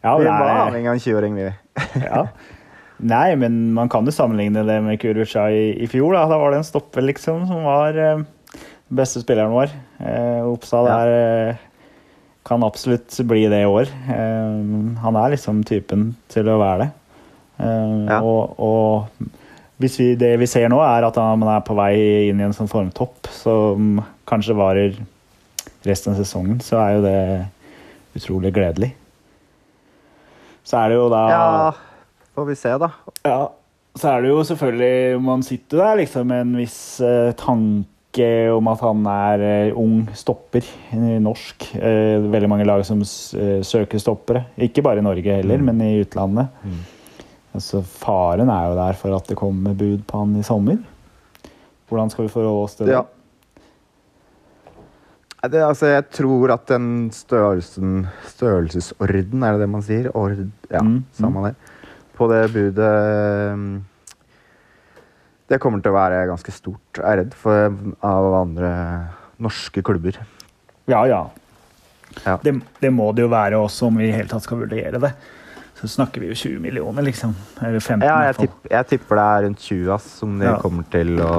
ja 0.04 0.12
Vi 0.20 0.24
det 0.28 0.32
var 0.36 0.48
er- 0.52 0.62
avhengig 0.66 0.88
av 0.92 0.96
en 0.98 1.04
20-åring, 1.06 1.38
vi. 1.40 1.48
ja. 2.04 2.24
Nei, 3.00 3.34
men 3.40 3.72
man 3.72 3.88
kan 3.88 4.04
jo 4.04 4.12
sammenligne 4.12 4.62
det 4.68 4.76
med 4.84 4.98
Kurucha 5.00 5.46
i, 5.54 5.70
i 5.80 5.86
fjor. 5.88 6.12
Da. 6.18 6.26
da 6.28 6.36
var 6.40 6.52
det 6.52 6.58
en 6.60 6.66
stopper 6.68 7.04
liksom, 7.06 7.46
som 7.48 7.62
var 7.64 7.96
eh, 7.96 8.22
beste 8.92 9.22
spilleren 9.22 9.54
vår. 9.54 9.72
Eh, 10.04 10.40
Oppsal 10.50 10.88
Ja. 10.90 10.98
er, 11.06 11.14
eh, 11.54 11.66
kan 12.44 12.64
absolutt 12.66 13.16
bli 13.28 13.46
det 13.52 13.62
i 13.62 13.68
år. 13.68 13.88
Eh, 13.88 15.00
han 15.04 15.16
er 15.22 15.32
liksom 15.36 15.62
typen 15.64 16.10
til 16.32 16.48
å 16.52 16.58
være 16.60 16.78
det. 16.86 16.90
Eh, 17.60 17.96
Ja. 18.10 18.20
Og, 18.20 18.56
og 18.60 19.28
hvis 19.80 19.96
vi, 20.00 20.10
det 20.20 20.34
vi 20.40 20.46
ser 20.50 20.68
nå, 20.68 20.80
er 20.84 21.06
at 21.08 21.16
han 21.16 21.42
er 21.48 21.60
på 21.64 21.76
vei 21.78 21.94
inn 22.28 22.40
i 22.40 22.44
en 22.44 22.52
sånn 22.56 22.68
formtopp 22.68 23.30
som 23.32 24.02
kanskje 24.28 24.56
varer 24.58 24.98
resten 25.88 26.12
av 26.12 26.18
sesongen, 26.20 26.58
så 26.60 26.76
er 26.84 26.96
jo 26.98 27.04
det 27.06 27.20
utrolig 28.20 28.52
gledelig. 28.52 28.90
Så 30.68 30.76
er 30.82 30.90
det 30.92 30.98
jo 31.00 31.06
da 31.08 31.22
Ja, 31.30 31.70
får 32.40 32.48
vi 32.50 32.56
se, 32.58 32.72
da. 32.82 32.90
ja, 33.28 33.38
så 34.00 34.10
er 34.14 34.22
det 34.24 34.30
jo 34.32 34.42
selvfølgelig 34.46 35.20
Man 35.22 35.42
sitter 35.46 35.80
der 35.82 35.96
liksom 36.02 36.28
med 36.30 36.44
en 36.46 36.52
viss 36.60 36.78
uh, 37.04 37.30
tanke 37.38 37.88
om 38.50 38.68
at 38.72 38.80
han 38.82 39.04
er 39.06 39.42
uh, 39.70 39.78
ung 39.78 40.08
stopper 40.18 40.66
i 40.96 41.18
norsk. 41.22 41.68
Uh, 41.78 42.26
veldig 42.32 42.48
mange 42.50 42.66
lag 42.66 42.82
som 42.88 43.02
søker 43.06 44.02
stoppere. 44.02 44.44
Ikke 44.58 44.82
bare 44.86 44.98
i 45.02 45.06
Norge 45.06 45.36
heller, 45.40 45.58
Mm. 45.62 45.68
men 45.70 45.84
i 45.86 46.00
utlandet. 46.02 46.48
Mm. 46.64 46.80
Altså, 47.54 47.80
faren 47.82 48.50
er 48.50 48.68
jo 48.70 48.76
der 48.78 48.98
for 48.98 49.14
at 49.16 49.26
det 49.30 49.36
kommer 49.38 49.74
bud 49.74 50.02
på 50.06 50.18
han 50.24 50.36
i 50.38 50.42
sommer. 50.46 50.78
Hvordan 51.90 52.10
skal 52.12 52.26
vi 52.28 52.30
forholde 52.34 52.64
oss 52.66 52.76
til 52.78 52.86
det? 52.86 52.94
Ja. 52.98 53.02
Det, 55.48 55.62
altså, 55.64 55.86
jeg 55.88 56.04
tror 56.12 56.52
at 56.52 56.66
den 56.68 56.88
størrelsen 57.16 58.02
Størrelsesorden, 58.28 59.42
er 59.42 59.54
det 59.56 59.62
det 59.64 59.68
man 59.72 59.82
sier? 59.86 60.10
Ord, 60.14 60.34
ja, 60.70 60.82
Mm, 60.84 60.98
samme 61.16 61.46
det. 61.48 61.54
På 62.20 62.28
det 62.28 62.42
budet 62.52 62.90
um, 63.56 63.80
Det 65.48 65.58
kommer 65.62 65.80
til 65.80 65.94
å 65.94 65.96
være 65.96 66.26
ganske 66.28 66.52
stort, 66.52 67.00
jeg 67.00 67.06
er 67.08 67.22
redd 67.24 67.32
for, 67.34 67.72
av 68.06 68.34
andre 68.44 68.70
norske 69.40 69.82
klubber. 69.82 70.18
Ja, 70.90 71.00
ja. 71.08 71.24
Ja. 72.26 72.36
Det, 72.44 72.52
det 72.82 72.90
må 72.92 73.08
det 73.16 73.24
jo 73.24 73.30
være 73.32 73.58
også 73.58 73.88
om 73.88 73.98
vi 73.98 74.10
i 74.10 74.14
hele 74.14 74.28
tatt 74.30 74.44
skal 74.44 74.60
vurdere 74.62 75.00
det. 75.02 75.10
Så 75.80 75.88
snakker 75.88 76.20
vi 76.20 76.28
jo 76.28 76.36
20 76.36 76.60
millioner, 76.60 77.02
liksom. 77.06 77.32
Eller 77.64 77.80
15 77.80 78.04
Ja, 78.04 78.18
jeg, 78.28 78.36
tipp, 78.42 78.56
jeg 78.68 78.88
tipper 78.90 79.16
det 79.16 79.24
er 79.24 79.44
rundt 79.46 79.64
20, 79.64 79.90
ass, 79.96 80.08
som 80.20 80.34
de 80.38 80.44
Ja. 80.50 80.58
kommer 80.60 80.84
til 80.92 81.14
å 81.24 81.30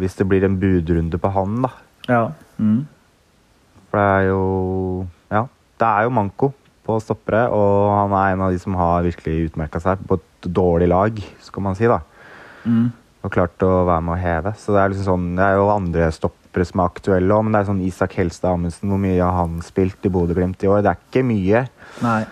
Hvis 0.00 0.16
det 0.18 0.26
blir 0.28 0.44
en 0.48 0.58
budrunde 0.58 1.20
på 1.22 1.30
han, 1.36 1.62
da. 1.62 1.70
Ja. 2.08 2.22
Mm. 2.58 2.80
For 3.88 4.00
det 4.02 4.08
er 4.18 4.28
jo 4.32 4.42
Ja, 5.30 5.44
det 5.78 5.88
er 5.92 6.08
jo 6.08 6.14
manko 6.18 6.52
på 6.84 6.98
stoppere, 7.02 7.46
og 7.54 7.92
han 7.94 8.14
er 8.18 8.34
en 8.34 8.44
av 8.46 8.52
de 8.54 8.60
som 8.62 8.76
har 8.78 9.06
virkelig 9.06 9.50
utmerka 9.50 9.80
seg 9.82 10.02
på 10.08 10.18
et 10.20 10.48
dårlig 10.54 10.90
lag, 10.92 11.18
skal 11.42 11.64
man 11.64 11.78
si, 11.78 11.88
da. 11.90 12.02
Mm. 12.68 12.92
Og 13.24 13.32
klart 13.32 13.64
å 13.64 13.72
være 13.88 14.04
med 14.04 14.14
å 14.14 14.20
heve. 14.20 14.52
Så 14.60 14.74
det 14.74 14.80
er 14.82 14.92
liksom 14.92 15.06
sånn 15.08 15.26
Det 15.38 15.44
er 15.44 15.56
jo 15.56 15.68
andre 15.72 16.10
stoppere 16.12 16.66
som 16.68 16.80
er 16.82 16.90
aktuelle 16.92 17.36
òg, 17.36 17.44
men 17.44 17.56
det 17.56 17.62
er 17.62 17.70
sånn 17.70 17.84
Isak 17.86 18.16
Helstad 18.20 18.52
Amundsen, 18.52 18.92
hvor 18.92 19.00
mye 19.00 19.18
har 19.20 19.36
han 19.40 19.58
spilt 19.64 20.04
i 20.04 20.12
Bodø-Glimt 20.12 20.64
i 20.64 20.70
år? 20.70 20.84
Det 20.84 20.92
er 20.92 21.00
ikke 21.00 21.24
mye. 21.26 21.64
Nei. 22.04 22.22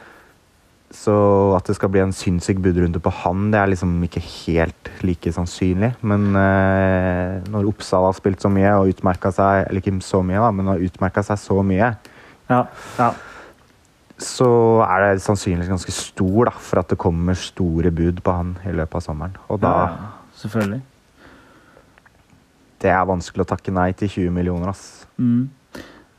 Så 0.93 1.15
at 1.57 1.65
det 1.65 1.79
skal 1.79 1.89
bli 1.89 2.03
en 2.05 2.13
sinnssyk 2.13 2.59
budrunde 2.61 3.01
på 3.01 3.11
han, 3.23 3.47
det 3.53 3.61
er 3.63 3.71
liksom 3.73 3.95
ikke 4.05 4.21
helt 4.21 4.91
like 5.01 5.33
sannsynlig. 5.33 5.95
Men 6.05 6.29
eh, 6.37 7.39
når 7.49 7.71
Oppsal 7.73 8.05
har 8.11 8.17
spilt 8.19 8.45
så 8.45 8.53
mye 8.53 8.75
og 8.77 8.93
utmerka 8.93 9.33
seg 9.33 9.71
Eller 9.71 9.81
ikke 9.81 9.97
så 10.05 10.21
mye, 10.27 10.43
da, 10.45 10.51
men 10.53 10.69
har 10.69 10.85
utmerka 10.85 11.25
seg 11.25 11.41
så 11.41 11.63
mye, 11.65 11.95
Ja. 12.53 12.67
ja. 12.99 13.13
Så 14.21 14.49
er 14.85 15.05
det 15.05 15.23
sannsynligvis 15.25 15.71
ganske 15.73 15.95
stor 15.95 16.51
da, 16.51 16.53
for 16.53 16.83
at 16.83 16.93
det 16.93 17.01
kommer 17.01 17.39
store 17.39 17.93
bud 17.95 18.21
på 18.25 18.35
han 18.37 18.57
i 18.69 18.75
løpet 18.75 18.99
av 19.01 19.07
sommeren. 19.07 19.39
Og 19.49 19.63
da 19.63 19.73
ja. 19.79 20.11
Selvfølgelig. 20.43 20.81
Det 22.83 22.91
er 22.91 23.03
vanskelig 23.07 23.45
å 23.45 23.51
takke 23.53 23.75
nei 23.75 23.93
til 23.95 24.11
20 24.11 24.35
millioner, 24.35 24.73
ass. 24.73 25.05
Mm. 25.21 25.51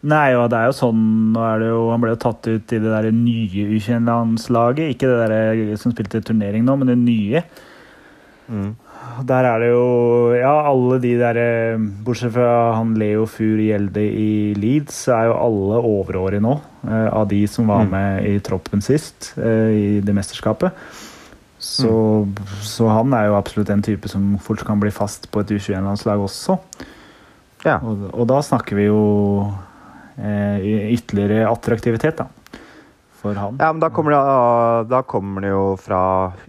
Nei, 0.03 0.33
og 0.35 0.49
det 0.51 0.59
er 0.59 0.69
jo 0.69 0.75
sånn 0.75 1.03
nå 1.31 1.43
er 1.47 1.61
det 1.61 1.67
jo, 1.69 1.83
Han 1.93 2.01
ble 2.03 2.11
jo 2.11 2.19
tatt 2.19 2.47
ut 2.49 2.73
i 2.75 2.79
det 2.83 2.91
der 2.91 3.07
nye 3.15 3.67
U21-landslaget. 3.77 4.95
Ikke 4.95 5.11
det 5.11 5.29
der 5.31 5.77
som 5.79 5.93
spilte 5.95 6.23
turnering 6.23 6.65
nå, 6.67 6.75
men 6.79 6.91
det 6.91 6.97
nye. 6.99 7.43
Mm. 8.51 8.73
Der 9.21 9.45
er 9.45 9.59
det 9.61 9.69
jo 9.71 10.33
Ja, 10.33 10.53
alle 10.71 10.99
de 11.03 11.11
der 11.19 11.37
eh, 11.37 11.77
Bortsett 12.05 12.33
fra 12.33 12.73
han 12.77 12.95
Leo 12.99 13.25
Fur 13.29 13.57
Gjelde 13.61 14.01
i 14.01 14.53
Leeds, 14.57 15.07
er 15.13 15.27
jo 15.29 15.33
alle 15.37 15.81
overårige 15.85 16.41
nå. 16.41 16.55
eh, 16.87 17.07
Av 17.13 17.27
de 17.27 17.45
som 17.47 17.67
var 17.67 17.83
Mm. 17.85 17.89
med 17.91 18.25
i 18.25 18.39
troppen 18.39 18.81
sist, 18.81 19.33
eh, 19.37 19.69
i 19.71 19.99
det 20.01 20.13
mesterskapet. 20.15 20.71
Så, 21.59 22.27
så 22.61 22.89
han 22.91 23.13
er 23.13 23.27
jo 23.29 23.37
absolutt 23.37 23.69
en 23.69 23.81
type 23.81 24.09
som 24.09 24.37
fort 24.37 24.65
kan 24.65 24.79
bli 24.81 24.89
fast 24.91 25.29
på 25.31 25.39
et 25.39 25.47
U21-landslag 25.55 26.19
også. 26.19 26.57
Ja. 27.63 27.77
Og, 27.79 28.09
og 28.13 28.27
da 28.27 28.41
snakker 28.43 28.75
vi 28.75 28.89
jo 28.89 29.47
eh, 30.19 30.91
ytterligere 30.97 31.47
attraktivitet, 31.49 32.17
da. 32.19 32.25
For 33.23 33.37
han. 33.39 33.59
Ja, 33.61 33.71
men 33.71 33.79
da 33.79 33.87
kommer, 33.93 34.11
det, 34.11 34.89
da 34.91 34.99
kommer 35.07 35.45
det 35.45 35.53
jo 35.53 35.67
fra 35.79 36.01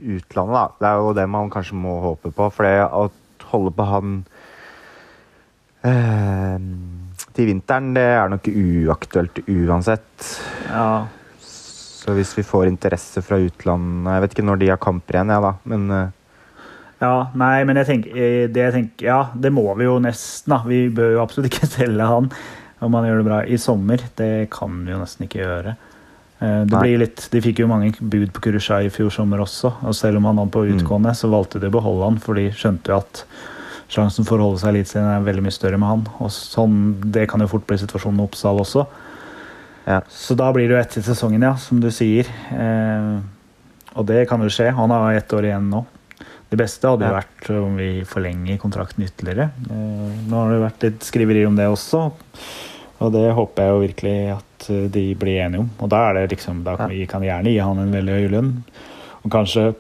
utlandet, 0.03 0.57
da. 0.57 0.65
Det 0.81 0.89
er 0.89 1.03
jo 1.03 1.13
det 1.15 1.27
man 1.31 1.53
kanskje 1.53 1.79
må 1.79 2.01
håpe 2.03 2.33
på. 2.35 2.49
For 2.51 2.67
det 2.67 2.81
å 2.91 3.05
holde 3.53 3.71
på 3.79 3.87
han 3.87 4.17
eh, 5.87 6.57
til 7.37 7.51
vinteren, 7.53 7.93
det 7.95 8.09
er 8.17 8.33
nok 8.33 8.51
uaktuelt 8.51 9.39
uansett. 9.47 10.33
Ja. 10.67 11.07
Så 11.45 12.19
hvis 12.19 12.35
vi 12.37 12.45
får 12.45 12.69
interesse 12.69 13.23
fra 13.25 13.39
utlandet 13.41 14.13
Jeg 14.13 14.21
vet 14.21 14.35
ikke 14.35 14.45
når 14.45 14.59
de 14.61 14.67
har 14.75 14.81
kamper 14.83 15.17
igjen, 15.17 15.31
jeg, 15.33 15.45
da. 15.47 15.55
Men 15.71 15.87
eh, 15.95 16.11
Ja, 17.01 17.15
nei, 17.39 17.55
men 17.65 17.81
jeg 17.81 17.89
tenker, 17.89 18.19
eh, 18.19 18.43
det 18.53 18.67
jeg 18.67 18.75
tenker 18.75 19.09
Ja, 19.09 19.21
det 19.33 19.55
må 19.55 19.65
vi 19.79 19.87
jo 19.87 19.97
nesten, 20.03 20.53
da. 20.53 20.61
Vi 20.69 20.83
bør 20.93 21.15
jo 21.15 21.25
absolutt 21.25 21.49
ikke 21.53 21.71
selge 21.79 22.11
han 22.11 22.29
om 22.85 22.99
han 22.99 23.07
gjør 23.09 23.23
det 23.23 23.25
bra 23.31 23.37
i 23.49 23.57
sommer. 23.57 24.03
Det 24.19 24.51
kan 24.53 24.83
vi 24.85 24.93
jo 24.93 24.99
nesten 25.01 25.25
ikke 25.25 25.41
gjøre. 25.41 25.73
Eh, 26.45 26.65
Det 26.69 26.81
blir 26.81 26.99
litt, 26.99 27.29
De 27.33 27.41
fikk 27.41 27.61
jo 27.63 27.69
mange 27.71 27.93
bud 28.01 28.33
på 28.35 28.41
Kurusha 28.45 28.83
i 28.85 28.91
fjor 28.93 29.11
sommer 29.15 29.39
også, 29.45 29.73
og 29.83 29.95
selv 29.97 30.19
om 30.21 30.25
han 30.31 30.37
var 30.43 30.47
på 30.53 30.65
Mm. 30.67 30.77
utgående, 30.79 31.15
så 31.17 31.31
valgte 31.33 31.61
de 31.61 31.69
å 31.71 31.73
beholde 31.81 32.05
han, 32.05 32.19
for 32.19 32.35
de 32.35 32.51
skjønte 32.51 32.89
jo 32.93 32.97
at 32.99 33.25
sjansen 33.89 34.25
for 34.27 34.39
å 34.39 34.49
holde 34.51 34.61
seg 34.61 34.75
i 34.75 34.79
Eliteserien 34.79 35.11
er 35.21 35.25
veldig 35.33 35.43
mye 35.45 35.53
større 35.59 35.79
med 35.79 35.89
han. 35.89 36.07
Og 36.21 36.31
sånn, 36.31 37.01
Det 37.13 37.29
kan 37.29 37.41
jo 37.41 37.47
fort 37.47 37.67
bli 37.67 37.77
situasjonen 37.79 38.17
med 38.17 38.29
Oppsal 38.31 38.59
også. 38.61 38.87
Ja. 39.87 40.01
Så 40.09 40.35
da 40.37 40.51
blir 40.53 40.69
det 40.69 40.75
jo 40.77 40.81
etter 40.83 41.03
sesongen, 41.15 41.43
ja, 41.43 41.55
som 41.57 41.79
du 41.81 41.89
sier. 41.91 42.27
Eh, 42.51 43.21
og 43.97 44.07
det 44.07 44.29
kan 44.29 44.41
jo 44.41 44.49
skje. 44.49 44.73
Han 44.75 44.91
har 44.91 45.13
ett 45.15 45.29
år 45.29 45.45
igjen 45.45 45.69
nå. 45.71 45.85
Det 46.51 46.59
beste 46.59 46.83
hadde 46.89 47.01
jo 47.05 47.13
Ja. 47.13 47.21
vært 47.21 47.51
om 47.65 47.77
vi 47.77 48.03
forlenger 48.05 48.59
kontrakten 48.59 49.05
ytterligere. 49.05 49.51
Eh, 49.71 50.29
nå 50.29 50.33
har 50.33 50.51
det 50.51 50.73
vært 50.73 50.83
litt 50.83 51.01
skriverier 51.01 51.47
om 51.47 51.57
det 51.57 51.67
også, 51.69 52.13
og 53.05 53.13
det 53.13 53.33
håper 53.37 53.63
jeg 53.63 53.73
jo 53.75 53.83
virkelig 53.85 54.15
at 54.37 54.69
eh, 54.71 54.89
de 54.95 55.05
blir 55.21 55.41
enige 55.45 55.61
om. 55.65 55.71
Og 55.81 55.89
da 55.93 56.01
er 56.11 56.15
det 56.19 56.31
liksom, 56.37 56.63
da 56.65 56.77
kan 56.77 56.91
vi 56.91 57.07
kan 57.11 57.23
gjerne 57.23 57.53
gi 57.53 57.59
han 57.61 57.79
en 57.79 57.93
veldig 57.95 58.17
høy 58.19 58.29
lønn. 58.37 58.53
Og 59.25 59.31
kanskje 59.33 59.75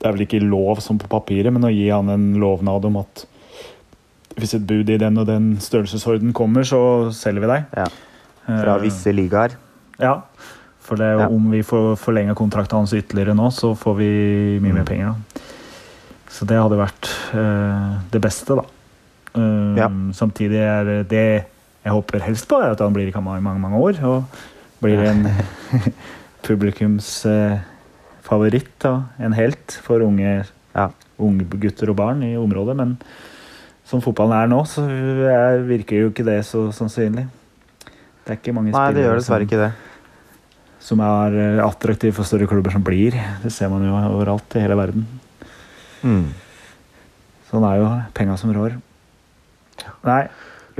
Det 0.00 0.08
er 0.08 0.12
vel 0.16 0.22
ikke 0.24 0.38
lov 0.40 0.78
som 0.80 0.96
på 0.96 1.08
papiret, 1.12 1.52
men 1.52 1.62
å 1.62 1.68
gi 1.68 1.90
han 1.92 2.08
en 2.08 2.22
lovnad 2.40 2.86
om 2.88 2.94
at 3.02 3.26
hvis 4.40 4.54
et 4.56 4.62
bud 4.66 4.88
i 4.88 4.96
den 4.96 5.18
og 5.20 5.26
den 5.28 5.58
størrelsesorden 5.60 6.32
kommer, 6.32 6.62
så 6.64 7.10
selger 7.12 7.40
vi 7.44 7.50
deg. 7.50 7.64
ja. 7.76 7.84
Fra 8.46 8.76
Eh, 8.78 8.80
visse 8.82 9.12
ligaer. 9.12 9.50
ja, 10.00 10.22
for 10.80 10.96
det, 10.96 11.04
er 11.04 11.18
Ja. 11.20 11.26
om 11.28 11.50
vi 11.50 11.60
får 11.62 11.96
forlenga 12.00 12.34
kontrakten 12.34 12.78
hans 12.78 12.92
ytterligere 12.94 13.34
nå, 13.36 13.50
så 13.52 13.74
får 13.76 13.96
vi 13.98 14.58
mye 14.62 14.72
mer 14.72 14.80
Mm. 14.82 14.86
penger. 14.86 15.06
da. 15.06 15.40
Så 16.30 16.46
det 16.46 16.56
hadde 16.56 16.78
vært 16.78 17.10
uh, 17.34 17.98
det 18.10 18.20
beste, 18.22 18.56
da. 18.56 18.64
Uh, 19.36 19.76
Ja. 19.76 19.88
Samtidig 20.12 20.56
er 20.56 21.02
det 21.04 21.44
jeg 21.84 21.92
håper 21.96 22.20
helst 22.26 22.48
på, 22.50 22.56
er 22.60 22.70
at 22.74 22.80
han 22.84 22.92
blir 22.94 23.08
i 23.08 23.12
Kamma 23.14 23.38
i 23.38 23.42
mange, 23.44 23.60
mange 23.62 23.78
år. 23.80 23.94
Og 24.04 24.24
blir 24.82 24.98
en 25.08 25.22
publikumsfavoritt 26.46 28.78
og 28.90 28.98
en 29.24 29.32
helt 29.36 29.68
for 29.84 29.98
unge, 30.04 30.44
Ja. 30.76 30.88
unge 31.18 31.44
gutter 31.60 31.90
og 31.90 31.96
barn 31.96 32.22
i 32.22 32.36
området. 32.36 32.76
Men 32.76 32.98
som 33.84 34.00
fotballen 34.04 34.36
er 34.38 34.46
nå, 34.52 34.60
så 34.68 34.80
er, 34.86 35.64
virker 35.66 35.96
jo 36.04 36.08
ikke 36.12 36.24
det 36.24 36.44
så 36.46 36.68
sannsynlig. 36.72 37.26
Det 38.24 38.30
er 38.30 38.36
ikke 38.38 38.52
mange 38.54 38.70
Nei, 38.72 38.92
det 38.94 39.02
gjør 39.04 39.16
dessverre 39.18 39.42
ikke 39.48 39.58
det. 39.58 39.72
som 40.80 41.00
er 41.00 41.60
attraktive 41.64 42.12
for 42.16 42.24
større 42.24 42.46
klubber 42.48 42.70
som 42.72 42.82
blir. 42.84 43.10
Det 43.42 43.52
ser 43.52 43.68
man 43.68 43.82
jo 43.84 43.92
overalt 44.14 44.54
i 44.56 44.60
hele 44.62 44.76
verden. 44.78 45.06
Mm. 46.04 46.30
Sånn 47.50 47.64
er 47.66 47.76
jo 47.82 47.88
penga 48.14 48.36
som 48.38 48.52
rår. 48.54 48.70
Nei, 50.06 50.22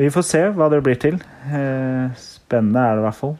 vi 0.01 0.09
får 0.11 0.23
se 0.27 0.41
hva 0.57 0.67
det 0.73 0.81
blir 0.87 0.99
til. 1.01 1.15
Eh, 1.53 2.07
Spennende 2.19 2.81
er 2.83 2.93
det 2.97 3.03
i 3.03 3.07
hvert 3.07 3.21
fall. 3.21 3.37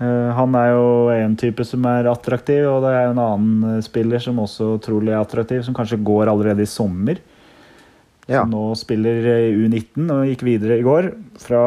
Eh, 0.00 0.30
Han 0.36 0.54
er 0.56 0.68
jo 0.74 0.86
en 1.14 1.36
type 1.40 1.64
som 1.66 1.84
er 1.90 2.06
attraktiv, 2.10 2.62
og 2.70 2.82
det 2.84 2.90
er 2.94 3.02
jo 3.08 3.14
en 3.16 3.24
annen 3.24 3.76
eh, 3.76 3.82
spiller 3.84 4.18
som 4.22 4.38
også 4.42 4.64
trolig 4.84 5.12
er 5.14 5.20
attraktiv, 5.24 5.60
som 5.66 5.74
kanskje 5.76 6.02
går 6.04 6.24
allerede 6.32 6.62
i 6.62 6.66
sommer. 6.70 7.16
Ja. 8.30 8.40
Som 8.44 8.50
nå 8.54 8.62
spiller 8.78 9.16
eh, 9.26 9.56
U19 9.56 10.10
og 10.14 10.26
gikk 10.30 10.42
videre 10.46 10.78
i 10.78 10.86
går 10.86 11.04
fra, 11.42 11.62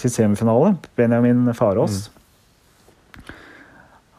til 0.00 0.10
semifinale. 0.14 0.68
Benjamin 0.96 1.50
Farås. 1.54 1.96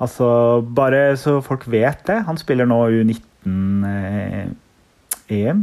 Altså, 0.02 0.28
bare 0.74 1.14
så 1.22 1.42
folk 1.46 1.68
vet 1.70 2.00
det. 2.08 2.20
Han 2.26 2.38
spiller 2.42 2.66
nå 2.70 2.80
U19-EM. 2.90 5.60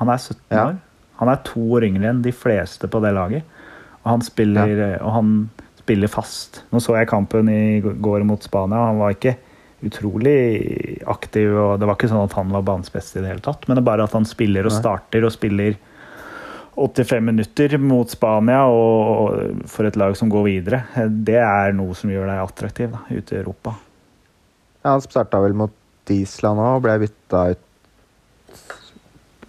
han 0.00 0.08
er 0.08 0.18
17 0.18 0.36
Ja. 0.50 0.64
år. 0.66 0.74
Han 1.20 1.30
er 1.32 1.42
to 1.46 1.62
år 1.76 1.86
yngre 1.88 2.10
enn 2.10 2.24
de 2.24 2.32
fleste 2.34 2.88
på 2.90 3.02
det 3.04 3.12
laget. 3.16 3.58
Og 4.00 4.08
han 4.14 4.24
spiller, 4.24 4.72
ja. 4.72 4.90
og 5.04 5.14
han 5.18 5.34
spiller 5.80 6.10
fast. 6.12 6.62
Nå 6.72 6.80
så 6.80 6.96
jeg 6.96 7.10
kampen 7.10 7.50
i 7.52 7.80
går 7.80 8.24
mot 8.28 8.42
Spania. 8.44 8.88
Han 8.88 9.00
var 9.02 9.16
ikke 9.16 9.36
utrolig 9.84 11.00
aktiv, 11.08 11.52
og 11.56 11.78
det 11.80 11.88
var 11.88 11.96
ikke 11.96 12.10
sånn 12.10 12.26
at 12.26 12.36
han 12.36 12.50
var 12.52 12.64
banens 12.66 12.92
beste 12.92 13.18
i 13.18 13.24
det 13.24 13.32
hele 13.32 13.44
tatt. 13.44 13.64
Men 13.66 13.76
det 13.76 13.84
er 13.84 13.90
bare 13.90 14.08
at 14.08 14.16
han 14.16 14.28
spiller 14.28 14.68
og 14.68 14.74
starter 14.74 15.24
og 15.24 15.32
spiller 15.34 15.78
85 16.80 17.24
minutter 17.26 17.76
mot 17.82 18.08
Spania 18.08 18.62
og 18.70 19.64
for 19.68 19.88
et 19.88 19.98
lag 20.00 20.16
som 20.16 20.30
går 20.32 20.46
videre. 20.46 20.82
Det 21.10 21.40
er 21.42 21.74
noe 21.76 21.96
som 21.98 22.12
gjør 22.12 22.28
deg 22.30 22.44
attraktiv 22.44 22.92
da, 22.94 23.02
ute 23.10 23.36
i 23.36 23.40
Europa. 23.40 23.74
Ja, 24.80 24.94
han 24.94 25.04
starta 25.04 25.42
vel 25.42 25.56
mot 25.58 25.76
Island 26.10 26.60
òg 26.62 26.78
og 26.78 26.84
ble 26.86 26.94
bytta 27.04 27.42
ut 27.52 27.66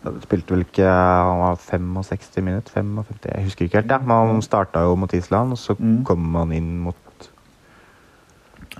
Spilte 0.01 0.49
vel 0.55 0.63
ikke 0.65 0.85
Han 0.89 1.39
var 1.43 1.55
65 1.61 2.41
minutter? 2.41 2.71
55, 2.73 3.29
jeg 3.35 3.43
husker 3.45 3.65
ikke 3.67 3.81
helt. 3.81 3.91
Ja. 3.91 3.97
Men 3.99 4.31
han 4.31 4.41
starta 4.41 4.81
jo 4.81 4.95
mot 4.95 5.13
Island, 5.13 5.51
og 5.51 5.57
så 5.61 5.75
Mm. 5.77 6.03
kom 6.03 6.33
han 6.35 6.51
inn 6.51 6.79
mot 6.79 6.95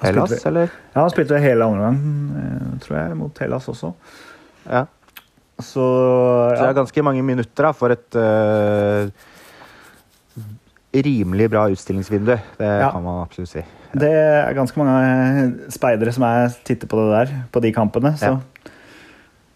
Hellas, 0.02 0.30
spilte- 0.32 0.48
eller? 0.48 0.72
Ja, 0.96 1.02
Han 1.02 1.10
spilte 1.10 1.40
hele 1.40 1.64
andre 1.64 1.82
gang, 1.84 2.00
eh, 2.38 2.80
tror 2.80 2.98
jeg, 2.98 3.18
mot 3.18 3.38
Hellas 3.38 3.68
også. 3.68 3.94
Ja. 4.70 4.86
Så, 5.60 5.76
Så 5.76 6.58
det 6.58 6.70
er 6.70 6.74
ganske 6.74 7.04
mange 7.04 7.22
minutter 7.24 7.64
da, 7.64 7.72
for 7.72 7.90
et 7.92 8.16
uh, 8.16 9.12
rimelig 10.96 11.50
bra 11.52 11.68
utstillingsvindu. 11.70 12.32
Det 12.58 12.66
Ja. 12.82 12.90
kan 12.92 13.04
man 13.04 13.22
absolutt 13.28 13.50
si. 13.50 13.62
Det 13.94 14.10
er 14.12 14.54
ganske 14.54 14.78
mange 14.78 15.70
speidere 15.70 16.12
som 16.12 16.24
er, 16.24 16.50
titter 16.66 16.88
på 16.88 16.98
det 16.98 17.28
der, 17.30 17.44
på 17.52 17.62
de 17.62 17.72
kampene. 17.72 18.14
Så 18.18 18.26
Ja. 18.26 18.38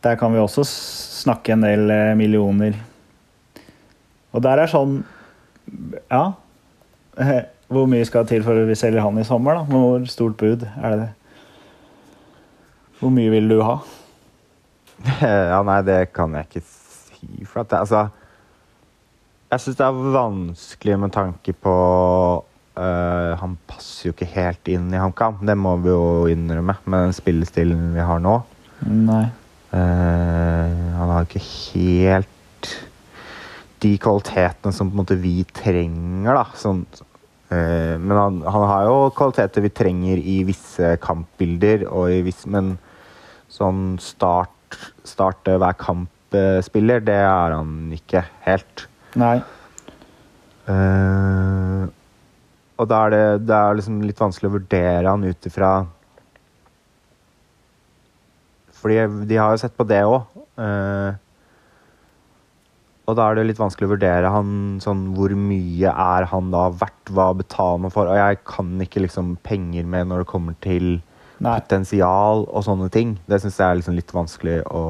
Der 0.06 0.15
kan 0.20 0.34
vi 0.34 0.41
også 0.41 0.63
snakke 0.70 1.56
en 1.56 1.65
del 1.65 1.89
eh, 1.89 2.13
millioner. 2.18 2.78
Og 4.36 4.44
der 4.46 4.62
er 4.63 4.72
sånn 4.72 5.02
Ja. 6.12 6.36
Hvor 7.74 7.88
mye 7.89 8.06
skal 8.06 8.28
til 8.30 8.44
for 8.46 8.68
vi 8.68 8.76
selger 8.78 9.02
han 9.02 9.18
i 9.18 9.26
sommer, 9.26 9.58
da? 9.58 9.63
Hvor 9.65 10.04
stort 10.10 10.36
bud 10.38 10.68
er 10.70 10.98
det? 11.00 11.08
Hvor 13.00 13.10
mye 13.10 13.32
vil 13.34 13.50
du 13.50 13.62
ha? 13.65 13.80
Ja, 15.52 15.63
nei, 15.65 15.80
det 15.88 16.12
kan 16.13 16.36
jeg 16.38 16.46
ikke 16.46 16.62
si. 16.62 17.48
For 17.50 17.63
at 17.63 17.72
det, 17.72 17.80
altså 17.82 18.04
Jeg 19.50 19.63
syns 19.63 19.80
det 19.80 19.88
er 19.88 20.04
vanskelig 20.13 21.00
med 21.02 21.13
tanke 21.15 21.56
på 21.58 21.74
øh, 22.78 23.32
Han 23.41 23.58
passer 23.68 24.10
jo 24.10 24.13
ikke 24.13 24.30
helt 24.36 24.72
inn 24.72 24.94
i 24.94 25.02
HamKam. 25.02 25.41
Det 25.48 25.58
må 25.58 25.74
vi 25.82 25.89
jo 25.89 26.06
innrømme 26.30 26.78
med 26.86 27.08
den 27.08 27.18
spillestilen 27.18 27.89
vi 27.98 28.06
har 28.06 28.22
nå. 28.22 28.38
Nei. 28.86 29.26
Eh, 29.76 30.76
han 30.96 31.12
har 31.12 31.26
ikke 31.26 31.44
helt 31.44 32.72
de 33.84 33.92
kvalitetene 34.02 34.74
som 34.74 34.90
på 34.90 34.96
en 34.96 35.02
måte 35.02 35.18
vi 35.20 35.42
trenger, 35.56 36.38
da. 36.38 36.46
Sånn, 36.58 36.84
eh, 37.52 37.96
men 38.00 38.16
han, 38.16 38.42
han 38.48 38.68
har 38.72 38.88
jo 38.88 38.98
kvaliteter 39.18 39.66
vi 39.66 39.74
trenger 39.76 40.22
i 40.22 40.40
visse 40.48 40.96
kampbilder, 41.04 41.88
i 42.14 42.22
visse, 42.26 42.50
men 42.52 42.76
sånn 43.52 43.98
start, 44.02 44.80
starte 45.08 45.58
hver 45.62 45.76
kamp-spiller, 45.80 47.04
det 47.06 47.20
er 47.26 47.58
han 47.58 47.92
ikke 47.96 48.26
helt. 48.48 48.88
Nei. 49.20 49.38
Uh, 50.66 51.86
og 52.82 52.88
da 52.90 53.04
er 53.06 53.14
det, 53.14 53.26
det 53.46 53.54
er 53.56 53.78
liksom 53.78 54.00
litt 54.02 54.20
vanskelig 54.20 54.50
å 54.50 54.56
vurdere 54.56 55.12
han 55.12 55.28
ut 55.30 55.46
ifra 55.48 55.70
Fordi 58.86 59.26
de 59.26 59.38
har 59.41 59.56
jo 59.56 59.58
sett 59.63 59.74
på 59.80 59.88
det 59.89 60.04
òg. 60.06 60.28
og 63.06 63.17
da 63.17 63.26
er 63.30 63.36
det 63.38 63.43
litt 63.50 63.60
vanskelig 63.62 63.86
å 63.89 63.91
vurdere 63.95 64.30
han 64.34 64.52
sånn 64.82 65.02
Hvor 65.17 65.34
mye 65.38 65.89
er 65.91 66.26
han 66.32 66.48
da 66.54 66.67
verdt? 66.74 67.12
Hva 67.13 67.28
betaler 67.38 67.82
man 67.84 67.93
for? 67.93 68.10
Og 68.10 68.17
jeg 68.17 68.39
kan 68.50 68.71
ikke 68.86 69.04
liksom 69.04 69.36
penger 69.45 69.86
med 69.89 70.10
når 70.10 70.24
det 70.24 70.30
kommer 70.32 70.56
til 70.63 70.88
Nei. 71.43 71.58
potensial 71.60 72.45
og 72.48 72.63
sånne 72.63 72.88
ting. 72.93 73.17
Det 73.28 73.41
syns 73.43 73.58
jeg 73.60 73.67
er 73.67 73.76
liksom 73.82 73.98
litt 73.98 74.13
vanskelig 74.15 74.62
å 74.71 74.84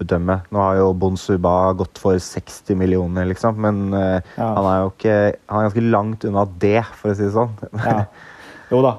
bedømme. 0.00 0.38
Nå 0.50 0.62
har 0.64 0.78
jo 0.80 0.88
Bonsuba 0.96 1.52
gått 1.76 1.98
for 2.00 2.16
60 2.16 2.78
millioner, 2.80 3.26
liksom, 3.28 3.58
men 3.60 3.92
eh, 3.92 4.22
Ja. 4.38 4.54
han 4.56 4.64
er 4.70 4.78
jo 4.80 4.90
ikke 4.94 5.16
Han 5.50 5.58
er 5.60 5.68
ganske 5.68 5.90
langt 5.90 6.24
unna 6.24 6.46
det, 6.62 6.80
for 6.96 7.10
å 7.12 7.14
si 7.18 7.26
det 7.28 7.34
sånn. 7.36 7.52
Ja. 7.84 8.04
Jo 8.72 8.80
da, 8.86 8.94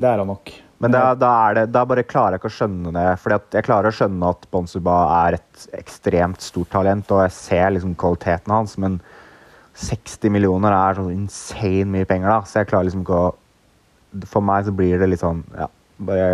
det 0.00 0.08
er 0.08 0.22
han 0.24 0.30
nok. 0.32 0.54
Men 0.82 0.90
da, 0.90 1.02
da, 1.14 1.32
det, 1.54 1.66
da 1.70 1.84
bare 1.86 2.02
klarer 2.02 2.34
jeg 2.34 2.42
ikke 2.42 2.50
å 2.50 2.54
skjønne 2.56 2.92
det. 2.96 3.06
Fordi 3.22 3.38
jeg 3.54 3.66
klarer 3.68 3.92
å 3.92 3.94
skjønne 3.94 4.30
at 4.34 4.46
Bonsuba 4.50 4.96
er 5.20 5.36
et 5.38 5.66
ekstremt 5.78 6.42
stort 6.42 6.72
talent, 6.74 7.12
og 7.14 7.22
jeg 7.22 7.36
ser 7.36 7.68
liksom 7.76 7.94
kvaliteten 8.00 8.54
hans, 8.54 8.74
men 8.82 8.98
60 9.78 10.34
millioner 10.34 10.74
er 10.74 10.98
sånn 10.98 11.12
insane 11.14 11.86
mye 11.94 12.08
penger, 12.08 12.32
da. 12.34 12.40
Så 12.48 12.60
jeg 12.60 12.72
klarer 12.72 12.90
liksom 12.90 13.06
ikke 13.06 13.20
å 13.28 13.30
For 14.28 14.44
meg 14.44 14.66
så 14.66 14.74
blir 14.76 14.98
det 15.00 15.06
litt 15.08 15.22
sånn 15.22 15.38
Ja, 15.56 15.70
bare 16.04 16.26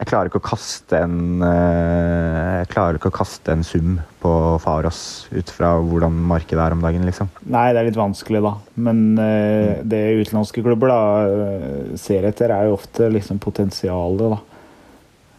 Jeg 0.00 0.08
klarer 0.08 0.30
ikke 0.30 0.40
å 0.40 0.46
kaste 0.48 0.96
en 0.96 1.42
eh, 1.44 2.60
Jeg 2.62 2.70
klarer 2.72 2.96
ikke 2.96 3.10
å 3.12 3.16
kaste 3.18 3.52
en 3.52 3.64
sum 3.66 3.98
på 4.22 4.32
Faros 4.64 5.28
ut 5.28 5.52
fra 5.52 5.74
hvordan 5.76 6.16
markedet 6.30 6.62
er 6.64 6.76
om 6.76 6.84
dagen, 6.84 7.04
liksom. 7.08 7.28
Nei, 7.52 7.66
det 7.76 7.82
er 7.82 7.88
litt 7.90 8.00
vanskelig, 8.00 8.40
da. 8.44 8.54
Men 8.80 9.02
eh, 9.20 9.80
det 9.84 10.00
utenlandske 10.22 10.64
klubber 10.64 10.92
da, 10.92 11.00
eh, 11.28 11.98
ser 12.00 12.28
etter, 12.28 12.52
er 12.52 12.68
jo 12.68 12.78
ofte 12.78 13.10
liksom 13.12 13.40
potensialet, 13.44 14.36
da. 14.36 14.40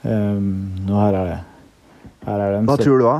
Um, 0.01 0.87
og 0.89 0.95
her 0.97 1.17
er 1.19 1.27
det 1.29 1.39
her 2.25 2.41
er 2.41 2.55
det 2.55 2.61
Hva 2.69 2.77
tror 2.79 3.01
du, 3.01 3.05
da? 3.05 3.19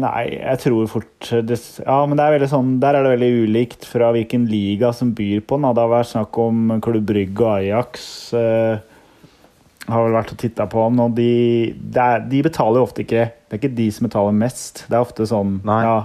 Nei, 0.00 0.24
jeg 0.36 0.60
tror 0.62 0.86
fort 0.90 1.30
det, 1.46 1.58
Ja, 1.82 1.98
men 2.08 2.18
det 2.18 2.26
er 2.26 2.46
sånn, 2.50 2.76
der 2.82 2.96
er 2.96 3.06
det 3.06 3.14
veldig 3.16 3.46
ulikt 3.46 3.86
fra 3.86 4.10
hvilken 4.14 4.46
liga 4.50 4.92
som 4.96 5.12
byr 5.14 5.42
på 5.42 5.58
den. 5.58 5.68
Det 5.74 5.82
har 5.84 5.92
vært 5.92 6.12
snakk 6.12 6.38
om 6.42 6.78
Klubb 6.82 7.06
Brygge 7.10 7.44
og 7.44 7.52
Ajax. 7.58 8.06
Eh, 8.38 8.89
har 9.92 10.04
vel 10.06 10.14
vært 10.18 10.32
og 10.34 10.38
titta 10.40 10.66
på 10.70 10.84
han, 10.86 10.98
og 11.02 11.14
de, 11.16 11.28
er, 11.94 12.22
de 12.30 12.42
betaler 12.46 12.80
jo 12.80 12.86
ofte 12.86 13.02
ikke 13.04 13.26
Det 13.30 13.56
er 13.56 13.60
ikke 13.62 13.76
de 13.76 13.86
som 13.92 14.06
betaler 14.08 14.32
mest. 14.36 14.84
Det 14.88 14.96
er 14.96 15.04
ofte 15.04 15.26
sånn. 15.26 15.56
Ja, 15.66 15.96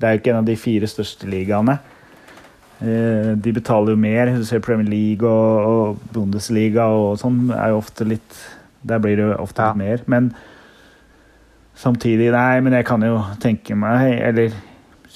det 0.00 0.06
er 0.08 0.14
jo 0.16 0.20
ikke 0.22 0.32
en 0.34 0.40
av 0.42 0.48
de 0.48 0.56
fire 0.60 0.88
største 0.90 1.28
ligaene. 1.28 1.78
Eh, 2.80 3.32
de 3.40 3.52
betaler 3.56 3.94
jo 3.94 4.00
mer. 4.00 4.34
Du 4.36 4.44
ser 4.44 4.60
Premier 4.64 4.88
League 4.88 5.24
og, 5.28 5.70
og 5.70 6.02
Bundesliga 6.12 6.90
og 6.92 7.16
sånn 7.22 7.46
er 7.56 7.72
jo 7.72 7.78
ofte 7.80 8.04
litt 8.04 8.36
Der 8.86 9.00
blir 9.00 9.16
det 9.16 9.24
jo 9.30 9.38
ofte 9.40 9.62
Ja. 9.64 9.72
litt 9.72 9.80
mer. 9.80 10.02
Men 10.12 10.30
samtidig 11.76 12.30
Nei, 12.34 12.60
men 12.64 12.72
jeg 12.76 12.86
kan 12.88 13.02
jo 13.04 13.18
tenke 13.42 13.76
meg 13.76 14.20
Eller 14.20 14.52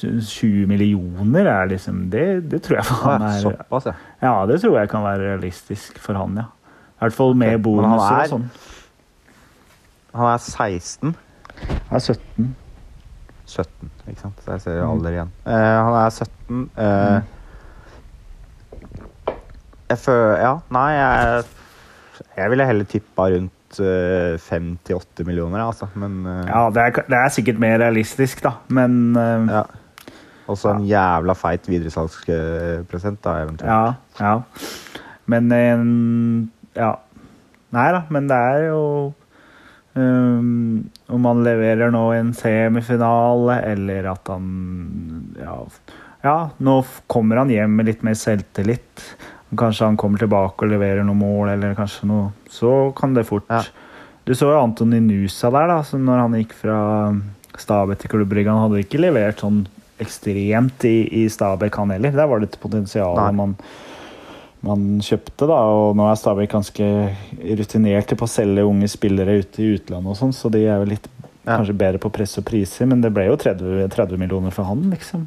20 0.00 0.64
millioner 0.70 1.44
er 1.52 1.68
liksom 1.74 2.06
Det, 2.12 2.24
det 2.48 2.62
tror 2.64 2.78
jeg 2.80 2.88
for 2.88 3.04
han 3.04 3.26
er 3.28 3.42
Såpass, 3.44 3.90
ja. 3.90 3.94
Ja, 4.24 4.32
det 4.48 4.60
tror 4.62 4.78
jeg 4.80 4.88
kan 4.92 5.04
være 5.04 5.34
realistisk 5.34 5.98
for 6.00 6.16
han, 6.20 6.36
ja. 6.40 6.48
I 7.00 7.04
hvert 7.06 7.16
fall 7.16 7.34
med 7.34 7.54
okay. 7.54 7.62
bonuser 7.64 8.12
er- 8.12 8.22
og 8.26 8.28
sånn. 8.34 8.50
Han 10.14 10.26
er 10.34 10.38
16. 10.42 11.14
Han 11.88 11.96
er 11.96 11.98
17. 12.04 12.56
17, 13.50 13.90
ikke 14.10 14.20
sant? 14.20 14.42
Så 14.44 14.50
jeg 14.52 14.60
ser 14.60 14.82
Mm. 14.84 14.90
alder 14.90 15.10
igjen. 15.16 15.30
Uh, 15.46 15.52
han 15.86 15.94
er 16.04 16.10
17. 16.10 16.70
eh, 16.76 17.20
Jeg 19.90 19.98
føler 19.98 20.36
Ja, 20.40 20.52
nei, 20.70 20.90
jeg 20.94 21.44
Jeg 22.36 22.50
ville 22.50 22.66
heller 22.66 22.84
tippa 22.84 23.26
rundt 23.32 23.80
uh, 23.80 24.36
5-8 24.38 25.24
millioner, 25.26 25.60
altså. 25.66 25.88
Men 25.94 26.20
eh, 26.26 26.46
Ja, 26.48 26.70
det 26.70 26.82
er, 26.84 26.90
det 27.08 27.18
er 27.18 27.28
sikkert 27.28 27.58
mer 27.58 27.78
realistisk, 27.78 28.42
da, 28.42 28.52
men 28.68 29.16
eh, 29.16 29.46
ja. 29.56 29.62
Også 30.50 30.70
en 30.74 30.84
jævla 30.86 31.34
feit 31.38 31.66
videresalgspresent, 31.70 33.20
da, 33.22 33.36
eventuelt. 33.44 33.70
Ja, 33.70 33.94
ja. 34.18 34.40
Men 35.30 35.52
eh, 35.52 35.84
Ja. 36.80 36.92
Nei 37.76 37.88
da, 37.94 38.04
men 38.10 38.26
det 38.30 38.36
er 38.36 38.64
jo 38.66 38.82
um, 39.94 40.80
Om 41.06 41.26
han 41.28 41.42
leverer 41.46 41.92
nå 41.94 42.02
en 42.16 42.32
semifinale, 42.34 43.60
eller 43.72 44.10
at 44.14 44.30
han 44.32 44.46
Ja, 45.38 45.58
ja 46.24 46.38
nå 46.58 46.80
kommer 47.10 47.42
han 47.42 47.52
hjem 47.52 47.76
med 47.78 47.90
litt 47.90 48.06
mer 48.06 48.18
selvtillit. 48.18 49.04
Kanskje 49.58 49.88
han 49.88 49.98
kommer 50.00 50.22
tilbake 50.22 50.66
og 50.66 50.72
leverer 50.72 51.06
noen 51.06 51.22
mål, 51.22 51.52
eller 51.56 51.78
kanskje 51.78 52.10
noe 52.10 52.32
Så 52.50 52.90
kan 52.98 53.14
det 53.16 53.28
fort 53.30 53.50
Ja. 53.50 53.62
Du 54.28 54.34
så 54.36 54.50
jo 54.52 54.60
Antoni 54.60 55.00
Nusa 55.02 55.48
der, 55.50 55.66
da, 55.70 55.78
som 55.82 56.02
når 56.06 56.20
han 56.20 56.34
gikk 56.38 56.52
fra 56.54 56.80
Stabæk 57.58 58.02
til 58.02 58.12
Klubb 58.12 58.34
Han 58.36 58.60
hadde 58.62 58.82
ikke 58.84 59.00
levert 59.00 59.40
sånn 59.42 59.64
ekstremt 60.00 60.84
i, 60.88 61.24
i 61.24 61.28
Stabæk, 61.28 61.76
han 61.76 61.90
heller. 61.92 62.14
Der 62.14 62.28
var 62.30 62.40
det 62.40 62.50
et 62.50 62.60
potensial 62.60 63.18
man, 63.36 63.56
man 64.70 65.00
kjøpte, 65.04 65.46
da. 65.50 65.58
Og 65.74 65.96
nå 65.98 66.06
er 66.10 66.18
Stabæk 66.20 66.52
ganske 66.54 66.88
rutinerte 67.60 68.16
på 68.18 68.26
å 68.28 68.30
selge 68.30 68.64
unge 68.66 68.88
spillere 68.90 69.40
ute 69.42 69.62
i 69.64 69.74
utlandet 69.76 70.14
og 70.14 70.18
sånn, 70.20 70.32
så 70.36 70.50
de 70.54 70.64
er 70.66 70.78
jo 70.84 70.90
litt 70.94 71.08
Ja. 71.46 71.56
kanskje 71.56 71.72
bedre 71.76 71.98
på 71.98 72.10
press 72.12 72.36
og 72.38 72.44
priser, 72.44 72.86
men 72.86 73.00
det 73.00 73.12
ble 73.16 73.24
jo 73.30 73.36
30, 73.40 73.88
30 73.90 74.18
millioner 74.20 74.52
for 74.52 74.64
han, 74.68 74.82
liksom. 74.92 75.26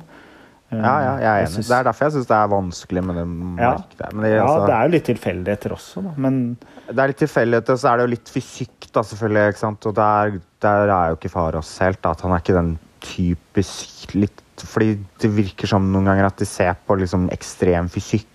Ja, 0.73 0.77
ja, 1.01 1.17
jeg 1.17 1.25
er 1.25 1.41
enig. 1.45 1.49
synes- 1.53 1.67
Det 1.69 1.75
er 1.77 1.83
derfor 1.83 2.05
jeg 2.05 2.13
syns 2.13 2.27
det 2.27 2.37
er 2.37 2.47
vanskelig 2.49 3.03
med 3.05 3.15
det 3.15 3.25
Ja. 3.61 3.73
markedet. 3.73 4.13
Men 4.13 4.21
det, 4.23 4.31
ja, 4.35 4.43
altså, 4.45 4.65
det 4.65 4.73
er 4.73 4.83
jo 4.87 4.91
litt 4.93 5.05
tilfeldigheter 5.05 5.71
også, 5.75 6.03
da. 6.03 6.11
Men 6.17 6.57
Det 6.87 6.97
er 6.99 7.07
litt 7.07 7.17
tilfeldigheter, 7.17 7.69
og 7.73 7.79
så 7.79 7.93
er 7.93 7.97
det 7.97 8.03
jo 8.03 8.13
litt 8.15 8.29
fysikk, 8.33 8.91
da, 8.91 9.01
selvfølgelig. 9.01 9.49
ikke 9.53 9.57
sant? 9.59 9.85
Og 9.85 9.93
der, 9.95 10.39
der 10.61 10.89
er 10.89 11.09
jo 11.09 11.15
ikke 11.15 11.29
Farås 11.31 11.77
helt. 11.79 12.01
Da, 12.01 12.11
at 12.11 12.21
han 12.21 12.31
er 12.31 12.39
ikke 12.39 12.53
den 12.53 12.79
typisk 13.01 14.15
litt 14.15 14.39
Fordi 14.63 14.97
det 15.19 15.31
virker 15.35 15.67
som 15.67 15.91
noen 15.91 16.05
ganger 16.05 16.25
at 16.27 16.37
de 16.37 16.45
ser 16.45 16.75
på 16.87 16.95
liksom 16.97 17.27
ekstrem 17.33 17.89
fysikk. 17.89 18.25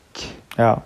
ja. 0.58 0.76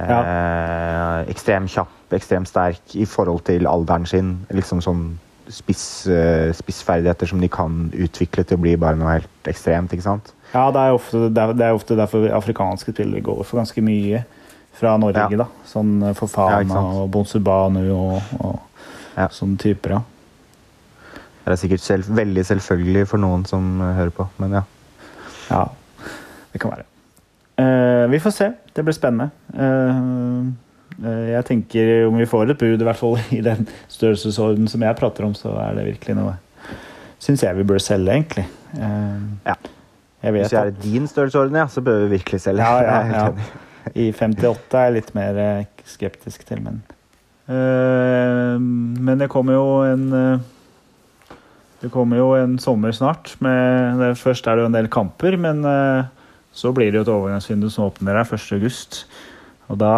Eh, 0.00 1.30
ekstrem 1.30 1.66
kjapp, 1.68 1.92
ekstremt 2.16 2.48
sterk 2.48 2.94
i 2.96 3.06
forhold 3.08 3.44
til 3.48 3.68
alderen 3.68 4.06
sin. 4.08 4.32
Liksom 4.54 4.80
sånn 4.84 5.04
spiss, 5.50 6.06
eh, 6.06 6.52
spissferdigheter 6.56 7.28
som 7.28 7.40
de 7.40 7.48
kan 7.48 7.90
utvikle 7.92 8.44
til 8.46 8.58
å 8.58 8.60
bli 8.60 8.76
bare 8.76 8.96
noe 8.96 9.18
helt 9.18 9.50
ekstremt. 9.50 9.92
ikke 9.92 10.06
sant? 10.06 10.32
Ja, 10.54 10.70
det 10.70 10.80
er, 10.80 10.94
ofte, 10.94 11.28
det, 11.28 11.60
er, 11.60 11.74
ofte 11.74 11.96
derfor 11.98 12.30
afrikanske 12.34 12.94
spillere 12.94 13.22
går 13.22 13.44
for 13.44 13.60
ganske 13.60 13.82
mye 13.82 14.24
fra 14.72 14.96
Norge. 14.96 15.26
Ja. 15.30 15.44
da. 15.44 15.48
Sånn 15.66 16.00
Ja, 16.00 16.14
Fofana 16.16 16.62
ja, 16.64 16.80
og 16.80 17.10
Bonsubanu 17.10 17.84
og, 17.92 18.22
og 18.40 18.58
Ja. 19.16 19.28
sånne 19.28 19.58
typer, 19.58 19.98
ja. 19.98 20.00
Det 21.44 21.56
er 21.56 21.56
sikkert 21.56 21.82
selv, 21.82 22.04
veldig 22.14 22.44
selvfølgelig 22.46 23.08
for 23.10 23.18
noen 23.18 23.44
som 23.48 23.80
eh, 23.80 23.94
hører 23.98 24.14
på, 24.14 24.28
men 24.38 24.52
ja. 24.60 24.62
Ja, 25.50 25.64
det 26.52 26.60
kan 26.62 26.70
være. 26.70 26.86
Uh, 27.60 28.06
vi 28.08 28.20
får 28.22 28.32
se. 28.32 28.46
Det 28.80 28.84
blir 28.88 28.96
spennende. 28.96 29.26
Eh, 29.52 29.96
eh, 31.04 31.24
jeg 31.34 31.44
tenker 31.50 31.90
om 32.06 32.14
vi 32.16 32.24
får 32.28 32.54
et 32.54 32.60
bud, 32.62 32.80
i 32.80 32.86
hvert 32.86 32.96
fall 32.96 33.18
i 33.36 33.42
den 33.44 33.66
størrelsesorden 33.92 34.70
som 34.72 34.80
jeg 34.86 34.96
prater 34.96 35.26
om, 35.26 35.34
så 35.36 35.52
er 35.66 35.74
det 35.76 35.84
virkelig 35.90 36.14
noe 36.16 36.38
Syns 37.20 37.42
jeg 37.44 37.52
vi 37.58 37.66
bør 37.68 37.82
selge, 37.84 38.14
egentlig. 38.14 38.46
Eh, 38.80 39.18
Ja. 39.50 39.56
Jeg 40.22 40.32
vet 40.32 40.46
Hvis 40.46 40.52
vi 40.54 40.56
er 40.62 40.70
i 40.70 40.78
din 40.80 41.08
størrelsesorden, 41.08 41.58
ja, 41.60 41.66
så 41.68 41.82
bør 41.84 42.06
vi 42.06 42.14
virkelig 42.14 42.40
selge. 42.40 42.64
Ja, 42.64 42.80
ja, 42.80 43.26
ja. 43.28 43.92
I 43.92 44.06
58 44.16 44.78
er 44.78 44.86
jeg 44.86 44.94
litt 44.96 45.12
mer 45.16 45.40
skeptisk 45.88 46.46
til, 46.48 46.62
men 46.64 46.80
Men 49.04 49.18
det 49.20 49.28
kommer 49.32 49.58
jo 49.58 49.82
en 49.84 50.08
Det 51.82 51.90
kommer 51.92 52.16
jo 52.16 52.30
en 52.36 52.56
sommer 52.58 52.92
snart. 52.96 53.34
Med, 53.40 54.16
først 54.16 54.46
er 54.46 54.56
det 54.56 54.64
jo 54.64 54.72
en 54.72 54.76
del 54.78 54.88
kamper, 54.88 55.36
men 55.36 55.64
så 56.52 56.72
blir 56.74 56.90
det 56.90 57.00
jo 57.00 57.04
et 57.06 57.12
overgangsvindu 57.12 57.68
som 57.70 57.86
åpner 57.86 58.18
her 58.18 58.26
1.8. 58.26 59.04
Og 59.70 59.78
da 59.78 59.92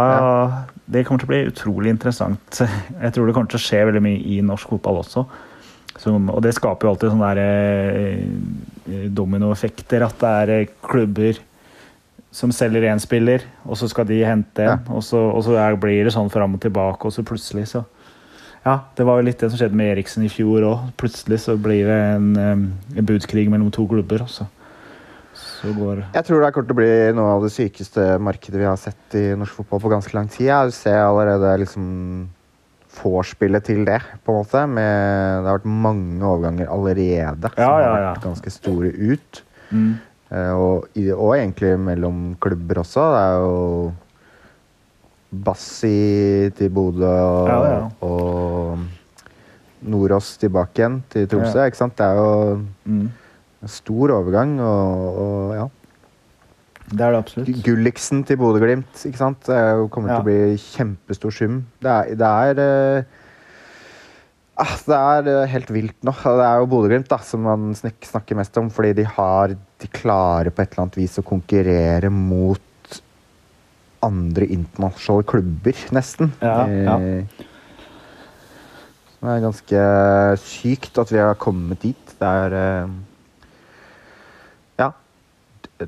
Det 0.87 1.07
kommer 1.07 1.23
til 1.23 1.31
å 1.31 1.33
bli 1.33 1.47
utrolig 1.49 1.93
interessant. 1.95 2.61
Jeg 3.03 3.15
tror 3.15 3.27
det 3.27 3.35
kommer 3.37 3.49
til 3.49 3.61
å 3.61 3.65
skje 3.65 3.87
veldig 3.89 4.03
mye 4.05 4.21
i 4.35 4.43
norsk 4.45 4.75
fotball 4.75 5.01
også. 5.01 5.25
Som, 6.01 6.29
og 6.33 6.43
det 6.45 6.55
skaper 6.57 6.87
jo 6.87 6.93
alltid 6.93 7.13
sånne 7.13 7.31
der, 7.37 7.41
eh, 7.47 9.09
dominoeffekter. 9.09 10.05
At 10.05 10.19
det 10.21 10.33
er 10.43 10.53
eh, 10.59 10.75
klubber 10.85 11.41
som 12.33 12.53
selger 12.53 12.89
én 12.89 13.01
spiller, 13.01 13.45
og 13.69 13.77
så 13.77 13.89
skal 13.89 14.09
de 14.09 14.23
hente 14.25 14.65
en. 14.65 14.85
Og 14.93 15.05
så, 15.05 15.21
og 15.21 15.45
så 15.45 15.57
er, 15.61 15.77
blir 15.81 16.05
det 16.05 16.15
sånn 16.15 16.33
fram 16.33 16.57
og 16.57 16.63
tilbake, 16.65 17.09
og 17.09 17.13
så 17.15 17.25
plutselig 17.25 17.69
så 17.75 17.85
Ja, 18.63 18.77
det 18.95 19.03
var 19.03 19.19
jo 19.19 19.27
litt 19.27 19.41
det 19.43 19.49
som 19.51 19.59
skjedde 19.59 19.75
med 19.75 19.89
Eriksen 19.91 20.23
i 20.23 20.31
fjor 20.31 20.63
òg. 20.69 20.83
Plutselig 21.01 21.41
så 21.43 21.57
blir 21.59 21.89
det 21.89 21.97
en, 22.15 22.29
en 22.39 23.09
budskrig 23.09 23.49
mellom 23.51 23.73
to 23.75 23.89
klubber. 23.91 24.23
Og 24.23 24.31
så, 25.63 25.73
går 25.79 26.05
Jeg 26.13 26.27
tror 26.27 26.43
det 26.43 26.53
kommer 26.53 26.69
til 26.69 26.77
å 26.77 26.81
bli 26.83 26.93
noe 27.17 27.33
av 27.39 27.47
det 27.47 27.53
sykeste 27.55 28.07
markedet 28.19 28.61
vi 28.61 28.69
har 28.69 28.79
sett 28.81 29.19
i 29.19 29.25
norsk 29.39 29.63
fotball 29.63 29.83
på 29.87 29.93
ganske 29.95 30.17
lang 30.19 30.31
tid. 30.33 30.49
Jeg 30.51 30.77
ser 30.77 31.01
allerede 31.07 31.57
liksom 31.63 31.85
vorspielet 32.93 33.65
til 33.65 33.87
det, 33.89 34.03
på 34.27 34.35
en 34.35 34.43
måte. 34.43 34.67
Med, 34.69 35.45
det 35.47 35.49
har 35.49 35.61
vært 35.63 35.71
mange 35.89 36.27
overganger 36.27 36.69
allerede 36.69 37.55
som 37.55 37.63
Ja, 37.63 37.75
ja, 37.81 37.93
har 37.95 38.09
vært 38.11 38.27
ganske 38.27 38.53
store 38.61 38.93
ut. 38.93 39.45
mm, 39.71 39.93
Eh, 40.33 40.53
og, 40.57 40.89
og 40.97 41.35
egentlig 41.37 41.75
mellom 41.81 42.25
klubber 42.41 42.81
også. 42.83 43.05
Det 43.13 43.23
er 43.27 43.35
jo 43.43 43.93
Bassi 45.33 46.51
til 46.57 46.71
Bodø 46.73 47.09
og, 47.09 47.93
og 48.05 48.79
Nordås 49.83 50.35
tilbake 50.41 50.83
igjen 50.83 50.99
til 51.13 51.29
Tromsø. 51.29 51.67
Ikke 51.67 51.81
sant? 51.81 51.97
Det 51.99 52.07
er 52.07 52.21
jo 52.21 52.31
mm. 52.85 53.07
En 53.63 53.71
stor 53.71 54.13
overgang. 54.19 54.57
Og, 54.61 55.23
og 55.23 55.55
ja. 55.57 55.69
Det 56.93 57.01
er 57.07 57.15
det 57.15 57.21
absolutt. 57.23 57.51
Gulliksen 57.65 58.25
til 58.29 58.37
Bodø-Glimt. 58.41 58.93
ikke 59.07 59.21
sant? 59.21 59.45
Det 59.47 59.55
er 59.57 59.87
kommer 59.89 60.11
Ja. 60.13 60.19
til 60.19 60.25
å 60.25 60.29
bli 60.29 60.57
kjempestor 60.61 61.33
sum. 61.33 61.61
Det 61.81 61.91
er, 61.91 62.15
det 62.19 62.33
er 62.49 62.63
eh, 62.67 63.19
Ah, 64.63 64.75
det 64.87 64.95
er 64.99 65.29
eh, 65.33 65.47
helt 65.49 65.71
vilt 65.73 66.03
nå. 66.05 66.13
Det 66.13 66.45
er 66.45 66.59
jo 66.61 66.67
Bodø-Glimt 66.69 67.15
som 67.25 67.41
man 67.47 67.71
snakker 67.75 68.37
mest 68.37 68.59
om, 68.61 68.69
fordi 68.71 68.93
de 69.01 69.05
har 69.09 69.55
De 69.81 69.89
klarer 69.89 70.51
på 70.53 70.61
et 70.63 70.75
eller 70.75 70.85
annet 70.85 70.99
vis 71.01 71.17
å 71.19 71.25
konkurrere 71.25 72.11
mot 72.13 72.61
andre 74.03 74.47
internasjonale 74.51 75.25
klubber, 75.31 75.79
nesten. 75.95 76.33
Ja, 76.43 76.67
ja. 76.69 76.99
Eh, 76.99 77.25
Det 79.23 79.31
er 79.31 79.41
ganske 79.47 79.83
sykt 80.43 80.99
at 80.99 81.11
vi 81.15 81.19
har 81.23 81.35
kommet 81.39 81.81
dit. 81.81 82.15
Det 82.19 82.27
er 82.29 82.53
eh. 82.59 82.87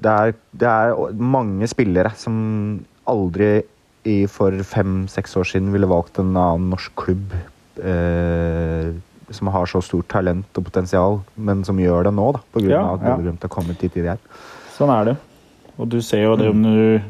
Det 0.03 0.11
er, 0.11 0.35
det 0.53 0.69
er 0.69 0.95
mange 1.19 1.67
spillere 1.71 2.13
som 2.17 2.85
aldri 3.07 3.63
i 4.05 4.27
for 4.29 4.53
fem-seks 4.69 5.37
år 5.41 5.47
siden 5.49 5.73
ville 5.73 5.89
valgt 5.89 6.19
en 6.21 6.35
annen 6.37 6.71
norsk 6.75 6.93
klubb 7.01 7.33
eh, 7.81 8.93
som 9.31 9.49
har 9.55 9.67
så 9.71 9.81
stort 9.83 10.09
talent 10.13 10.59
og 10.61 10.67
potensial, 10.69 11.21
men 11.41 11.65
som 11.65 11.79
gjør 11.81 12.05
det 12.09 12.13
nå, 12.15 12.27
da, 12.37 12.43
på 12.53 12.61
grunn 12.61 12.75
Ja, 12.75 12.83
at 12.95 13.01
ja. 13.03 13.15
Bodø-Glimt 13.17 13.47
har 13.47 13.53
kommet 13.53 13.81
dit 13.81 13.95
de 13.97 14.05
er. 14.13 14.21
Sånn 14.77 14.93
er 14.93 15.09
det. 15.13 15.17
Og 15.81 15.89
du 15.91 15.99
ser 16.05 16.23
jo 16.27 16.37
det 16.39 16.51
om 16.53 16.61
du 16.63 17.01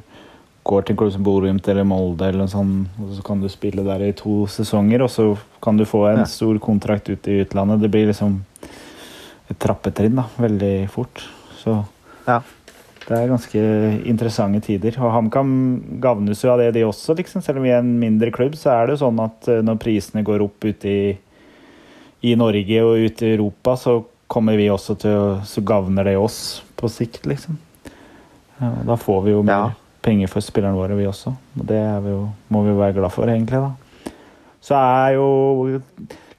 går 0.64 0.86
til 0.86 0.94
en 0.94 1.00
klubb 1.02 1.12
som 1.12 1.24
Bodø-Glimt 1.26 1.66
eller 1.68 1.84
Molde, 1.88 2.30
eller 2.30 2.48
sånn, 2.48 2.86
og 3.02 3.10
så 3.18 3.24
kan 3.26 3.42
du 3.42 3.48
spille 3.52 3.84
der 3.84 4.06
i 4.06 4.14
to 4.16 4.44
sesonger, 4.48 5.02
og 5.04 5.10
så 5.12 5.26
kan 5.64 5.76
du 5.76 5.84
få 5.84 6.06
en 6.12 6.22
Ja. 6.22 6.30
stor 6.30 6.58
kontrakt 6.62 7.10
ute 7.10 7.34
i 7.34 7.42
utlandet. 7.44 7.82
Det 7.82 7.90
blir 7.90 8.06
liksom 8.08 8.38
et 9.50 9.58
trappetrinn 9.58 10.14
da, 10.16 10.24
veldig 10.38 10.88
fort. 10.88 11.26
Så 11.58 11.84
Ja. 12.26 12.40
Det 13.08 13.16
er 13.18 13.28
ganske 13.28 13.60
interessante 14.08 14.60
tider. 14.64 14.96
Og 15.02 15.12
HamKam 15.12 15.50
gavnes 16.00 16.40
jo 16.44 16.50
av 16.54 16.58
det, 16.62 16.70
de 16.76 16.84
også. 16.86 17.14
liksom. 17.18 17.42
Selv 17.44 17.58
om 17.60 17.66
vi 17.66 17.72
er 17.74 17.82
en 17.82 17.98
mindre 18.00 18.30
klubb, 18.32 18.54
så 18.56 18.70
er 18.72 18.86
det 18.86 18.94
jo 18.96 19.02
sånn 19.04 19.20
at 19.24 19.48
eh, 19.52 19.60
når 19.66 19.76
prisene 19.82 20.22
går 20.24 20.44
opp 20.46 20.64
ute 20.64 20.88
i, 20.88 21.18
i 22.24 22.34
Norge 22.40 22.80
og 22.86 23.04
ute 23.04 23.26
i 23.28 23.34
Europa, 23.36 23.76
så 23.76 23.98
kommer 24.32 24.56
vi 24.56 24.70
også 24.72 24.96
til 24.98 25.10
å 25.20 25.26
Så 25.44 25.60
gavner 25.62 26.04
det 26.08 26.16
oss 26.16 26.62
på 26.80 26.88
sikt, 26.88 27.26
liksom. 27.28 27.58
Ja, 28.60 28.70
og 28.80 28.84
da 28.88 28.96
får 28.96 29.22
vi 29.26 29.34
jo 29.34 29.42
mer 29.44 29.52
Ja. 29.52 29.70
penger 30.02 30.28
for 30.32 30.40
spillerne 30.40 30.76
våre, 30.78 30.96
vi 30.96 31.04
også. 31.08 31.34
Og 31.60 31.66
det 31.68 31.82
vi 32.04 32.10
jo, 32.14 32.28
må 32.50 32.62
vi 32.64 32.70
jo 32.72 32.78
være 32.80 32.94
glad 32.96 33.12
for, 33.12 33.26
egentlig. 33.28 33.60
da. 33.60 34.12
Så 34.64 34.74
er 34.80 35.14
jo 35.18 35.80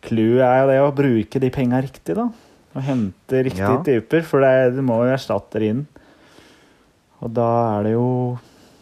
Clouet 0.05 0.41
er 0.45 0.59
jo 0.61 0.67
det 0.69 0.79
å 0.81 0.95
bruke 0.95 1.39
de 1.41 1.49
penga 1.49 1.79
riktig, 1.81 2.15
da. 2.15 2.27
Og 2.75 2.81
hente 2.83 3.43
riktige 3.45 3.77
Ja. 3.77 3.83
typer, 3.85 4.21
for 4.23 4.41
det, 4.41 4.75
det 4.75 4.83
må 4.83 4.99
jo 5.05 5.13
erstatte 5.15 5.61
inn. 5.61 5.85
Og 7.25 7.33
da 7.33 7.49
er 7.77 7.87
det 7.87 7.95
jo 7.95 8.09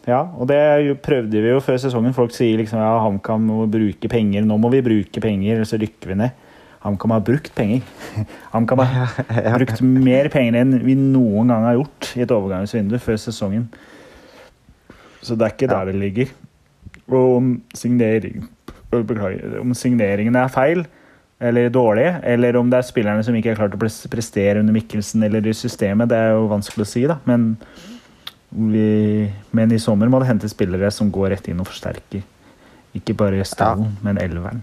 Ja, 0.04 0.20
og 0.36 0.50
det 0.50 0.98
prøvde 1.00 1.40
vi 1.40 1.48
jo 1.48 1.62
før 1.64 1.78
sesongen. 1.80 2.12
Folk 2.12 2.34
sier 2.36 2.58
liksom 2.60 2.76
ja, 2.76 2.90
HamKam 3.00 3.46
må 3.48 3.62
bruke 3.72 4.08
penger. 4.12 4.44
Nå 4.44 4.58
må 4.60 4.68
vi 4.74 4.82
bruke 4.84 5.22
penger, 5.24 5.54
eller 5.54 5.68
så 5.68 5.78
rykker 5.80 6.10
vi 6.10 6.18
ned. 6.20 6.42
HamKam 6.84 7.14
har 7.14 7.22
brukt 7.24 7.54
penger. 7.56 7.80
HamKam 8.52 8.82
har 8.84 9.56
brukt 9.56 9.80
mer 9.80 10.28
penger 10.28 10.58
enn 10.60 10.74
vi 10.84 10.96
noen 10.98 11.48
gang 11.48 11.64
har 11.64 11.78
gjort 11.78 12.10
i 12.18 12.24
et 12.26 12.34
overgangsvindu 12.36 12.98
før 13.00 13.16
sesongen. 13.22 13.64
Så 15.24 15.38
det 15.40 15.46
er 15.46 15.56
ikke 15.56 15.70
der 15.72 15.88
det 15.88 15.96
ligger. 16.02 16.36
Og 17.08 17.38
om, 17.38 17.48
signering, 17.72 18.44
øh, 18.92 19.56
om 19.62 19.72
signeringene 19.72 20.44
er 20.44 20.52
feil 20.52 20.84
eller 21.40 21.72
dårlige, 21.72 22.20
eller 22.28 22.60
om 22.60 22.68
det 22.70 22.78
er 22.78 22.86
spillerne 22.92 23.24
som 23.24 23.34
ikke 23.36 23.54
har 23.54 23.58
klart 23.62 23.74
å 23.76 24.12
prestere 24.12 24.60
under 24.60 24.76
Mikkelsen 24.76 25.24
eller 25.24 25.48
i 25.48 25.56
systemet, 25.56 26.12
det 26.12 26.20
er 26.20 26.36
jo 26.36 26.46
vanskelig 26.52 26.84
å 26.84 26.92
si, 26.92 27.08
da. 27.08 27.18
Men, 27.28 27.54
vi, 28.54 29.32
men 29.56 29.72
i 29.74 29.78
sommer 29.82 30.08
må 30.12 30.20
det 30.22 30.28
hente 30.30 30.48
spillere 30.48 30.90
som 30.94 31.10
går 31.12 31.30
rett 31.34 31.48
inn 31.50 31.60
og 31.62 31.66
forsterker. 31.68 32.22
Ikke 32.94 33.16
bare 33.18 33.42
stallen, 33.48 33.96
men 34.06 34.20
elveren. 34.22 34.60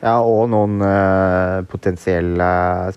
Ja, 0.00 0.14
og 0.24 0.46
noen 0.48 0.78
uh, 0.80 1.60
potensielle 1.68 2.46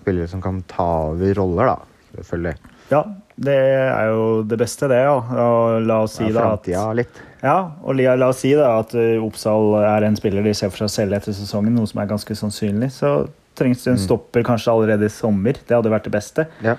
spillere 0.00 0.30
som 0.30 0.40
kan 0.40 0.62
ta 0.70 0.86
over 1.10 1.34
roller, 1.36 1.68
da. 1.74 2.08
Selvfølgelig. 2.16 2.54
Ja, 2.88 3.02
det 3.44 3.56
er 3.58 4.08
jo 4.12 4.24
det 4.48 4.56
beste, 4.62 4.88
det. 4.88 5.02
Ja. 5.04 5.18
Og 5.18 5.84
la 5.84 5.98
oss 6.06 6.16
si 6.16 6.30
Ja, 6.30 6.32
da 6.38 6.46
at 6.54 6.70
litt. 6.96 7.20
Ja, 7.44 7.56
og 7.84 7.98
la, 8.00 8.28
oss 8.30 8.40
si 8.40 8.54
da 8.56 8.70
at 8.80 8.94
Oppsal 9.20 9.74
er 9.82 10.06
en 10.08 10.16
spiller 10.16 10.46
de 10.46 10.54
ser 10.56 10.72
for 10.72 10.86
seg 10.86 10.94
selv 10.94 11.18
etter 11.18 11.36
sesongen, 11.36 11.74
noe 11.76 11.90
som 11.90 12.00
er 12.00 12.08
ganske 12.08 12.36
sannsynlig. 12.38 12.88
Så 12.96 13.26
trengs 13.58 13.84
det 13.84 13.92
en 13.92 13.98
Mm. 14.00 14.04
stopper 14.06 14.42
kanskje 14.46 14.72
allerede 14.72 15.04
i 15.04 15.12
sommer. 15.12 15.52
Det 15.60 15.76
hadde 15.76 15.92
vært 15.92 16.08
det 16.08 16.14
beste. 16.16 16.46
Ja. 16.64 16.76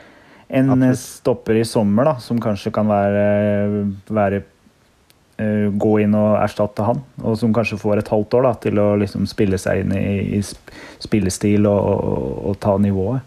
En 0.49 0.69
Absolutt. 0.69 0.89
eh, 0.91 0.99
stopper 1.01 1.55
i 1.61 1.65
sommer 1.65 2.05
da, 2.05 2.15
som 2.21 2.39
kanskje 2.39 2.71
kan 2.75 2.85
være, 2.87 3.23
være 4.13 4.41
eh, 5.41 5.69
Gå 5.73 5.93
inn 6.03 6.13
og 6.15 6.35
erstatte 6.37 6.85
han, 6.85 6.99
og 7.23 7.37
som 7.41 7.53
kanskje 7.55 7.79
får 7.81 8.03
et 8.03 8.11
halvt 8.13 8.37
år 8.37 8.45
da, 8.49 8.51
til 8.67 8.79
å 8.79 8.89
liksom 9.01 9.25
spille 9.27 9.57
seg 9.61 9.81
inn 9.83 9.95
i, 9.97 10.41
spillestil 11.01 11.65
og, 11.65 11.89
og, 11.89 12.27
og 12.51 12.59
ta 12.61 12.75
nivået. 12.77 13.21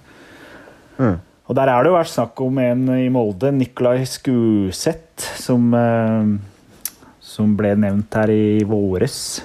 Mm. 0.99 1.16
Og 1.49 1.57
der 1.57 1.71
er 1.73 1.83
det 1.83 1.89
jo 1.91 1.97
vært 1.97 2.12
snakk 2.12 2.41
om 2.45 2.59
en 2.61 2.87
i 2.99 3.09
Molde, 3.12 3.51
Nikolai 3.57 4.03
Skuseth, 4.07 5.25
som, 5.41 5.69
eh, 5.75 6.93
som 7.25 7.55
ble 7.59 7.75
nevnt 7.81 8.14
her 8.21 8.31
i 8.35 8.62
våres. 8.69 9.41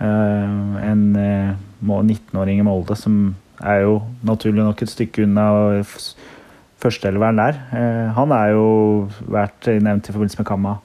En 0.00 1.04
eh, 1.16 1.52
19-åring 1.80 2.60
i 2.60 2.64
Molde 2.66 2.96
som 2.98 3.34
er 3.64 3.84
jo 3.86 4.00
naturlig 4.26 4.60
nok 4.66 4.82
et 4.84 4.90
stykke 4.92 5.22
unna 5.24 5.46
f- 5.80 6.10
førsteelveren 6.86 7.40
der. 7.40 7.60
Eh, 7.74 8.06
han 8.16 8.34
er 8.34 8.54
jo 8.54 8.68
vært 9.26 9.68
nevnt 9.68 10.08
i 10.08 10.14
forbindelse 10.14 10.40
med 10.40 10.48
Kamma 10.48 10.76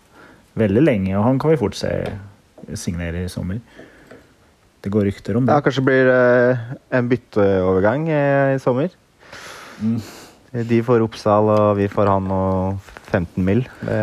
veldig 0.60 0.84
lenge, 0.84 1.16
og 1.16 1.26
han 1.26 1.40
kan 1.40 1.54
vi 1.54 1.60
fort 1.62 1.78
se 1.80 1.92
signere 2.78 3.26
i 3.26 3.32
sommer. 3.32 3.62
Det 4.82 4.90
går 4.92 5.08
rykter 5.12 5.38
om 5.38 5.46
det. 5.46 5.54
Ja, 5.54 5.62
kanskje 5.62 5.84
blir 5.86 6.10
det 6.10 6.22
en 6.98 7.10
bytteovergang 7.12 8.10
eh, 8.10 8.56
i 8.56 8.60
sommer. 8.62 8.94
Mm. 9.82 10.00
De 10.68 10.82
får 10.84 11.06
Oppsal, 11.06 11.48
og 11.54 11.78
vi 11.78 11.88
får 11.88 12.10
han 12.12 12.32
og 12.36 12.90
15 13.12 13.46
mill. 13.46 13.64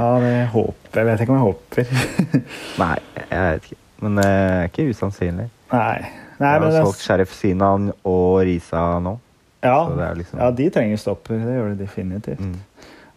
Ja, 0.00 0.08
det 0.22 0.48
håper 0.54 1.00
jeg. 1.02 1.06
vet 1.06 1.22
ikke 1.22 1.34
om 1.34 1.38
jeg 1.38 1.46
håper. 1.46 1.92
nei, 2.82 2.96
jeg 3.20 3.44
vet 3.44 3.68
ikke. 3.68 3.80
Men 4.00 4.16
det 4.16 4.26
er 4.26 4.68
ikke 4.70 4.88
usannsynlig. 4.90 5.46
Nei. 5.70 5.98
Nei, 6.40 6.54
har 6.54 6.62
men 6.62 6.72
det, 6.72 6.80
solgt 6.80 7.02
Sheriff 7.04 7.34
Sinan 7.36 7.90
og 8.08 8.40
Risa 8.48 8.84
nå. 9.04 9.18
Ja, 9.62 10.12
liksom 10.16 10.38
ja, 10.40 10.50
de 10.50 10.70
trenger 10.70 10.96
stopper. 10.96 11.38
Det 11.44 11.54
gjør 11.58 11.68
de 11.74 11.84
definitivt. 11.84 12.40
mm. 12.40 12.56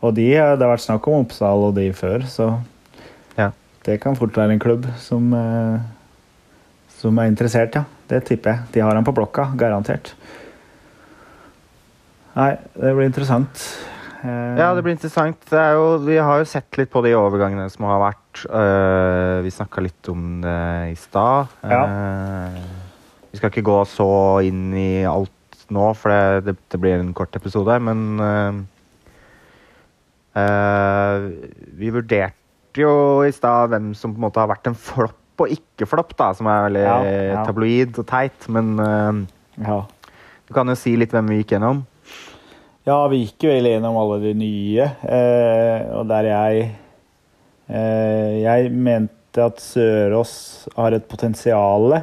Og 0.04 0.14
de, 0.18 0.26
det 0.34 0.60
har 0.60 0.68
vært 0.74 0.84
snakk 0.84 1.06
om 1.08 1.22
Oppsal 1.24 1.62
og 1.70 1.76
de 1.78 1.86
før, 1.96 2.26
så 2.28 2.50
Ja. 3.38 3.52
det 3.86 4.02
kan 4.04 4.16
fort 4.20 4.36
være 4.36 4.52
en 4.52 4.60
klubb 4.60 4.86
som, 5.00 5.30
eh, 5.34 5.80
som 7.00 7.18
er 7.20 7.30
interessert, 7.32 7.76
ja. 7.76 7.86
Det 8.10 8.26
tipper 8.26 8.52
jeg. 8.52 8.60
De 8.74 8.80
har 8.84 8.94
han 8.96 9.06
på 9.08 9.14
blokka, 9.16 9.46
garantert. 9.56 10.12
Nei, 12.36 12.52
det 12.76 12.94
blir 12.98 13.06
interessant. 13.08 13.64
Eh, 14.24 14.58
Ja, 14.58 14.74
det 14.76 14.84
blir 14.84 14.94
interessant. 14.96 15.38
Det 15.50 15.64
jo, 15.76 15.98
vi 16.06 16.18
har 16.18 16.40
jo 16.42 16.46
sett 16.50 16.78
litt 16.80 16.90
på 16.92 17.02
de 17.04 17.12
overgangene 17.18 17.70
som 17.72 17.86
har 17.86 18.00
vært. 18.12 18.44
Vi 19.44 19.52
snakka 19.54 19.82
litt 19.84 20.10
om 20.10 20.42
det 20.42 20.92
i 20.92 20.96
stad. 20.98 21.48
Ja. 21.64 21.84
Eh, 21.86 22.62
vi 23.32 23.38
skal 23.40 23.52
ikke 23.52 23.64
gå 23.68 23.80
så 23.88 24.08
inn 24.46 24.74
i 24.74 25.04
alt 25.06 25.32
nå, 25.74 25.90
for 25.98 26.14
det, 26.14 26.46
det, 26.48 26.56
det 26.72 26.80
blir 26.82 27.00
en 27.00 27.14
kort 27.18 27.36
episode. 27.38 27.76
Men 27.84 28.04
uh, 28.22 28.62
uh, 30.38 31.28
vi 31.80 31.92
vurderte 31.94 32.84
jo 32.84 33.22
i 33.26 33.34
stad 33.36 33.74
hvem 33.74 33.92
som 33.98 34.14
på 34.14 34.22
en 34.22 34.28
måte 34.28 34.42
har 34.42 34.52
vært 34.52 34.72
en 34.72 34.78
flopp 34.78 35.44
og 35.44 35.50
ikke 35.50 35.88
flopp, 35.90 36.14
da, 36.20 36.30
som 36.38 36.48
er 36.50 36.68
veldig 36.68 36.84
Ja, 36.84 36.98
ja. 37.10 37.42
tabloid 37.48 37.98
og 38.02 38.08
teit. 38.10 38.48
Men 38.54 38.76
uh, 38.80 39.24
ja. 39.62 39.82
du 40.48 40.56
kan 40.56 40.70
jo 40.70 40.78
si 40.80 40.96
litt 41.00 41.14
hvem 41.14 41.34
vi 41.34 41.42
gikk 41.42 41.58
gjennom. 41.58 41.84
Ja, 42.84 43.00
vi 43.10 43.24
gikk 43.24 43.48
jo 43.48 43.54
gjennom 43.56 43.96
alle 43.96 44.18
de 44.26 44.34
nye, 44.36 44.86
og 45.96 46.10
der 46.10 46.26
jeg 46.28 46.66
Jeg 47.72 48.72
mente 48.76 49.40
at 49.40 49.62
Sørås 49.64 50.34
har 50.76 50.92
et 50.92 51.06
potensial. 51.08 51.96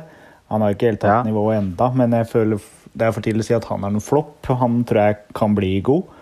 Han 0.51 0.65
har 0.65 0.73
ikke 0.75 0.89
helt 0.89 1.03
tatt 1.05 1.29
nivået 1.29 1.61
enda, 1.61 1.91
men 1.95 2.17
jeg 2.17 2.31
føler 2.33 2.63
det 2.93 3.07
er 3.07 3.15
for 3.15 3.25
tidlig 3.25 3.45
å 3.45 3.49
si 3.49 3.57
at 3.57 3.69
han 3.71 3.85
er 3.87 3.95
noen 3.95 4.05
flopp. 4.05 4.49
Han 4.61 4.81
tror 4.89 5.03
jeg 5.05 5.21
kan 5.37 5.55
bli 5.57 5.77
god. 5.87 6.17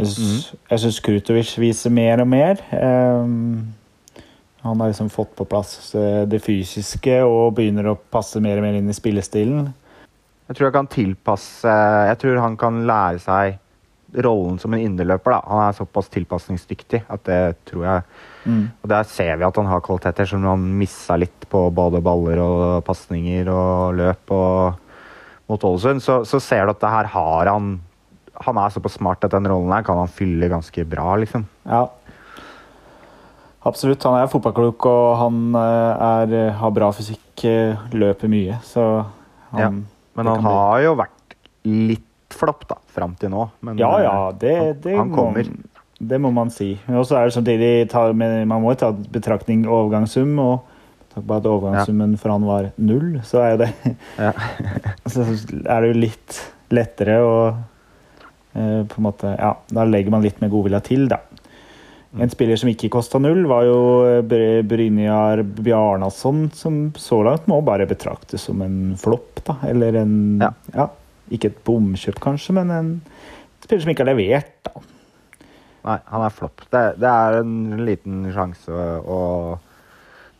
Jeg 0.00 0.10
syns, 0.10 0.48
mm. 0.54 0.78
syns 0.82 0.98
Krutovic 1.04 1.52
viser 1.62 1.94
mer 1.94 2.24
og 2.24 2.28
mer. 2.32 2.62
Um, 2.72 3.70
han 4.62 4.80
har 4.80 4.92
liksom 4.92 5.10
fått 5.12 5.34
på 5.38 5.46
plass 5.50 5.92
eh, 5.98 6.22
det 6.30 6.38
fysiske 6.42 7.16
og 7.26 7.56
begynner 7.56 7.88
å 7.90 7.96
passe 7.98 8.38
mer 8.42 8.60
og 8.60 8.66
mer 8.66 8.78
inn 8.78 8.90
i 8.90 8.94
spillestilen. 8.94 9.72
Jeg 10.46 10.58
tror 10.58 10.72
kan 10.74 10.90
tilpasse 10.90 11.72
Jeg 12.08 12.18
tror 12.20 12.38
han 12.42 12.58
kan 12.60 12.82
lære 12.86 13.22
seg 13.22 13.58
rollen 14.22 14.58
som 14.62 14.74
en 14.74 14.82
inderløper. 14.84 15.34
da. 15.34 15.40
Han 15.48 15.62
er 15.64 15.78
såpass 15.78 16.10
tilpasningsdyktig 16.12 17.02
at 17.10 17.24
det 17.26 17.40
tror 17.70 17.88
jeg 17.88 18.28
Mm. 18.42 18.70
Og 18.82 18.90
der 18.90 19.06
ser 19.06 19.36
vi 19.38 19.46
at 19.46 19.58
han 19.58 19.68
har 19.70 19.82
kvaliteter 19.84 20.26
som 20.26 20.44
han 20.46 20.64
missa 20.78 21.16
litt 21.20 21.46
på 21.50 21.66
både 21.74 22.02
baller 22.02 22.40
og 22.42 22.62
pasninger 22.86 23.50
og 23.52 23.98
løp 24.00 24.34
og 24.34 24.80
mot 25.48 25.64
Ålesund. 25.64 26.02
Så, 26.02 26.20
så 26.28 26.40
ser 26.40 26.66
du 26.66 26.70
at 26.74 26.80
det 26.80 26.90
her 26.92 27.08
har 27.14 27.46
han 27.52 27.80
Han 28.42 28.56
er 28.58 28.70
såpass 28.74 28.96
smart 28.98 29.24
at 29.24 29.30
den 29.34 29.46
rollen 29.46 29.70
her 29.72 29.82
kan 29.86 29.98
han 30.00 30.08
fylle 30.10 30.48
ganske 30.50 30.84
bra, 30.88 31.14
liksom. 31.20 31.44
Ja. 31.68 31.86
Absolutt. 33.62 34.02
Han 34.08 34.16
er 34.18 34.30
fotballklok, 34.32 34.86
og 34.90 35.10
han 35.20 35.36
eh, 35.54 36.06
er, 36.06 36.32
har 36.58 36.72
bra 36.74 36.88
fysikk, 36.96 37.44
eh, 37.46 37.76
løper 37.94 38.30
mye. 38.32 38.56
Så 38.66 38.86
Ja, 39.54 39.68
Men 39.70 40.26
han 40.26 40.40
har 40.42 40.78
bli- 40.78 40.84
jo 40.86 40.94
vært 40.98 41.36
litt 41.68 42.08
flopp, 42.34 42.66
da, 42.68 42.76
fram 42.88 43.14
til 43.20 43.30
nå. 43.30 43.50
Men 43.60 43.78
Ja, 43.78 43.92
ja, 44.02 44.16
eh, 44.30 44.34
det, 44.40 44.56
han, 44.58 44.80
det, 44.82 44.96
han 44.96 45.12
kommer. 45.14 45.44
Må, 45.44 45.84
det 46.00 46.18
må 46.20 46.32
man 46.34 46.50
si. 46.50 46.72
Men 46.88 46.96
også 46.98 47.16
er 47.20 47.28
det 47.28 47.34
samtidig 47.36 48.46
Man 48.48 48.62
må 48.62 48.74
ta 48.76 48.90
betraktning 48.90 49.66
overgangssum. 49.68 50.38
og 50.38 50.60
Takk 51.12 51.26
bare 51.28 51.42
at 51.42 51.48
overgangssummen 51.50 52.14
for 52.20 52.32
han 52.32 52.46
var 52.48 52.70
null, 52.80 53.18
så 53.28 53.42
er 53.44 53.50
jo 53.54 53.60
det 53.64 53.70
Ja. 54.26 54.32
Så 55.12 55.26
er 55.26 55.84
det 55.84 55.90
jo 55.90 55.98
litt 56.00 56.38
lettere 56.72 57.18
å 57.20 57.34
eh, 57.50 58.80
på 58.88 58.96
en 59.00 59.06
måte, 59.06 59.34
ja, 59.36 59.52
Da 59.68 59.84
legger 59.88 60.14
man 60.14 60.24
litt 60.24 60.40
mer 60.40 60.52
godvilje 60.52 60.80
til, 60.88 61.04
da. 61.10 61.18
Mm. 62.12 62.22
En 62.24 62.32
spiller 62.32 62.58
som 62.60 62.68
ikke 62.68 62.90
kosta 62.92 63.20
null, 63.20 63.44
var 63.48 63.64
jo 63.64 63.76
Brynjar 64.68 65.40
Bjarnason, 65.48 66.46
som 66.56 66.80
så 67.00 67.22
langt 67.24 67.46
må 67.48 67.60
bare 67.64 67.88
betraktes 67.88 68.44
som 68.48 68.60
en 68.64 68.94
flopp, 69.00 69.40
da. 69.48 69.56
Eller 69.68 69.96
en 70.02 70.16
Ja. 70.42 70.52
ja, 70.74 70.88
Ikke 71.32 71.48
et 71.52 71.60
bomkjøp, 71.64 72.20
kanskje, 72.20 72.56
men 72.56 72.70
en 72.70 72.90
spiller 73.64 73.84
som 73.84 73.92
ikke 73.94 74.04
har 74.04 74.12
levert, 74.12 74.56
da. 74.68 74.84
Nei, 75.82 75.98
han 76.12 76.22
er 76.22 76.34
flopp. 76.36 76.62
Det, 76.70 76.82
det 77.02 77.10
er 77.10 77.40
en 77.40 77.84
liten 77.88 78.26
sjanse 78.32 78.70
å 79.02 79.20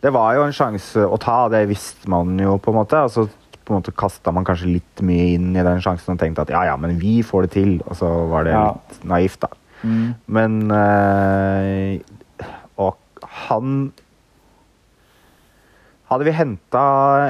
Det 0.03 0.11
var 0.11 0.35
jo 0.35 0.43
en 0.49 0.55
sjanse 0.57 1.05
å 1.07 1.19
ta, 1.23 1.45
det 1.53 1.65
visste 1.71 2.11
man 2.11 2.35
jo, 2.43 2.57
på 2.59 2.73
en 2.73 2.81
måte. 2.81 2.99
Og 3.07 3.13
så 3.15 3.27
på 3.63 3.71
en 3.71 3.79
måte 3.79 3.93
kasta 3.95 4.33
man 4.35 4.43
kanskje 4.47 4.73
litt 4.73 5.03
mye 5.07 5.29
inn 5.37 5.53
i 5.55 5.63
den 5.63 5.83
sjansen 5.85 6.17
og 6.17 6.19
tenkte 6.23 6.43
at 6.43 6.51
ja, 6.51 6.65
ja, 6.73 6.77
men 6.81 6.97
vi 6.99 7.21
får 7.27 7.47
det 7.47 7.53
til. 7.55 7.75
Og 7.87 7.95
så 8.01 8.09
var 8.33 8.49
det 8.49 8.57
Ja. 8.57 8.65
litt 8.75 9.05
naivt, 9.07 9.39
da. 9.45 9.53
Mm. 9.83 10.15
Men 10.27 10.59
øh, 10.71 12.01
Og 12.83 12.97
han 13.49 13.93
Hadde 16.13 16.27
vi 16.29 16.35
henta 16.37 16.81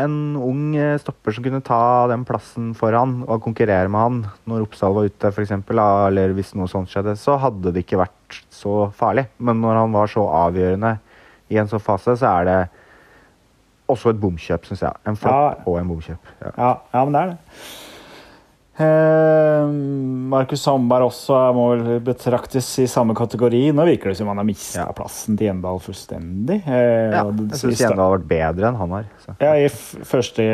en 0.02 0.34
ung 0.42 0.72
stopper 0.98 1.30
som 1.36 1.44
kunne 1.44 1.60
ta 1.62 2.08
den 2.10 2.24
plassen 2.26 2.72
foran 2.74 3.20
og 3.30 3.38
konkurrere 3.44 3.86
med 3.86 4.00
han 4.02 4.16
når 4.50 4.64
Oppsal 4.66 4.96
var 4.96 5.06
ute, 5.06 5.30
for 5.30 5.44
eksempel, 5.44 5.78
eller 5.78 6.32
hvis 6.34 6.50
noe 6.58 6.66
sånt 6.66 6.90
skjedde, 6.90 7.14
så 7.20 7.36
hadde 7.38 7.70
det 7.70 7.84
ikke 7.84 8.00
vært 8.00 8.40
så 8.50 8.88
farlig. 8.98 9.28
Men 9.38 9.60
når 9.62 9.78
han 9.84 9.94
var 9.94 10.10
så 10.10 10.24
avgjørende 10.26 10.96
i 11.52 11.60
en 11.60 11.68
sånn 11.70 11.82
fase, 11.84 12.16
så 12.18 12.32
er 12.40 12.48
det 12.48 12.58
også 13.92 14.10
et 14.14 14.20
bomkjøp, 14.22 14.64
syns 14.70 14.80
jeg. 14.86 15.00
En 15.06 15.16
flopp 15.20 15.32
Ja. 15.36 15.62
og 15.68 15.78
en 15.82 15.88
bomkjøp. 15.92 16.30
Ja. 16.40 16.52
Ja, 16.56 16.72
ja, 16.94 17.04
men 17.04 17.12
det 17.12 17.22
er 17.22 17.32
det. 17.34 17.38
Eh, 18.82 19.66
Markus 20.32 20.62
Sandberg 20.64 21.04
også 21.10 21.36
må 21.54 21.66
vel 21.76 21.98
betraktes 22.06 22.70
i 22.80 22.86
samme 22.88 23.12
kategori. 23.14 23.66
Nå 23.76 23.84
virker 23.84 24.10
det 24.10 24.16
som 24.16 24.30
han 24.32 24.40
har 24.40 24.46
mista 24.48 24.86
plassen 24.96 25.36
til 25.36 25.50
Gjendal 25.50 25.80
fullstendig. 25.84 26.62
Eh, 26.64 27.12
Ja, 27.12 27.26
jeg 27.28 27.60
syns 27.60 27.82
Gjendal 27.82 28.00
har 28.06 28.14
vært 28.16 28.28
bedre 28.32 28.70
enn 28.70 28.80
han 28.80 28.94
har. 28.96 29.04
Så. 29.26 29.36
Ja, 29.44 29.52
I 29.60 29.68
første 29.68 30.46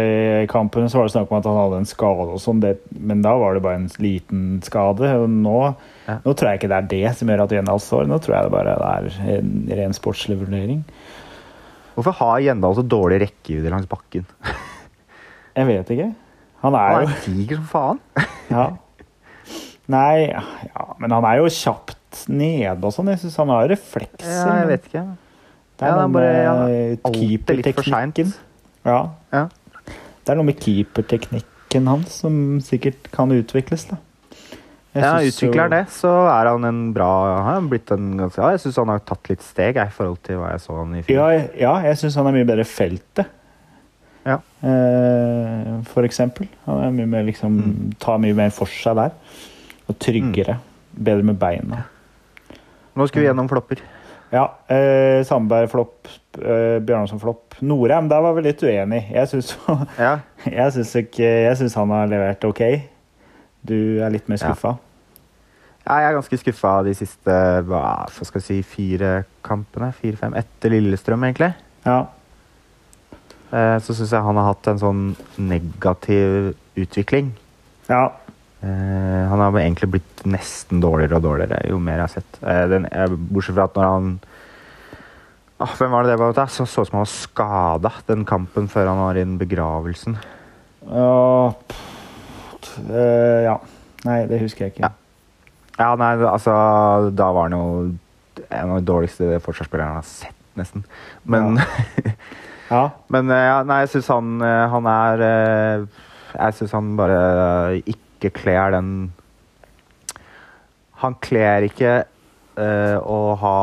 kampen 0.50 0.90
så 0.90 0.98
var 0.98 1.06
det 1.06 1.14
snakk 1.14 1.30
om 1.30 1.38
at 1.38 1.46
han 1.46 1.60
hadde 1.62 1.78
en 1.84 1.88
skade, 1.92 2.26
og 2.34 2.42
sånn, 2.42 2.60
men 2.98 3.22
da 3.22 3.36
var 3.38 3.54
det 3.54 3.62
bare 3.62 3.78
en 3.84 3.88
liten 4.02 4.60
skade. 4.66 5.14
Nå, 5.30 5.74
Ja. 6.08 6.14
nå 6.24 6.32
tror 6.32 6.48
jeg 6.48 6.58
ikke 6.62 6.70
det 6.72 6.76
er 6.78 6.88
det 6.90 7.10
som 7.18 7.28
gjør 7.28 7.42
at 7.44 7.50
Gjendal 7.52 7.80
står. 7.84 8.06
Nå 8.08 8.16
tror 8.24 8.34
jeg 8.38 8.46
det 8.48 8.52
bare 8.54 8.74
er 8.96 9.08
en 9.38 9.50
ren 9.76 9.92
sportslig 9.96 10.38
vurdering. 10.40 10.82
Hvorfor 11.98 12.14
har 12.22 12.40
Gjendal 12.46 12.76
så 12.78 12.84
dårlig 12.86 13.18
rekkevidde 13.26 13.72
langs 13.74 13.88
bakken? 13.90 14.24
Jeg 15.58 15.66
vet 15.66 15.88
ikke. 15.90 16.08
Han 16.62 16.74
Han 16.74 16.76
er 16.78 16.94
er 16.96 17.08
jo 17.08 17.34
diger 17.34 17.60
som 17.60 17.68
faen. 17.72 18.00
Ja. 18.48 18.66
Nei, 19.88 20.28
ja, 20.28 20.84
men 21.00 21.12
han 21.12 21.24
er 21.24 21.38
jo 21.40 21.48
kjapt 21.52 22.26
nede 22.28 22.84
og 22.84 22.92
sånn. 22.92 23.08
Jeg 23.12 23.20
syns 23.22 23.36
han 23.40 23.50
har 23.52 23.68
reflekser. 23.70 24.28
Ja, 24.28 24.56
jeg 24.62 24.68
vet 24.68 24.88
ikke. 24.90 25.02
Det 25.78 25.84
er 25.84 25.88
Ja, 25.88 25.94
noe 25.94 26.02
han 26.06 26.12
bare- 26.12 26.42
ja, 26.44 26.54
med 26.64 27.02
keeperteknikken. 27.18 28.32
Ja. 28.88 28.98
Ja. 29.32 29.42
Det 29.88 30.32
er 30.32 30.36
noe 30.40 30.44
med 30.48 30.60
keeperteknikken 30.60 31.88
hans 31.88 32.18
som 32.24 32.58
sikkert 32.64 33.10
kan 33.14 33.32
utvikles, 33.32 33.86
da. 33.90 33.96
Ja, 34.96 35.18
utvikler 35.20 35.66
han 35.66 35.74
det, 35.74 35.82
så 35.92 36.10
er 36.32 36.48
han 36.48 36.64
en 36.64 36.78
bra 36.96 37.08
Han 37.44 37.66
blitt 37.70 37.90
en 37.94 38.16
ganske 38.18 38.40
Ja, 38.40 38.48
jeg 38.54 38.62
syns 38.64 38.78
han 38.80 38.88
har 38.88 39.02
tatt 39.06 39.28
litt 39.30 39.42
steg 39.44 39.76
jeg, 39.76 39.90
i 39.92 39.94
forhold 39.94 40.22
til 40.26 40.40
hva 40.40 40.54
jeg 40.54 40.62
så 40.64 40.78
han 40.78 40.94
i 40.96 41.02
film. 41.04 41.18
Ja, 41.18 41.42
ja 41.60 41.74
jeg 41.90 42.00
syns 42.00 42.16
han 42.18 42.26
er 42.30 42.38
mye 42.38 42.48
bedre 42.48 42.64
feltet. 42.66 43.28
Ja. 44.28 44.38
Eh, 44.64 45.76
for 45.92 46.08
eksempel. 46.08 46.48
Han 46.66 46.82
er 46.86 46.96
mye 46.96 47.06
mer, 47.06 47.22
liksom, 47.28 47.60
Mm. 47.60 47.92
tar 48.00 48.18
mye 48.18 48.34
mer 48.34 48.50
for 48.50 48.66
seg 48.66 48.96
der. 48.96 49.12
Og 49.88 49.98
tryggere. 49.98 50.58
Bedre 50.92 51.22
med 51.22 51.38
beina. 51.38 51.84
Nå 52.96 53.06
skal 53.08 53.22
vi 53.22 53.28
gjennom 53.28 53.48
flopper. 53.48 53.78
Ja. 54.32 54.48
Eh, 54.68 55.22
Sandberg 55.24 55.70
flopp. 55.70 56.08
Eh, 56.38 56.78
Bjarnason 56.80 57.20
flopp. 57.20 57.54
Norheim, 57.62 58.08
der 58.10 58.20
var 58.20 58.34
vi 58.34 58.42
litt 58.42 58.60
uenig. 58.62 59.04
Jeg 59.12 59.28
syns 59.28 59.54
Ja. 59.98 60.18
han 61.74 61.90
har 61.90 62.06
levert 62.10 62.44
ok. 62.44 62.62
Du 63.66 63.74
er 64.02 64.10
litt 64.14 64.28
mer 64.30 64.38
skuffa? 64.40 64.76
Ja, 65.88 65.96
jeg 66.02 66.10
er 66.10 66.18
ganske 66.18 66.38
skuffa 66.42 66.74
de 66.84 66.92
siste 66.98 67.34
hva 67.64 67.82
skal 68.12 68.42
jeg 68.42 68.46
si, 68.46 68.58
fire 68.62 69.24
kampene. 69.46 69.88
Fire-fem 69.96 70.34
etter 70.36 70.74
Lillestrøm, 70.74 71.24
egentlig. 71.24 71.54
Ja. 71.86 72.02
Eh, 73.50 73.78
Så 73.80 73.96
syns 73.96 74.12
jeg 74.12 74.22
han 74.24 74.36
har 74.36 74.50
hatt 74.50 74.68
en 74.68 74.80
sånn 74.82 75.04
negativ 75.38 76.54
utvikling. 76.76 77.32
ja. 77.88 78.08
Eh, 78.58 79.28
han 79.30 79.38
har 79.38 79.54
egentlig 79.54 79.86
blitt 79.92 80.24
nesten 80.26 80.80
dårligere 80.82 81.20
og 81.20 81.22
dårligere 81.22 81.68
jo 81.70 81.76
mer 81.78 82.00
jeg 82.00 82.02
har 82.02 82.08
sett. 82.10 82.38
Eh, 82.42 82.64
den, 82.66 82.88
bortsett 83.30 83.54
fra 83.54 83.68
at 83.68 83.76
når 83.78 83.86
han 83.86 84.08
ah, 85.62 85.74
Hvem 85.78 85.92
var 85.94 86.02
det 86.02 86.10
det 86.10 86.18
var? 86.18 86.32
Det 86.34 86.48
Så 86.50 86.66
så 86.66 86.82
ut 86.82 86.88
som 86.88 86.98
han 86.98 87.04
var 87.04 87.12
skada 87.12 87.92
den 88.08 88.24
kampen 88.26 88.66
før 88.66 88.90
han 88.90 88.98
var 88.98 89.14
i 89.14 89.22
begravelsen. 89.38 90.18
Ja, 90.90 91.54
pff, 91.68 91.97
eh, 92.88 93.44
ja. 93.46 93.58
Nei, 94.06 94.22
det 94.30 94.40
husker 94.42 94.66
jeg 94.66 94.76
ikke. 94.76 94.88
Ja. 94.88 94.94
Ja, 95.78 95.92
nei, 95.98 96.14
altså 96.26 96.52
Da 97.14 97.28
var 97.34 97.46
han 97.46 97.54
jo 97.54 97.66
en 98.38 98.72
av 98.72 98.78
de 98.78 98.86
dårligste 98.86 99.38
forsvarsspillerne 99.42 99.96
jeg 99.96 99.98
har 99.98 100.06
sett, 100.06 100.42
nesten. 100.58 100.84
Men, 101.24 101.58
Ja. 102.70 102.82
men 103.12 103.30
eh, 103.34 103.46
ja, 103.48 103.62
nei, 103.66 103.80
jeg 103.84 103.94
syns 103.96 104.10
han, 104.12 104.36
eh, 104.44 104.66
han 104.70 104.90
er 104.92 105.22
Jeg 106.34 106.58
syns 106.58 106.74
han 106.76 106.92
bare 106.98 107.20
ikke 107.88 108.30
kler 108.36 108.74
den 108.76 108.92
Han 111.02 111.16
kler 111.22 111.66
ikke 111.66 111.92
uh, 112.58 112.98
å 112.98 113.18
ha 113.38 113.58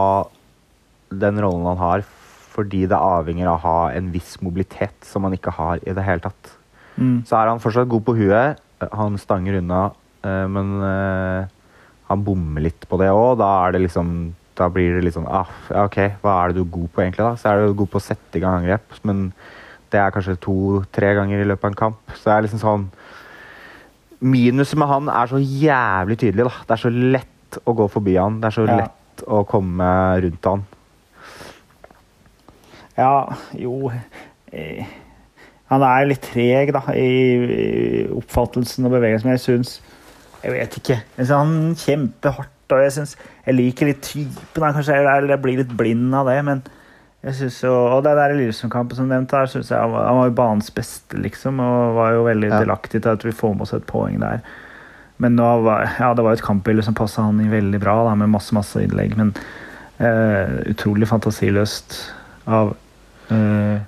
den 1.11 1.39
rollen 1.43 1.67
han 1.67 1.81
har, 1.81 2.03
fordi 2.55 2.85
det 2.87 2.95
avhenger 2.95 3.49
av 3.51 3.57
å 3.57 3.63
ha 3.65 3.79
en 3.91 4.07
viss 4.13 4.37
mobilitet 4.43 5.03
som 5.03 5.27
han 5.27 5.35
ikke 5.35 5.53
har 5.57 5.83
i 5.83 5.95
det 5.95 6.05
hele 6.07 6.23
tatt. 6.23 6.53
Mm. 6.95 7.25
Så 7.27 7.35
er 7.35 7.51
han 7.51 7.59
fortsatt 7.63 7.91
god 7.91 8.05
på 8.07 8.15
huet. 8.15 8.61
Han 8.91 9.17
stanger 9.17 9.59
unna, 9.61 9.83
eh, 10.23 10.47
men 10.51 10.71
eh, 10.83 11.47
han 12.09 12.23
bommer 12.23 12.61
litt 12.65 12.87
på 12.89 12.97
det 13.01 13.07
òg. 13.13 13.37
Da 13.39 13.51
er 13.67 13.71
det 13.77 13.85
liksom 13.87 14.33
Da 14.55 14.69
blir 14.71 14.95
det 14.95 15.03
litt 15.03 15.13
sånn 15.17 15.27
ah, 15.27 15.49
OK, 15.83 15.97
hva 16.23 16.33
er 16.45 16.47
det 16.53 16.55
du 16.55 16.61
er 16.63 16.71
god 16.77 16.91
på, 16.95 17.01
egentlig? 17.03 17.25
da? 17.25 17.33
Så 17.35 17.49
er 17.51 17.65
du 17.67 17.73
god 17.75 17.89
på 17.91 17.99
å 17.99 18.03
sette 18.05 18.37
i 18.37 18.43
gang 18.43 18.61
angrep, 18.61 18.93
men 19.03 19.33
det 19.91 19.99
er 19.99 20.13
kanskje 20.15 20.37
to-tre 20.39 21.09
ganger 21.17 21.41
i 21.43 21.47
løpet 21.47 21.65
av 21.67 21.71
en 21.73 21.75
kamp. 21.81 22.13
Så 22.15 22.29
det 22.29 22.33
er 22.37 22.45
liksom 22.47 22.61
sånn 22.63 22.85
Minuset 24.25 24.79
med 24.79 24.87
han 24.87 25.09
er 25.11 25.27
så 25.27 25.37
jævlig 25.43 26.15
tydelig, 26.21 26.45
da. 26.47 26.53
Det 26.65 26.71
er 26.77 26.81
så 26.85 26.89
lett 26.89 27.57
å 27.67 27.73
gå 27.75 27.85
forbi 27.91 28.15
han. 28.15 28.39
Det 28.41 28.47
er 28.47 28.55
så 28.55 28.63
Ja. 28.65 28.77
lett 28.79 29.25
å 29.27 29.43
komme 29.45 29.89
rundt 30.23 30.45
han. 30.47 30.63
Ja, 32.97 33.35
jo 33.59 33.91
eh, 34.53 34.85
Han 35.71 35.81
er 35.81 36.05
litt 36.09 36.21
treg 36.21 36.71
da, 36.75 36.81
i, 36.93 38.05
oppfattelsen 38.13 38.85
og 38.85 38.93
bevegelsen, 38.93 39.29
men 39.29 39.37
jeg 39.39 39.45
syns 39.47 39.79
Jeg 40.43 40.53
vet 40.53 40.75
ikke. 40.77 40.97
Jeg 41.17 41.25
synes 41.25 41.31
han 41.33 41.75
kjemper 41.81 42.35
hardt, 42.37 42.73
og 42.75 42.81
jeg, 42.83 42.91
synes, 42.93 43.15
jeg 43.47 43.55
liker 43.57 43.89
litt 43.89 44.03
typen. 44.05 44.61
da, 44.61 44.73
Kanskje 44.75 44.97
jeg, 44.99 45.29
jeg 45.31 45.41
blir 45.41 45.57
litt 45.63 45.71
blind 45.77 46.13
av 46.13 46.29
det, 46.29 46.37
men 46.45 46.61
jeg 47.25 47.33
synes 47.39 47.57
jo, 47.63 47.71
Og 47.73 48.03
det 48.05 48.13
der 48.19 48.35
Lillestrøm-kampen 48.37 48.99
som 48.99 49.09
nevnt 49.09 49.31
der 49.33 49.49
synes 49.49 49.71
jeg 49.73 49.81
han 49.81 49.89
var, 49.95 50.05
han 50.05 50.19
var 50.19 50.29
jo 50.29 50.35
banens 50.37 50.69
beste, 50.75 51.17
liksom, 51.17 51.57
og 51.59 51.95
var 51.97 52.13
jo 52.13 52.27
veldig 52.27 52.51
Ja. 52.51 52.59
delaktig 52.61 53.01
til 53.01 53.09
at 53.15 53.25
vi 53.25 53.33
får 53.33 53.55
med 53.55 53.65
oss 53.65 53.73
et 53.73 53.87
poeng 53.89 54.19
der. 54.21 54.45
Men 55.17 55.37
var, 55.39 55.87
ja, 55.99 56.13
det 56.13 56.23
var 56.23 56.35
jo 56.35 56.37
et 56.41 56.45
kampbilde 56.45 56.83
som 56.83 56.93
passa 56.93 57.23
han 57.23 57.39
i 57.41 57.49
veldig 57.49 57.79
bra, 57.81 58.03
da, 58.05 58.13
med 58.19 58.29
masse 58.29 58.53
masse 58.53 58.77
innlegg. 58.83 59.15
Men 59.17 59.31
uh, 59.97 60.61
utrolig 60.69 61.07
fantasiløst 61.07 61.95
av 62.45 62.75
eh, 63.31 63.79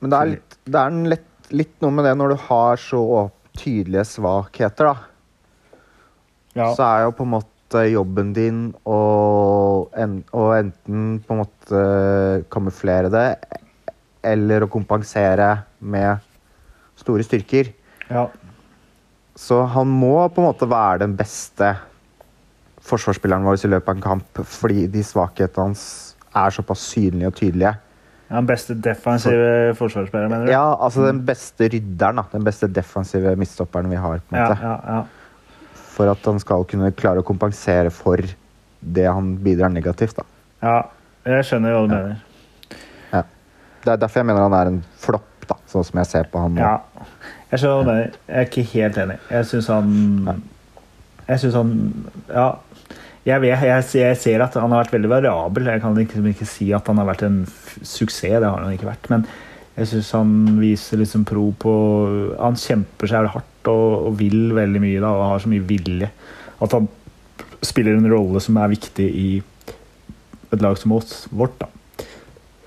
Men 0.00 0.10
det 0.10 0.16
er, 0.18 0.30
litt, 0.32 0.49
det 0.64 0.80
er 0.80 0.98
lett, 1.14 1.28
litt 1.54 1.76
noe 1.82 1.94
med 1.94 2.06
det 2.08 2.16
når 2.18 2.34
du 2.34 2.42
har 2.48 2.80
så 2.80 3.02
tydelige 3.58 4.04
svakheter, 4.06 4.90
da. 4.90 5.72
ja, 6.58 6.68
så 6.76 6.86
er 6.86 7.06
jo 7.06 7.16
på 7.18 7.26
en 7.26 7.34
måte 7.34 7.84
jobben 7.90 8.32
din 8.34 8.60
å, 8.88 9.00
en, 9.98 10.20
å 10.36 10.46
enten 10.56 11.18
på 11.26 11.34
en 11.34 11.42
måte 11.42 11.82
kamuflere 12.52 13.10
det, 13.12 13.26
eller 14.26 14.64
å 14.66 14.70
kompensere 14.70 15.50
med 15.78 16.20
store 17.00 17.24
styrker. 17.24 17.72
ja, 18.10 18.28
Så 19.34 19.62
han 19.74 19.88
må 19.88 20.28
på 20.28 20.42
en 20.42 20.50
måte 20.50 20.68
være 20.68 21.06
den 21.06 21.16
beste 21.18 21.74
forsvarsspilleren 22.84 23.44
vår 23.44 23.64
i 23.64 23.70
løpet 23.70 23.88
av 23.88 23.96
en 23.96 24.04
kamp, 24.04 24.42
fordi 24.46 24.86
de 24.90 25.02
svakhetene 25.04 25.70
hans 25.70 25.84
er 26.36 26.54
såpass 26.54 26.84
synlige 26.92 27.30
og 27.30 27.38
tydelige. 27.38 27.74
Ja, 28.30 28.36
Den 28.36 28.46
beste 28.46 28.74
defensive 28.78 29.74
forsvarsspilleren, 29.74 30.30
mener 30.30 30.46
du? 30.46 30.52
Ja, 30.52 30.76
altså 30.78 31.02
den 31.08 31.24
beste 31.26 31.66
rydderen. 31.68 32.16
da. 32.22 32.24
Den 32.32 32.44
beste 32.46 32.68
defensive 32.70 33.34
midtstopperen 33.36 33.90
vi 33.90 33.96
har. 33.98 34.20
på 34.22 34.36
en 34.36 34.42
måte. 34.42 34.58
ja, 34.62 34.76
ja. 34.86 35.02
For 35.90 36.08
at 36.08 36.24
han 36.24 36.38
skal 36.40 36.64
kunne 36.64 36.92
klare 36.96 37.20
å 37.20 37.26
kompensere 37.26 37.90
for 37.92 38.22
det 38.80 39.06
han 39.10 39.34
bidrar 39.42 39.68
negativt. 39.74 40.16
da. 40.16 40.24
ja 40.62 40.78
jeg 41.26 41.44
skjønner 41.44 41.74
hva 41.74 41.80
du 41.84 41.94
mener. 41.94 42.20
Det 43.80 43.88
er 43.94 43.96
derfor 43.96 44.20
jeg 44.20 44.26
mener 44.28 44.44
han 44.44 44.52
er 44.58 44.68
en 44.68 44.80
flopp, 45.00 45.46
da, 45.48 45.56
sånn 45.70 45.84
som 45.88 46.00
jeg 46.02 46.08
ser 46.10 46.26
på 46.32 46.40
han 46.42 46.52
nå. 46.56 46.60
Ja. 46.60 47.06
Jeg 47.50 47.62
skjønner 47.62 47.76
hva 47.78 47.84
du 47.84 47.88
mener. 47.90 48.18
Jeg 48.28 48.36
er 48.42 48.48
ikke 48.48 48.64
helt 48.74 48.98
enig. 49.04 49.16
Jeg 49.30 49.46
syns 49.50 49.70
han 49.72 50.42
Jeg 51.30 51.40
syns 51.44 51.56
han 51.56 51.70
Ja. 52.28 52.48
Jeg, 53.26 53.36
vet, 53.42 53.62
jeg, 53.68 53.84
jeg 54.00 54.16
ser 54.16 54.42
at 54.42 54.56
han 54.56 54.72
har 54.72 54.84
vært 54.84 54.94
veldig 54.96 55.10
variabel. 55.12 55.68
Jeg 55.74 55.82
kan 55.82 55.96
liksom 55.98 56.28
ikke 56.30 56.48
si 56.48 56.70
at 56.76 56.86
han 56.88 57.00
har 57.02 57.08
vært 57.10 57.26
en 57.26 57.42
suksess. 57.46 58.38
Det 58.40 58.48
har 58.48 58.64
han 58.64 58.72
ikke 58.72 58.88
vært. 58.88 59.10
Men 59.12 59.26
jeg 59.76 59.90
syns 59.90 60.12
han 60.16 60.32
viser 60.60 61.00
liksom 61.00 61.26
pro 61.28 61.46
på 61.56 61.72
Han 62.40 62.58
kjemper 62.58 63.08
seg 63.10 63.28
hardt 63.32 63.70
og, 63.70 64.08
og 64.08 64.16
vil 64.18 64.54
veldig 64.56 64.82
mye 64.82 65.02
da, 65.02 65.12
og 65.12 65.28
har 65.34 65.44
så 65.44 65.52
mye 65.52 65.66
vilje. 65.68 66.08
At 66.60 66.76
han 66.76 66.88
spiller 67.64 67.96
en 67.96 68.08
rolle 68.10 68.40
som 68.42 68.56
er 68.60 68.72
viktig 68.72 69.06
i 69.06 69.28
et 70.50 70.62
lag 70.64 70.78
som 70.80 70.96
oss, 70.96 71.26
vårt. 71.30 71.60
da. 71.60 71.68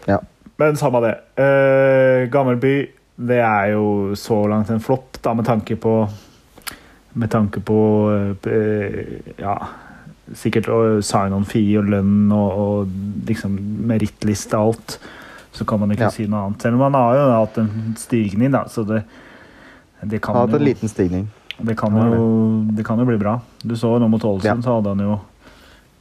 Ja. 0.07 0.19
Men 0.61 0.77
samme 0.79 1.01
det. 1.03 1.15
Uh, 1.37 2.29
Gammelby, 2.31 2.75
det 3.17 3.39
er 3.41 3.73
jo 3.73 4.13
så 4.17 4.37
langt 4.47 4.69
en 4.69 4.83
flopp, 4.83 5.17
da, 5.21 5.33
med 5.33 5.49
tanke 5.49 5.75
på 5.75 5.95
Med 7.13 7.29
tanke 7.29 7.61
på 7.61 7.79
uh, 8.09 9.33
Ja, 9.37 9.57
sikkert 10.33 10.69
å 10.71 10.77
sign-on-fee 11.03 11.77
og 11.81 11.89
lønn 11.91 12.31
og, 12.31 12.51
og 12.63 13.27
liksom 13.27 13.57
merittliste 13.89 14.55
og 14.57 14.73
alt. 14.73 14.97
Så 15.53 15.65
kan 15.69 15.79
man 15.83 15.91
ikke 15.93 16.07
Ja. 16.07 16.09
si 16.09 16.25
noe 16.25 16.45
annet. 16.47 16.61
Selv 16.61 16.75
om 16.79 16.81
han 16.87 16.93
har 16.97 17.15
jo 17.19 17.25
hatt 17.31 17.57
en 17.61 17.95
stigning, 17.99 18.51
da, 18.51 18.63
så 18.71 18.85
det, 18.87 19.03
det 20.03 20.21
kan 20.21 20.35
hatt 20.35 20.53
en 20.53 20.63
liten 20.65 20.89
stigning. 20.89 21.27
det 21.61 21.75
kan, 21.77 21.93
jo, 21.93 22.65
det 22.73 22.85
kan 22.85 22.97
jo 22.97 23.05
bli 23.05 23.17
bra. 23.21 23.39
Du 23.61 23.75
så 23.75 23.99
nå 23.99 24.07
mot 24.09 24.21
Ålesund, 24.23 24.43
Ja. 24.43 24.55
så 24.65 24.77
hadde 24.79 24.89
han 24.95 24.99
jo 25.05 25.19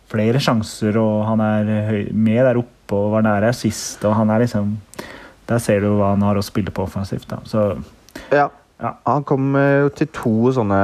flere 0.08 0.40
sjanser, 0.40 0.96
og 0.96 1.26
han 1.26 1.40
er 1.40 1.64
høy, 1.88 2.12
med 2.12 2.44
der 2.44 2.58
oppe 2.62 2.92
og 2.96 3.12
var 3.12 3.22
nære 3.22 3.52
sist, 3.54 4.04
og 4.04 4.14
han 4.14 4.30
er 4.30 4.40
liksom 4.46 4.76
Der 5.48 5.58
ser 5.58 5.80
du 5.80 5.88
hva 5.98 6.10
han 6.12 6.22
har 6.22 6.36
å 6.38 6.42
spille 6.42 6.70
på 6.70 6.84
offensivt. 6.86 7.26
Da. 7.28 7.36
Så 7.44 7.82
Ja. 8.30 8.48
Ja. 8.82 8.96
Han 9.06 9.22
kom 9.22 9.52
jo 9.54 9.90
til 9.94 10.08
to 10.10 10.32
sånne 10.56 10.78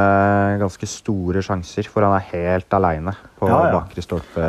ganske 0.61 0.87
store 0.87 1.41
sjanser, 1.43 1.89
for 1.91 2.07
han 2.07 2.15
er 2.15 2.29
helt 2.31 2.77
aleine 2.79 3.15
på 3.41 3.49
Ja, 3.51 3.57
ja. 3.67 3.73
bakre 3.75 4.05
stolpe. 4.05 4.45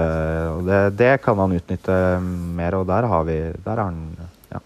Og 0.53 0.67
det, 0.67 0.81
det 0.99 1.15
kan 1.25 1.39
han 1.41 1.55
utnytte 1.57 1.95
mer, 2.21 2.77
og 2.77 2.85
der 2.91 3.07
har 3.09 3.25
vi 3.25 3.39
Der 3.65 3.71
har 3.73 3.87
han 3.89 4.03
ja. 4.53 4.61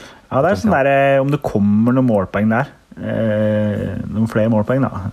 ja, 0.00 0.42
det 0.42 0.50
er 0.50 0.58
sånn 0.64 0.74
der, 0.74 0.90
eh, 0.90 1.20
om 1.22 1.30
det 1.30 1.40
kommer 1.46 1.94
noen 1.94 2.08
målpoeng 2.10 2.50
der. 2.50 2.74
Eh, 2.98 4.02
noen 4.10 4.26
flere 4.30 4.50
målpoeng, 4.50 4.82
da. 4.82 5.12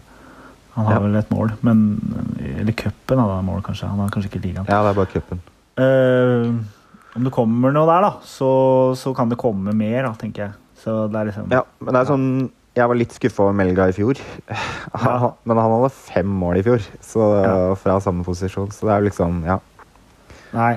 Han 0.76 0.90
har 0.90 1.00
vel 1.06 1.16
et 1.22 1.30
mål, 1.32 1.54
men 1.64 1.86
Eller 2.58 2.74
cupen 2.76 3.22
hadde 3.22 3.38
han 3.38 3.46
mål, 3.48 3.62
kanskje. 3.64 3.88
Han 3.88 4.02
har 4.02 4.10
kanskje 4.12 4.34
ikke 4.34 4.42
ligaen. 4.48 4.66
ja, 4.68 4.82
det 4.82 4.92
er 4.96 4.98
bare 4.98 5.14
cupen. 5.14 5.46
Eh, 5.78 6.50
om 7.16 7.24
det 7.24 7.32
kommer 7.32 7.72
noe 7.72 7.86
der, 7.88 8.02
da, 8.10 8.14
så, 8.28 8.50
så 8.98 9.14
kan 9.16 9.30
det 9.32 9.38
komme 9.40 9.72
mer, 9.78 10.02
da, 10.10 10.16
tenker 10.20 10.48
jeg. 10.50 10.58
Så 10.82 11.04
det 11.14 11.22
er 11.22 11.30
liksom 11.30 11.54
Ja, 11.54 11.62
men 11.80 11.94
det 11.94 12.02
er 12.02 12.10
sånn 12.10 12.30
Jeg 12.76 12.90
var 12.92 12.98
litt 13.00 13.14
skuffa 13.16 13.46
over 13.46 13.56
Melga 13.56 13.86
i 13.88 13.94
fjor. 13.96 14.20
ja. 14.52 15.30
men 15.48 15.58
han 15.62 15.72
hadde 15.78 15.92
fem 15.96 16.28
mål 16.42 16.60
i 16.60 16.64
fjor 16.66 16.84
så, 17.00 17.30
Ja. 17.46 17.76
fra 17.80 18.00
samme 18.04 18.26
posisjon, 18.28 18.72
så 18.76 18.88
det 18.90 18.92
er 18.96 19.00
jo 19.04 19.08
liksom 19.10 19.44
Ja. 19.48 19.60
Nei. 20.56 20.74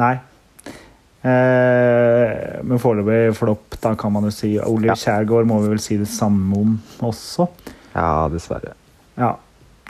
Nei. 0.00 0.14
Eh, 1.20 2.60
men 2.64 2.80
foreløpig 2.80 3.34
flopp, 3.36 3.76
da 3.82 3.94
kan 3.98 4.12
man 4.12 4.24
jo 4.28 4.30
si. 4.32 4.54
Oliver 4.60 4.94
Ja. 4.94 4.96
Kjærgaard 4.96 5.46
må 5.48 5.60
vi 5.62 5.68
vel 5.74 5.80
si 5.82 5.96
det 6.00 6.08
samme 6.08 6.56
om 6.56 6.78
også. 7.00 7.48
ja, 7.94 8.28
dessverre. 8.32 8.72
Ja. 9.18 9.34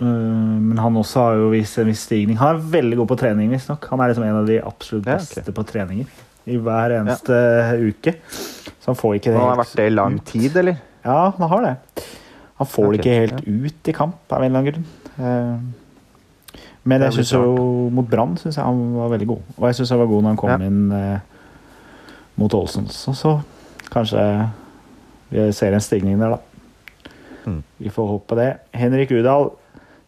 Uh, 0.01 0.07
men 0.09 0.78
han 0.78 0.95
også 0.97 1.20
har 1.20 1.35
jo 1.37 1.51
vist 1.53 1.76
en 1.78 1.87
viss 1.91 2.07
stigning. 2.07 2.39
Han 2.41 2.57
er 2.57 2.61
veldig 2.72 2.97
god 3.03 3.09
på 3.11 3.18
trening, 3.20 3.51
visstnok. 3.53 3.85
Han 3.91 4.01
er 4.01 4.09
liksom 4.09 4.24
en 4.24 4.39
av 4.39 4.47
de 4.49 4.57
absolutt 4.64 5.05
Ja, 5.07 5.18
okay. 5.20 5.43
beste 5.43 5.53
på 5.53 5.64
treninger 5.68 6.07
i 6.51 6.59
hver 6.61 6.94
eneste 7.01 7.36
uke. 7.90 8.14
Så 8.30 8.90
han 8.90 8.98
får 8.98 9.18
ikke 9.18 9.30
det 9.30 9.36
helt 9.36 9.44
han 9.44 9.53
har 9.55 9.61
vært 9.64 9.76
det 9.80 9.86
i 9.90 9.94
lang 9.94 10.18
tid, 10.28 10.57
eller? 10.62 10.80
Ja, 11.05 11.18
han 11.36 11.48
har 11.53 11.66
det. 11.66 11.74
Han 12.61 12.68
får 12.68 12.90
det 12.92 12.98
ikke 13.01 13.18
helt 13.22 13.46
ut 13.48 13.88
i 13.88 13.94
kamp 13.96 14.32
av 14.36 14.42
en 14.44 14.51
eller 14.51 14.61
annen 14.61 14.72
grunn. 14.72 14.88
Eh, 15.20 16.64
Men 16.90 17.03
jeg 17.05 17.12
synes 17.18 17.32
jo 17.36 17.88
mot 17.92 18.09
Brann 18.09 18.36
synes 18.40 18.57
jeg 18.57 18.64
han 18.64 18.80
var 18.96 19.11
veldig 19.12 19.26
god. 19.28 19.42
Og 19.59 19.66
jeg 19.68 19.78
syns 19.78 19.90
han 19.94 20.01
var 20.01 20.07
god 20.11 20.22
når 20.24 20.32
han 20.34 20.40
kom 20.40 20.51
Ja. 20.51 20.59
inn 20.66 20.92
eh, 20.92 21.18
mot 22.40 22.55
Ålesund 22.57 22.88
Så, 22.90 23.12
så 23.14 23.34
kanskje 23.92 24.22
vi 25.30 25.53
ser 25.53 25.74
en 25.76 25.80
stigning 25.84 26.18
der, 26.20 26.30
da. 26.36 26.38
Mm. 27.46 27.62
Vi 27.78 27.88
får 27.92 28.09
håpe 28.09 28.36
det. 28.36 28.48
Henrik 28.74 29.11
Udal 29.12 29.51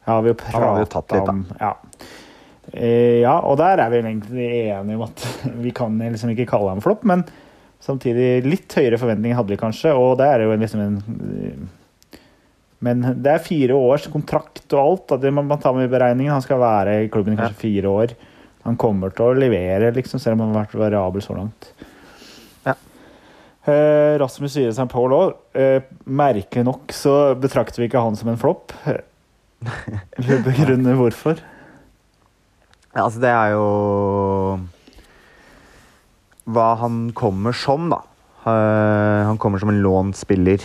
har 0.07 0.23
vi 0.23 0.33
har 0.53 0.75
vi 0.75 0.81
jo 0.83 0.87
prata 0.91 1.21
om. 1.23 1.45
Ja. 1.61 1.75
Eh, 2.71 3.21
ja, 3.25 3.35
og 3.43 3.57
der 3.59 3.81
er 3.83 3.91
vi 3.91 4.01
egentlig 4.01 4.49
enige 4.71 4.97
om 4.97 5.07
at 5.09 5.25
vi 5.65 5.73
kan 5.75 5.99
liksom 5.99 6.33
ikke 6.33 6.49
kalle 6.55 6.71
ham 6.73 6.83
flopp, 6.85 7.05
men 7.09 7.25
samtidig 7.83 8.45
litt 8.47 8.73
høyere 8.79 9.01
forventninger 9.01 9.39
hadde 9.39 9.55
vi 9.55 9.61
kanskje, 9.61 9.95
og 9.99 10.15
det 10.21 10.29
er 10.31 10.45
jo 10.47 10.59
liksom 10.59 10.85
en 10.85 11.71
Men 12.83 13.03
det 13.23 13.31
er 13.31 13.43
fire 13.43 13.75
års 13.79 14.09
kontrakt 14.11 14.73
og 14.75 14.81
alt. 14.81 15.13
at 15.15 15.33
man 15.33 15.59
tar 15.59 15.75
med 15.75 15.87
i 15.87 15.91
beregningen. 15.93 16.33
Han 16.33 16.43
skal 16.43 16.59
være 16.59 17.05
i 17.05 17.09
klubben 17.09 17.35
i 17.35 17.39
kanskje 17.39 17.61
fire 17.61 17.89
år. 17.89 18.15
Han 18.65 18.77
kommer 18.77 19.11
til 19.15 19.29
å 19.29 19.37
levere, 19.39 19.93
liksom, 19.95 20.19
selv 20.19 20.35
om 20.35 20.41
han 20.43 20.57
har 20.57 20.65
vært 20.65 20.81
variabel 20.81 21.23
så 21.23 21.37
langt. 21.37 21.69
Ja. 22.67 22.75
Eh, 23.71 24.19
Rasmus 24.19 24.57
Yre 24.59 24.75
St. 24.75 24.89
Paul 24.91 25.15
òg. 25.15 25.37
Eh, 25.55 25.87
merkelig 26.11 26.67
nok 26.67 26.91
så 26.91 27.37
betrakter 27.39 27.83
vi 27.83 27.87
ikke 27.87 28.03
han 28.03 28.19
som 28.19 28.33
en 28.33 28.43
flopp. 28.43 28.75
Eller 30.19 30.43
begrunner 30.43 30.99
hvorfor. 30.99 31.39
Ja, 32.93 33.07
altså, 33.07 33.21
det 33.23 33.31
er 33.33 33.53
jo 33.55 33.67
hva 36.53 36.69
han 36.83 37.07
kommer 37.17 37.55
som, 37.57 37.87
da. 37.93 38.03
Eh, 38.43 39.21
han 39.29 39.39
kommer 39.41 39.63
som 39.63 39.71
en 39.73 39.81
lånt 39.85 40.19
spiller. 40.19 40.61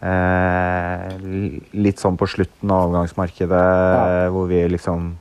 Eh, 0.00 1.16
litt 1.76 2.00
sånn 2.00 2.16
på 2.20 2.28
slutten 2.30 2.70
av 2.70 2.86
overgangsmarkedet, 2.88 3.50
Ja. 3.50 4.28
hvor 4.30 4.46
vi 4.48 4.62
liksom 4.68 5.16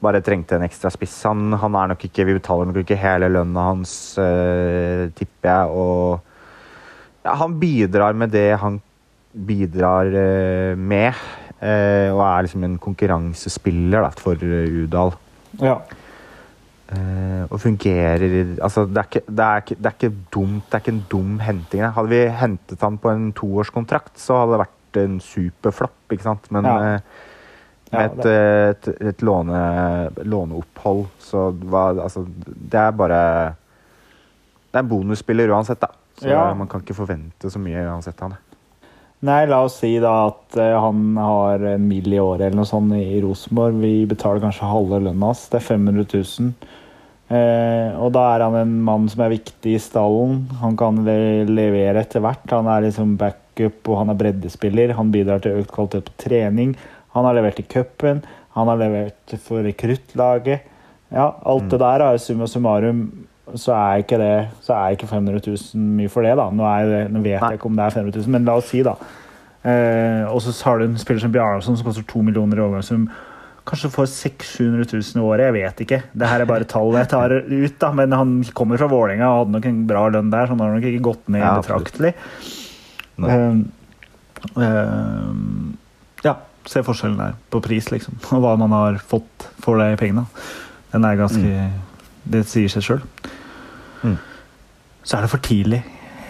bare 0.00 0.22
trengte 0.24 0.56
en 0.56 0.62
ekstra 0.64 0.90
spiss. 0.90 1.22
Han, 1.24 1.52
han 1.52 1.74
er 1.76 1.88
nok 1.92 2.04
ikke 2.06 2.24
Vi 2.24 2.38
betaler 2.38 2.66
nok 2.70 2.76
ikke 2.80 2.96
hele 2.96 3.28
lønna 3.28 3.66
hans, 3.74 4.16
eh, 4.18 5.08
tipper 5.12 5.48
jeg. 5.50 5.68
Og 5.68 6.20
ja, 7.26 7.34
han 7.34 7.58
bidrar 7.60 8.14
med 8.14 8.30
det 8.32 8.58
han 8.58 8.80
bidrar 9.34 10.06
eh, 10.06 10.74
med. 10.76 11.12
Eh, 11.60 12.10
og 12.12 12.20
er 12.24 12.42
liksom 12.46 12.64
en 12.64 12.78
konkurransespiller 12.78 14.02
da, 14.06 14.10
for 14.18 14.34
eh, 14.42 14.84
Udal. 14.84 15.12
Ja. 15.60 15.78
Eh, 16.90 17.44
og 17.50 17.60
fungerer 17.62 18.56
Altså, 18.62 18.86
det 18.90 18.98
er, 18.98 19.06
ikke, 19.08 19.22
det, 19.28 19.44
er 19.46 19.56
ikke, 19.62 19.76
det 19.78 19.86
er 19.86 19.96
ikke 19.98 20.12
dumt. 20.34 20.62
Det 20.66 20.74
er 20.74 20.82
ikke 20.84 20.94
en 20.96 21.04
dum 21.10 21.38
henting. 21.38 21.82
Hadde 21.94 22.08
vi 22.10 22.22
hentet 22.40 22.80
han 22.82 22.98
på 22.98 23.10
en 23.14 23.32
toårskontrakt, 23.38 24.16
så 24.18 24.40
hadde 24.40 24.56
det 24.56 24.62
vært 24.64 25.00
en 25.04 25.20
superflopp, 25.22 25.98
ikke 26.16 26.26
sant? 26.26 26.50
Men 26.50 26.64
Ja. 26.64 26.78
eh, 26.94 27.00
Ja, 27.92 27.98
med 28.06 28.20
et, 28.20 28.26
eh, 28.30 28.68
et, 28.70 28.88
et 29.10 29.22
låne, 29.26 29.60
låneopphold, 30.22 31.08
så 31.18 31.48
hva 31.66 31.88
Altså, 32.04 32.22
det 32.46 32.78
er 32.78 32.92
bare 32.94 33.54
Det 34.70 34.78
er 34.78 34.84
en 34.84 34.88
bonusspiller 34.92 35.50
uansett, 35.50 35.80
da. 35.80 35.88
Så 36.20 36.28
Ja. 36.28 36.54
man 36.54 36.68
kan 36.68 36.80
ikke 36.84 36.94
forvente 36.94 37.50
så 37.50 37.58
mye 37.58 37.82
uansett 37.90 38.22
av 38.22 38.30
det. 38.30 38.38
Nei, 39.20 39.40
la 39.46 39.58
oss 39.66 39.76
si 39.82 39.98
da 40.00 40.14
at 40.30 40.56
eh, 40.56 40.74
han 40.80 41.16
har 41.20 41.60
en 41.74 41.82
mill 41.88 42.08
i 42.08 42.20
året 42.22 42.46
eller 42.46 42.62
noe 42.62 42.68
sånt 42.68 42.94
i 42.96 43.18
Rosenborg. 43.20 43.76
Vi 43.82 44.06
betaler 44.08 44.40
kanskje 44.40 44.70
halve 44.70 45.02
lønna 45.04 45.28
hans. 45.28 45.42
Det 45.52 45.58
er 45.60 45.66
500 45.66 46.06
000. 46.14 46.78
Eh, 47.30 47.98
og 48.00 48.14
da 48.16 48.22
er 48.32 48.46
han 48.46 48.56
en 48.62 48.72
mann 48.86 49.04
som 49.12 49.20
er 49.26 49.34
viktig 49.34 49.76
i 49.76 49.82
stallen. 49.82 50.46
Han 50.62 50.78
kan 50.80 51.02
le 51.04 51.44
levere 51.50 52.00
etter 52.00 52.24
hvert. 52.24 52.48
Han 52.48 52.70
er 52.72 52.86
liksom 52.86 53.18
backup 53.20 53.92
og 53.92 54.00
han 54.00 54.14
er 54.14 54.20
breddespiller. 54.22 54.96
Han 54.96 55.12
bidrar 55.12 55.44
til 55.44 55.60
økt 55.60 55.74
kvalitet 55.76 56.08
på 56.08 56.16
trening. 56.24 56.72
Han 57.12 57.28
har 57.28 57.36
levert 57.36 57.60
i 57.60 57.68
cupen. 57.68 58.24
Han 58.56 58.72
har 58.72 58.80
levert 58.80 59.36
for 59.44 59.60
rekruttlaget. 59.68 60.64
Ja, 61.12 61.28
alt 61.44 61.68
det 61.68 61.82
der 61.82 62.06
er 62.06 62.22
summa 62.22 62.48
summarum. 62.48 63.04
Så 63.58 63.72
er 63.74 64.02
ikke 64.02 64.18
det 64.20 64.34
Så 64.62 64.74
er 64.76 64.94
ikke 64.94 65.08
500 65.10 65.40
000 65.46 65.88
mye 65.98 66.12
for 66.12 66.26
det, 66.26 66.36
da. 66.38 66.50
Nå, 66.54 66.66
er 66.66 66.90
det, 66.90 67.00
nå 67.14 67.24
vet 67.24 67.40
Nei. 67.40 67.54
jeg 67.54 67.60
ikke 67.60 67.70
om 67.70 67.80
det 67.80 67.86
er 67.86 67.96
500 67.96 68.20
000, 68.20 68.34
men 68.36 68.46
la 68.48 68.58
oss 68.60 68.70
si, 68.70 68.84
da. 68.86 68.94
Eh, 69.60 70.22
og 70.30 70.40
så 70.40 70.54
har 70.64 70.80
du 70.80 70.86
en 70.86 71.00
spiller 71.00 71.20
som 71.20 71.32
Bjarnason 71.34 71.76
som 71.76 71.86
koster 71.86 72.06
2 72.08 72.22
millioner 72.28 72.60
i 72.60 72.64
overgangssum. 72.64 73.08
Kanskje 73.68 73.90
får 73.92 74.06
600 74.14 74.86
000 74.88 75.20
i 75.20 75.24
året, 75.26 75.44
jeg 75.44 75.56
vet 75.58 75.82
ikke. 75.84 75.98
Det 76.16 76.30
her 76.30 76.42
er 76.42 76.48
bare 76.48 76.68
tall 76.68 76.96
jeg 76.96 77.10
tar 77.12 77.34
ut, 77.36 77.76
da. 77.82 77.90
Men 77.96 78.16
han 78.16 78.38
kommer 78.56 78.80
fra 78.80 78.88
Vålerenga 78.90 79.28
og 79.28 79.42
hadde 79.42 79.56
nok 79.58 79.68
en 79.68 79.82
bra 79.90 80.06
lønn 80.16 80.32
der, 80.32 80.48
så 80.48 80.56
han 80.56 80.64
har 80.64 80.72
nok 80.74 80.88
ikke 80.90 81.04
gått 81.10 81.28
ned 81.30 81.44
Ja, 81.44 81.52
betraktelig. 81.60 82.14
Eh, 83.20 83.60
eh, 84.64 85.34
ja, 86.24 86.34
se 86.72 86.82
forskjellen 86.86 87.20
der 87.20 87.36
på 87.52 87.60
pris, 87.64 87.92
liksom. 87.92 88.16
Og 88.32 88.42
hva 88.42 88.56
man 88.60 88.74
har 88.74 88.98
fått 89.12 89.50
for 89.60 89.80
de 89.80 89.92
pengene. 90.00 90.24
Den 90.90 91.06
er 91.06 91.20
ganske 91.20 91.68
Det 92.30 92.42
sier 92.48 92.68
seg 92.72 92.84
sjøl. 92.84 93.04
Mm. 94.04 94.16
så 95.04 95.16
er 95.16 95.20
det 95.26 95.30
for 95.30 95.38
tidlig. 95.44 95.82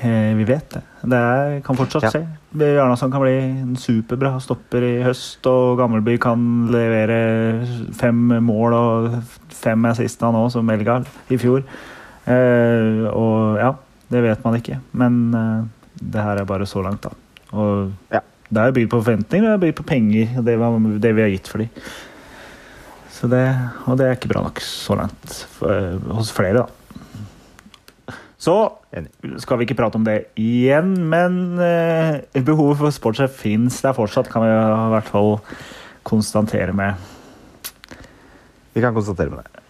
Eh, 0.03 0.33
vi 0.39 0.45
vet 0.49 0.71
det. 0.73 0.81
Det 1.05 1.19
er, 1.19 1.61
kan 1.67 1.77
fortsatt 1.77 2.03
Ja. 2.07 2.11
skje. 2.15 2.23
Bjarnason 2.57 3.11
kan 3.13 3.21
bli 3.23 3.35
en 3.63 3.77
superbra 3.77 4.41
stopper 4.43 4.83
i 4.83 5.03
høst, 5.05 5.45
og 5.47 5.77
Gammelby 5.79 6.17
kan 6.19 6.67
levere 6.73 7.67
fem 7.95 8.17
mål 8.43 8.73
og 8.75 9.23
fem 9.55 9.85
assist 9.91 10.21
nå, 10.25 10.49
som 10.51 10.69
Elgar 10.71 11.05
i 11.31 11.37
fjor. 11.39 11.63
Eh, 12.27 13.07
og 13.13 13.59
ja, 13.61 13.73
det 14.11 14.23
vet 14.25 14.45
man 14.45 14.57
ikke. 14.59 14.81
Men 14.93 15.21
eh, 15.35 15.65
det 16.01 16.23
her 16.25 16.41
er 16.43 16.49
bare 16.49 16.67
så 16.67 16.83
langt, 16.83 17.03
da. 17.03 17.11
Og 17.53 17.93
Ja. 18.11 18.21
det 18.51 18.59
er 18.65 18.73
bygd 18.73 18.91
på 18.91 19.03
forventninger, 19.05 19.47
det 19.47 19.55
er 19.59 19.65
bygd 19.67 19.77
på 19.77 19.87
penger, 19.87 20.43
det, 20.43 20.57
det 21.03 21.15
vi 21.15 21.23
har 21.23 21.31
gitt 21.31 21.47
for 21.49 21.59
dem. 21.59 21.69
Så 23.11 23.29
det, 23.29 23.45
og 23.87 23.99
det 23.99 24.07
er 24.07 24.17
ikke 24.17 24.29
bra 24.33 24.43
nok 24.43 24.61
så 24.65 24.97
langt 24.97 25.35
for, 25.59 25.99
hos 26.17 26.33
flere, 26.33 26.55
da. 26.65 26.67
Så 28.41 28.55
skal 29.43 29.61
vi 29.61 29.67
ikke 29.67 29.77
prate 29.77 29.99
om 30.01 30.05
det 30.07 30.31
igjen, 30.41 30.95
men 31.13 31.61
eh, 31.61 32.41
behovet 32.41 32.79
for 32.81 32.95
sportssjef 32.95 33.35
fins 33.43 33.83
der 33.85 33.97
fortsatt, 33.97 34.31
kan 34.33 34.47
vi 34.47 34.49
i 34.49 34.93
hvert 34.95 35.11
fall 35.13 35.35
konstatere 36.09 36.73
med. 36.73 36.97
Vi 38.73 38.81
kan 38.81 38.97
konstatere 38.97 39.29
med 39.35 39.45
det. 39.45 39.65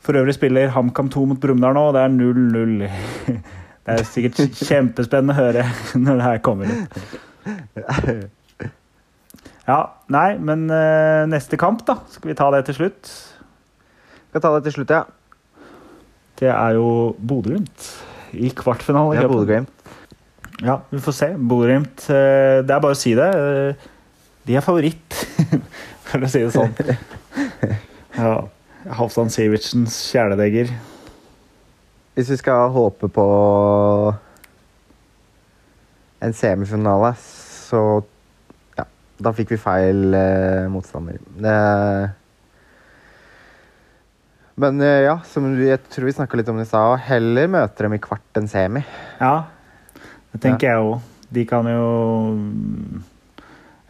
For 0.00 0.16
øvrig 0.16 0.38
spiller 0.38 0.72
HamKam 0.72 1.10
2 1.12 1.26
mot 1.28 1.40
Brumunddal 1.40 1.76
nå, 1.76 1.82
og 1.90 1.98
det 1.98 2.06
er 2.06 2.14
0-0. 2.16 3.40
Det 3.80 3.94
er 3.96 4.04
sikkert 4.06 4.58
kjempespennende 4.60 5.32
å 5.32 5.38
høre 5.40 5.62
når 6.04 6.18
det 6.18 6.24
her 6.26 6.40
kommer 6.44 6.68
ut. 6.68 6.98
Ja, 9.66 9.78
nei, 10.12 10.36
men 10.36 10.66
eh, 10.70 11.24
neste 11.28 11.58
kamp, 11.58 11.82
da. 11.88 11.96
Skal 12.12 12.30
vi 12.30 12.36
ta 12.38 12.50
det 12.54 12.60
til 12.68 12.76
slutt? 12.76 13.10
Skal 14.30 14.44
ta 14.44 14.52
det 14.56 14.62
til 14.68 14.76
slutt, 14.76 14.92
ja. 14.92 15.19
Det 16.40 16.48
er 16.48 16.76
jo 16.78 16.86
Bodø-Glimt 17.20 17.88
i 18.40 18.48
kvartfinale. 18.56 19.18
Ja. 19.20 19.26
Bodø-Glimt. 19.28 19.72
Ja, 20.64 20.78
vi 20.90 21.00
får 21.04 21.16
se. 21.16 21.28
Bodø-Glimt 21.36 22.06
eh, 22.12 22.60
Det 22.64 22.74
er 22.74 22.80
bare 22.84 22.96
å 22.96 22.98
si 23.00 23.12
det. 23.16 23.28
eh, 23.36 23.88
De 24.48 24.56
er 24.56 24.64
favoritt, 24.64 25.18
for 26.08 26.24
å 26.24 26.30
si 26.32 26.44
det 26.46 26.52
sånn. 26.56 26.72
Ja. 28.20 28.32
Halvdan 28.96 29.28
Sivertsens 29.32 29.94
kjæledegger. 30.10 30.72
Hvis 32.16 32.30
vi 32.32 32.36
skal 32.40 32.72
håpe 32.74 33.08
på 33.12 33.24
en 36.20 36.32
semifinale, 36.36 37.12
så 37.70 37.82
Ja, 38.76 38.84
da 39.22 39.32
fikk 39.36 39.52
vi 39.54 39.60
feil 39.62 40.14
eh, 40.16 40.66
motstander. 40.72 41.20
Det 41.40 41.54
Men 44.60 44.80
eh, 44.84 45.04
ja, 45.06 45.16
som 45.30 45.46
jeg 45.56 45.80
tror 45.92 46.08
vi 46.10 46.16
snakka 46.18 46.36
litt 46.40 46.50
om 46.52 46.58
i 46.60 46.66
stad, 46.68 46.98
heller 47.06 47.48
møter 47.52 47.86
dem 47.86 47.94
i 47.96 48.00
kvart 48.02 48.40
enn 48.40 48.48
semi. 48.50 48.82
Ja, 49.20 49.34
det 50.34 50.42
tenker 50.44 50.68
jeg 50.74 50.84
òg. 50.88 50.98
De 51.30 51.44
kan 51.46 51.68
jo 51.70 51.84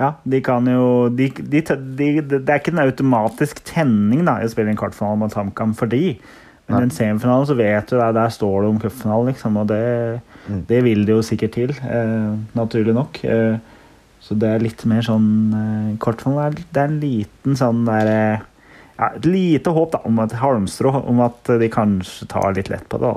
Ja, 0.00 0.14
de 0.24 0.40
kan 0.44 0.64
jo 0.68 1.08
de, 1.12 1.26
de, 1.40 1.60
de, 1.60 2.06
Det 2.24 2.40
er 2.48 2.60
ikke 2.60 2.72
en 2.72 2.82
automatisk 2.86 3.60
tenning 3.68 4.22
da, 4.28 4.38
i 4.40 4.46
å 4.48 4.52
spille 4.52 4.72
en 4.72 4.78
kvartfinale 4.80 5.18
mot 5.20 5.34
HamKam 5.36 5.74
for 5.76 5.90
de. 5.92 6.14
Men 6.70 6.76
Nei. 6.78 6.84
en 6.86 6.94
semifinale 6.94 7.48
så 7.48 7.56
vet 7.58 7.90
du 7.90 7.96
der, 7.98 8.14
der 8.16 8.30
står 8.32 8.62
det 8.62 8.70
om 8.70 8.78
cupfinalen, 8.80 9.32
liksom, 9.34 9.56
og 9.60 9.70
det, 9.72 9.84
Mm. 10.50 10.62
det 10.66 10.78
vil 10.82 11.02
det 11.04 11.12
jo 11.12 11.20
sikkert 11.22 11.52
til. 11.52 11.70
Eh, 11.84 12.30
naturlig 12.56 12.94
nok. 12.96 13.18
Eh, 13.28 13.58
så 14.24 14.34
det 14.40 14.48
er 14.48 14.62
litt 14.64 14.80
mer 14.88 15.02
sånn 15.04 15.26
eh, 15.52 15.90
Kvartfinale 16.00 16.54
det 16.56 16.80
er 16.80 16.88
en 16.88 16.96
liten 17.02 17.58
sånn 17.60 17.82
derre 17.86 18.16
eh, 18.38 18.46
ja, 19.00 19.10
Et 19.16 19.24
lite 19.24 19.72
håp 19.72 19.94
da, 19.94 20.02
om 20.04 20.20
et 20.20 20.36
halmstrå 20.36 20.92
om 21.00 21.24
at 21.24 21.52
de 21.60 21.72
kanskje 21.72 22.28
tar 22.28 22.52
litt 22.56 22.68
lett 22.68 22.84
på 22.92 23.00
det. 23.00 23.10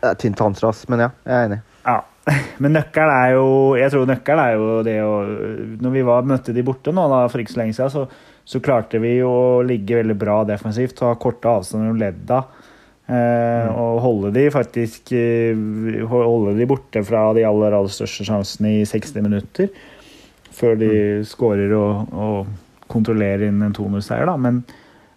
da. 0.00 0.14
Tynt 0.20 0.40
halmstrå, 0.40 0.72
men 0.88 1.06
ja, 1.06 1.10
jeg 1.28 1.36
er 1.36 1.48
enig. 1.50 1.60
Ja, 1.84 1.98
men 2.64 2.72
nøkkelen 2.72 3.12
er 3.12 3.34
jo 3.36 3.48
Jeg 3.76 3.92
tror 3.92 4.06
nøkkelen 4.08 4.40
er 4.40 4.54
jo 4.56 4.68
det 4.86 4.94
å 5.04 5.16
Når 5.84 5.92
vi 5.92 6.04
var, 6.08 6.24
møtte 6.24 6.54
de 6.56 6.64
borte 6.64 6.94
nå 6.96 7.04
da, 7.12 7.26
for 7.28 7.42
ikke 7.42 7.52
så 7.52 7.60
lenge 7.60 7.76
siden, 7.76 7.92
så, 7.92 8.30
så 8.48 8.60
klarte 8.64 9.00
vi 9.02 9.18
å 9.24 9.60
ligge 9.66 10.00
veldig 10.00 10.16
bra 10.16 10.38
defensivt, 10.48 10.96
ta 10.96 11.12
korte 11.20 11.50
avstander 11.50 11.90
mellom 11.90 12.00
ledda. 12.00 12.40
Eh, 13.04 13.66
og 13.68 13.98
holde 14.00 14.30
de 14.32 14.46
faktisk 14.48 15.10
eh, 15.12 15.52
Holde 16.08 16.54
de 16.56 16.64
borte 16.64 17.02
fra 17.04 17.26
de 17.36 17.42
aller, 17.44 17.74
aller 17.76 17.92
største 17.92 18.24
sjansene 18.24 18.78
i 18.78 18.86
60 18.88 19.26
minutter. 19.26 19.68
Før 20.54 20.78
de 20.80 20.90
skårer 21.28 21.74
og, 21.76 22.14
og 22.14 22.52
kontrollerer 22.94 23.48
inn 23.50 23.60
en 23.66 23.74
2-0-seier, 23.76 24.26
da. 24.30 24.38
Men, 24.40 24.62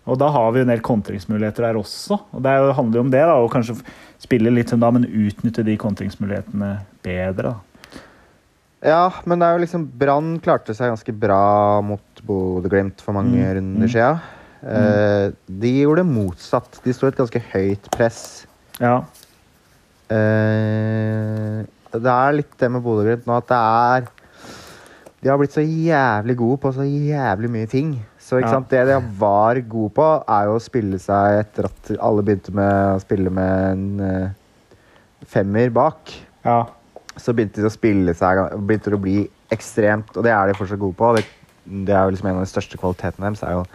og 0.07 0.19
da 0.21 0.31
har 0.33 0.51
vi 0.55 0.65
en 0.65 0.73
del 0.73 0.83
kontringsmuligheter 0.85 1.67
der 1.69 1.79
også. 1.79 2.19
Og 2.33 2.43
det 2.43 2.51
er 2.51 2.65
jo, 2.65 2.75
handler 2.77 3.01
jo 3.01 3.05
om 3.05 3.13
det, 3.13 3.23
da. 3.29 3.37
Å 3.39 3.53
kanskje 3.53 3.77
spille 4.23 4.53
litt 4.53 4.73
som 4.73 4.81
da, 4.83 4.91
men 4.93 5.07
utnytte 5.07 5.65
de 5.67 5.77
kontringsmulighetene 5.79 6.73
bedre. 7.05 7.53
da. 7.53 7.57
Ja, 8.85 9.05
men 9.25 9.41
det 9.41 9.47
er 9.47 9.55
jo 9.55 9.61
liksom 9.63 9.85
Brann 9.97 10.35
klarte 10.43 10.75
seg 10.77 10.91
ganske 10.91 11.13
bra 11.17 11.79
mot 11.85 12.21
Bodø-Glimt 12.27 13.01
for 13.01 13.17
mange 13.17 13.39
Mm, 13.39 13.55
runder 13.57 13.87
mm. 13.87 13.93
sia. 13.93 14.11
Eh, 14.61 15.31
de 15.47 15.71
gjorde 15.81 16.03
det 16.03 16.11
motsatt. 16.11 16.79
De 16.83 16.93
sto 16.93 17.09
et 17.09 17.17
ganske 17.17 17.41
høyt 17.53 17.89
press. 17.93 18.45
Ja. 18.81 18.99
Eh, 20.13 21.65
det 21.97 22.13
er 22.13 22.37
litt 22.37 22.53
det 22.59 22.69
med 22.71 22.83
Bodø-Glimt 22.85 23.25
nå 23.27 23.39
at 23.41 23.49
det 23.49 23.57
er 23.57 24.07
De 25.23 25.29
har 25.31 25.39
blitt 25.39 25.55
så 25.55 25.63
jævlig 25.65 26.35
gode 26.37 26.59
på 26.61 26.71
så 26.75 26.85
jævlig 26.85 27.49
mye 27.49 27.67
ting. 27.69 27.95
Så 28.21 28.39
Ja. 28.39 28.59
det 28.59 28.83
de 28.87 28.97
var 29.17 29.59
gode 29.61 29.93
på, 29.93 30.23
er 30.29 30.45
jo 30.45 30.57
å 30.57 30.61
spille 30.61 30.99
seg 30.99 31.39
etter 31.39 31.65
at 31.65 31.91
alle 31.99 32.21
begynte 32.23 32.53
med 32.53 32.95
å 32.95 33.01
spille 33.01 33.29
med 33.33 33.71
en 33.71 33.99
uh, 33.99 34.29
femmer 35.25 35.69
bak. 35.69 36.13
ja. 36.45 36.65
Så 37.17 37.33
begynte 37.33 37.63
de 37.63 37.65
å 37.65 37.73
spille 37.73 38.13
seg 38.13 38.37
begynte 38.61 38.91
det 38.91 38.93
å 38.93 39.01
bli 39.01 39.27
ekstremt, 39.49 40.11
og 40.15 40.23
det 40.23 40.29
er 40.29 40.47
de 40.47 40.53
fortsatt 40.53 40.77
gode 40.77 40.93
på. 40.99 41.15
Det, 41.15 41.23
det 41.65 41.95
er 41.95 42.03
jo 42.03 42.11
liksom 42.13 42.27
en 42.29 42.35
av 42.35 42.43
de 42.45 42.51
største 42.51 42.77
kvalitetene 42.77 43.25
deres, 43.25 43.41
er 43.41 43.55
jo 43.55 43.63
å 43.63 43.69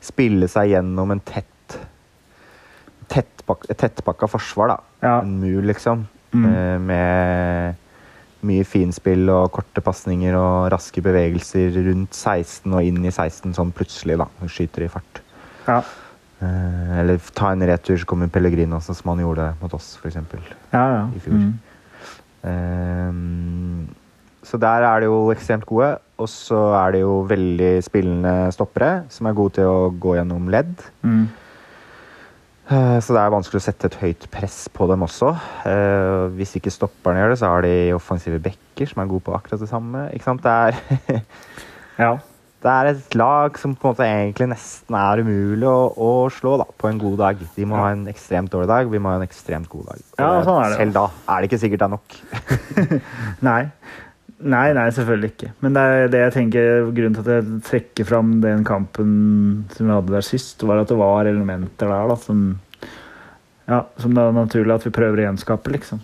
spille 0.00 0.46
seg 0.46 0.70
gjennom 0.76 1.10
en 1.10 1.20
tett 1.26 1.78
tettpakka, 3.10 3.66
et 3.70 3.80
tettpakka 3.82 4.28
forsvar, 4.30 4.68
da. 4.76 4.76
Ja. 5.02 5.16
En 5.24 5.40
mur, 5.40 5.62
liksom. 5.66 6.06
Mm. 6.32 6.46
Uh, 6.46 6.78
med 6.86 7.74
mye 8.44 8.64
finspill 8.68 9.28
og 9.32 9.50
korte 9.56 9.82
pasninger 9.84 10.36
og 10.38 10.70
raske 10.74 11.02
bevegelser 11.04 11.74
rundt 11.88 12.14
16 12.14 12.72
og 12.72 12.86
inn 12.86 13.02
i 13.04 13.12
16 13.12 13.56
sånn 13.56 13.74
plutselig, 13.74 14.18
da. 14.20 14.28
Skyter 14.50 14.86
i 14.86 14.90
fart. 14.92 15.22
Ja. 15.66 15.80
Eh, 16.44 16.96
eller 17.00 17.20
ta 17.36 17.52
en 17.54 17.64
retur, 17.66 17.96
så 18.00 18.08
kommer 18.08 18.32
Pellegrino, 18.32 18.80
sånn 18.84 18.98
som 18.98 19.14
han 19.14 19.22
gjorde 19.24 19.52
mot 19.62 19.76
oss, 19.76 19.94
f.eks. 20.00 20.18
ja, 20.72 20.84
ja. 20.98 21.04
I 21.14 21.22
fjor. 21.24 21.40
Mm. 21.40 21.52
Ehm, 22.44 23.86
så 24.44 24.60
der 24.60 24.84
er 24.84 25.00
de 25.00 25.08
jo 25.08 25.30
ekstremt 25.32 25.66
gode. 25.68 25.94
Og 26.20 26.28
så 26.30 26.58
er 26.78 26.94
det 26.94 27.00
jo 27.02 27.14
veldig 27.26 27.72
spillende 27.82 28.34
stoppere 28.54 29.04
som 29.10 29.26
er 29.26 29.34
gode 29.34 29.56
til 29.56 29.70
å 29.70 29.88
gå 29.90 30.14
gjennom 30.18 30.50
ledd. 30.52 30.76
Mm. 31.02 31.24
Eh, 32.70 32.98
Så 33.04 33.12
det 33.12 33.20
er 33.20 33.32
vanskelig 33.34 33.60
å 33.60 33.64
sette 33.66 33.90
et 33.90 33.98
høyt 34.00 34.26
press 34.32 34.68
på 34.72 34.86
dem 34.88 35.02
også. 35.04 35.34
Eh, 35.68 36.28
Hvis 36.38 36.54
ikke 36.56 36.72
stopperne 36.72 37.20
gjør 37.20 37.34
det, 37.34 37.38
så 37.42 37.50
har 37.52 37.62
de 37.66 37.74
offensive 37.96 38.38
backer 38.40 38.88
som 38.88 39.02
er 39.04 39.10
gode 39.10 39.24
på 39.26 39.34
akkurat 39.36 39.60
det 39.60 39.68
samme. 39.68 40.06
Ikke 40.16 40.24
sant? 40.30 40.42
Det 40.42 40.54
er, 40.54 41.20
Ja. 42.00 42.12
det 42.64 42.72
er 42.72 42.88
et 42.94 43.14
lag 43.20 43.58
som 43.60 43.74
på 43.76 43.90
en 43.90 43.92
måte 43.92 44.06
egentlig 44.08 44.48
nesten 44.54 44.96
er 44.96 45.20
umulig 45.22 45.68
å, 45.68 45.92
å 46.00 46.08
slå 46.32 46.56
da, 46.62 46.64
på 46.80 46.88
en 46.88 46.98
god 47.02 47.18
dag. 47.20 47.44
De 47.54 47.66
må 47.68 47.76
Ja. 47.76 47.82
ha 47.84 47.90
en 47.92 48.06
ekstremt 48.08 48.50
dårlig 48.50 48.70
dag, 48.72 48.88
vi 48.90 48.98
må 48.98 49.12
ha 49.12 49.20
en 49.20 49.28
ekstremt 49.28 49.68
god 49.68 49.84
dag. 49.92 50.00
Ja, 50.18 50.30
sånn 50.42 50.62
er 50.64 50.70
det. 50.72 50.78
Selv 50.80 50.96
da 50.96 51.04
er 51.28 51.40
det 51.44 51.50
ikke 51.52 51.60
sikkert 51.66 51.84
det 51.84 51.90
er 51.90 51.94
nok. 51.98 52.18
Nei. 53.50 53.60
Nei, 54.44 54.66
nei, 54.76 54.88
selvfølgelig 54.92 55.28
ikke. 55.32 55.50
Men 55.64 55.76
det 55.76 55.82
er 55.82 56.10
det 56.12 56.18
jeg 56.20 56.32
tenker, 56.34 56.88
grunnen 56.92 57.14
til 57.16 57.24
at 57.24 57.30
jeg 57.32 57.60
trekker 57.64 58.08
fram 58.08 58.34
den 58.42 58.64
kampen 58.68 59.12
som 59.72 59.86
vi 59.88 59.94
hadde 59.94 60.12
der 60.12 60.26
sist, 60.26 60.60
var 60.68 60.82
at 60.82 60.90
det 60.92 60.98
var 61.00 61.30
elementer 61.30 61.88
der 61.88 62.10
da, 62.10 62.16
som, 62.20 62.42
ja, 63.70 63.78
som 64.02 64.12
det 64.12 64.20
er 64.20 64.36
naturlig 64.36 64.74
at 64.76 64.84
vi 64.84 64.92
prøver 64.92 65.22
å 65.22 65.26
gjenskape, 65.30 65.72
liksom. 65.72 66.02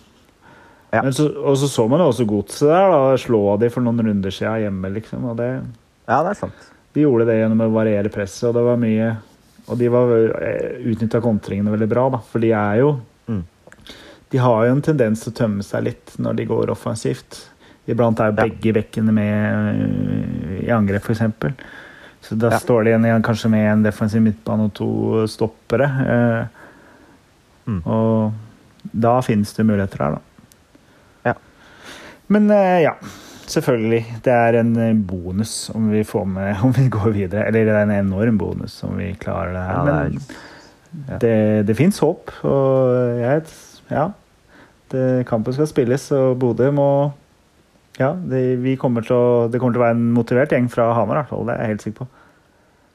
Ja. 0.91 1.03
Men 1.05 1.13
så, 1.15 1.27
og 1.37 1.53
så 1.61 1.69
så 1.71 1.85
man 1.87 2.01
jo 2.01 2.09
også 2.09 2.25
godset 2.27 2.65
der, 2.67 2.89
da, 2.91 3.13
slå 3.21 3.43
av 3.53 3.61
de 3.61 3.69
for 3.71 3.85
noen 3.85 4.01
runder 4.09 4.33
siden 4.33 4.65
hjemme, 4.65 4.91
liksom. 4.97 5.29
Og 5.29 5.37
det, 5.39 5.51
Ja, 6.09 6.23
det 6.25 6.33
er 6.33 6.39
sant. 6.41 6.65
de 6.97 7.05
gjorde 7.05 7.29
det 7.29 7.37
gjennom 7.43 7.61
å 7.67 7.69
variere 7.77 8.09
presset, 8.11 8.49
og 8.49 8.57
det 8.57 8.65
var 8.65 8.81
mye 8.81 9.11
Og 9.69 9.77
de 9.77 9.87
var 9.93 10.09
utnytta 10.89 11.21
kontringene 11.21 11.71
veldig 11.71 11.87
bra, 11.93 12.09
da, 12.17 12.19
for 12.25 12.41
de 12.43 12.49
er 12.57 12.81
jo 12.81 12.95
Mm. 13.29 13.43
De 14.31 14.39
har 14.41 14.65
jo 14.65 14.71
en 14.73 14.81
tendens 14.81 15.21
til 15.21 15.31
å 15.31 15.35
tømme 15.37 15.63
seg 15.63 15.83
litt 15.85 16.13
når 16.17 16.33
de 16.39 16.45
går 16.49 16.71
offensivt. 16.73 17.50
Iblant 17.91 18.19
er 18.23 18.31
jo 18.31 18.37
begge 18.39 18.73
bekkene 18.79 19.13
med 19.15 19.35
øh, 19.75 20.57
i 20.63 20.69
angrep, 20.73 21.03
f.eks. 21.03 21.21
Så 22.21 22.35
da 22.37 22.51
står 22.61 22.85
de 22.85 22.91
igjen, 22.95 23.23
kanskje 23.25 23.49
med 23.49 23.65
en 23.71 23.83
defensiv 23.85 24.21
midtbane 24.21 24.67
og 24.69 24.73
to 24.77 24.89
stoppere. 25.27 25.91
eh, 26.07 26.57
Mm. 27.69 27.81
Og 27.85 28.31
da 28.97 29.19
finnes 29.21 29.51
det 29.53 29.63
muligheter 29.69 30.01
her, 30.01 30.15
da. 30.15 30.21
Ja. 31.29 31.33
Men 32.33 32.49
eh, 32.51 32.79
ja, 32.81 32.95
selvfølgelig. 33.45 34.01
Det 34.25 34.33
er 34.33 34.57
en 34.59 34.71
eh, 34.81 34.95
bonus 34.97 35.69
om 35.75 35.91
vi 35.93 36.01
får 36.03 36.25
med 36.25 36.55
om 36.65 36.73
vi 36.75 36.87
går 36.89 37.13
videre. 37.13 37.45
Eller 37.47 37.69
det 37.69 37.75
er 37.75 37.83
en 37.85 37.93
enorm 37.99 38.39
bonus 38.41 38.79
om 38.87 38.97
vi 38.97 39.11
klarer 39.21 39.53
det 39.53 39.61
her. 39.67 39.77
Ja, 39.77 39.83
det 39.85 40.09
Men 40.91 41.19
det, 41.21 41.35
det 41.69 41.77
fins 41.77 42.01
håp. 42.03 42.33
Og 42.43 43.19
jeg 43.21 43.43
Ja. 43.91 44.09
Det, 44.91 45.25
kampen 45.29 45.53
skal 45.53 45.69
spilles, 45.69 46.09
og 46.11 46.33
Bodø 46.39 46.71
må 46.75 46.89
Ja, 47.99 48.13
det, 48.15 48.41
vi 48.63 48.75
kommer 48.79 49.03
til 49.05 49.15
å, 49.17 49.47
det 49.51 49.59
kommer 49.59 49.75
til 49.75 49.81
å 49.81 49.85
være 49.85 49.97
en 49.97 50.05
motivert 50.15 50.53
gjeng 50.55 50.69
fra 50.71 50.89
Hamar. 50.95 51.25
Det 51.29 51.55
er 51.55 51.59
jeg 51.65 51.73
helt 51.73 51.81
sikker 51.85 51.97
på. 52.03 52.07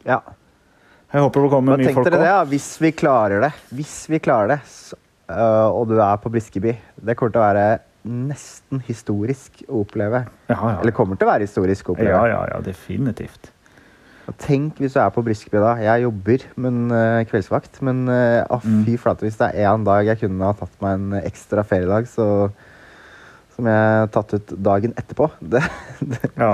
Ja. 0.08 0.20
Jeg 1.12 1.22
håper 1.22 1.44
det 1.46 1.50
kommer 1.52 1.78
mye 1.80 1.92
folk 1.94 2.08
òg. 2.10 2.24
ja. 2.26 2.38
Hvis 2.48 2.70
vi 2.82 2.90
klarer 2.96 3.44
det, 3.46 3.52
hvis 3.76 3.96
vi 4.10 4.18
klarer 4.24 4.54
det, 4.56 4.60
så, 4.70 4.96
øh, 5.30 5.68
og 5.76 5.88
du 5.92 5.98
er 6.00 6.16
på 6.22 6.30
Briskeby 6.32 6.72
Det 6.96 7.14
kommer 7.16 7.32
til 7.36 7.42
å 7.42 7.46
være 7.46 7.66
nesten 8.06 8.80
historisk 8.86 9.64
å 9.68 9.82
oppleve. 9.82 10.24
Ja, 10.48 10.56
ja. 10.56 10.76
Eller 10.80 10.94
kommer 10.94 11.18
til 11.18 11.26
å 11.26 11.32
være 11.32 11.46
historisk 11.46 11.88
å 11.90 11.96
oppleve. 11.96 12.10
ja, 12.14 12.24
ja, 12.30 12.40
ja, 12.54 12.60
definitivt. 12.62 13.50
Og 14.26 14.34
tenk 14.42 14.78
hvis 14.82 14.94
du 14.94 14.98
er 15.02 15.10
på 15.14 15.22
Briskeby 15.26 15.58
da. 15.62 15.72
Jeg 15.82 16.02
jobber 16.02 16.44
men 16.56 16.80
øh, 16.90 17.20
kveldsvakt, 17.30 17.82
men 17.86 18.08
øh, 18.10 18.42
Mm. 18.64 18.80
fy 18.86 18.96
flate, 18.98 19.22
hvis 19.26 19.36
det 19.38 19.52
er 19.54 19.68
én 19.70 19.84
dag 19.86 20.06
jeg 20.06 20.18
kunne 20.24 20.48
ha 20.48 20.54
tatt 20.58 20.74
meg 20.82 20.94
en 20.98 21.12
ekstra 21.20 21.62
feriedag, 21.66 22.08
så 22.10 22.50
som 23.56 23.68
jeg 23.70 23.84
har 24.00 24.10
tatt 24.14 24.34
ut 24.36 24.52
dagen 24.62 24.92
etterpå. 25.00 25.30
Det, 25.56 25.62
det, 26.00 26.30
Ja. 26.36 26.52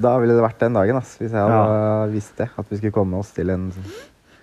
da 0.00 0.14
ville 0.22 0.36
det 0.38 0.44
vært 0.46 0.62
den 0.62 0.76
dagen, 0.78 0.96
ass, 1.00 1.16
hvis 1.20 1.34
jeg 1.34 1.40
hadde 1.44 2.10
visst 2.14 2.36
det. 2.40 2.48
At 2.58 2.66
vi 2.70 2.78
skulle 2.80 2.94
komme 2.96 3.20
oss 3.20 3.30
til 3.36 3.50
en 3.52 3.68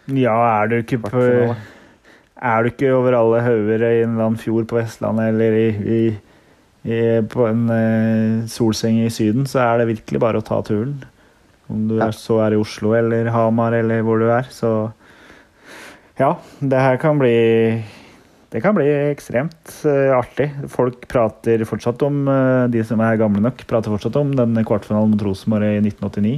ja, 0.07 0.35
er 0.61 0.69
du 0.71 0.77
ikke 0.77 1.01
på. 1.03 1.21
Er 2.37 2.63
du 2.63 2.69
ikke 2.69 2.93
over 2.95 3.15
alle 3.17 3.41
hauger 3.43 3.81
i 3.83 4.03
en 4.05 4.13
eller 4.13 4.27
annen 4.29 4.39
fjord 4.39 4.67
på 4.69 4.77
Vestlandet 4.77 5.33
eller 5.33 5.55
i, 5.57 5.65
i, 5.97 6.01
i, 6.87 6.99
på 7.27 7.47
en 7.49 7.65
uh, 7.67 8.45
solseng 8.47 9.01
i 9.03 9.09
Syden, 9.11 9.47
så 9.49 9.59
er 9.65 9.81
det 9.81 9.89
virkelig 9.89 10.21
bare 10.23 10.39
å 10.39 10.45
ta 10.47 10.61
turen. 10.63 10.99
Om 11.67 11.87
du 11.89 11.97
Ja. 11.97 12.07
er, 12.07 12.15
så 12.15 12.37
er 12.45 12.55
i 12.55 12.61
Oslo 12.61 12.93
eller 12.95 13.27
Hamar 13.33 13.75
eller 13.75 14.05
hvor 14.07 14.21
du 14.21 14.29
er. 14.31 14.47
Så 14.53 14.71
ja, 16.21 16.29
det 16.63 16.79
her 16.85 16.95
kan 17.01 17.19
bli 17.19 17.33
Det 18.53 18.61
kan 18.63 18.75
bli 18.77 18.85
ekstremt 19.11 19.73
uh, 19.83 20.13
artig. 20.15 20.47
Folk 20.71 21.01
prater 21.11 21.65
fortsatt 21.67 22.01
om, 22.07 22.21
uh, 22.31 22.67
de 22.71 22.83
som 22.87 23.01
er 23.03 23.17
gamle 23.19 23.41
nok, 23.43 23.65
prater 23.67 23.91
fortsatt 23.91 24.15
om 24.21 24.31
den 24.37 24.55
kvartfinalen 24.63 25.11
mot 25.11 25.25
Rosenborg 25.27 25.67
i 25.67 25.81
1989. 25.83 26.37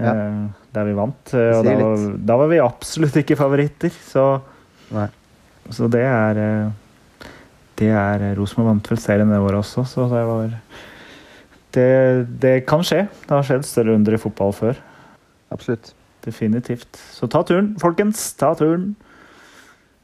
Ja. 0.00 0.12
Uh, 0.14 0.44
Der 0.70 0.86
vi 0.86 0.92
vant. 0.94 1.32
Og 1.34 1.64
da, 1.66 1.72
var- 1.80 2.04
da 2.30 2.36
var 2.38 2.48
vi 2.52 2.60
absolutt 2.62 3.16
ikke 3.24 3.36
favoritter. 3.40 3.90
Så 4.06 4.28
så 5.70 5.86
det 5.90 6.02
er 6.02 6.38
Det 7.78 7.88
er 7.94 8.22
Rosenborg 8.38 8.70
vant 8.72 8.88
vel 8.90 8.98
serien 9.02 9.30
det 9.30 9.38
året 9.38 9.60
også, 9.64 9.84
så 9.86 10.06
det 10.10 10.22
var 10.26 10.54
det, 11.74 11.88
det 12.42 12.54
kan 12.66 12.82
skje. 12.86 13.04
Det 13.26 13.30
har 13.34 13.44
skjedd 13.46 13.66
større 13.66 13.94
under 13.94 14.14
i 14.14 14.18
fotball 14.18 14.50
før. 14.54 14.78
Absolutt. 15.54 15.92
Definitivt. 16.24 16.98
Så 17.14 17.28
ta 17.30 17.42
turen, 17.46 17.76
folkens. 17.80 18.32
Ta 18.38 18.54
turen. 18.58 18.92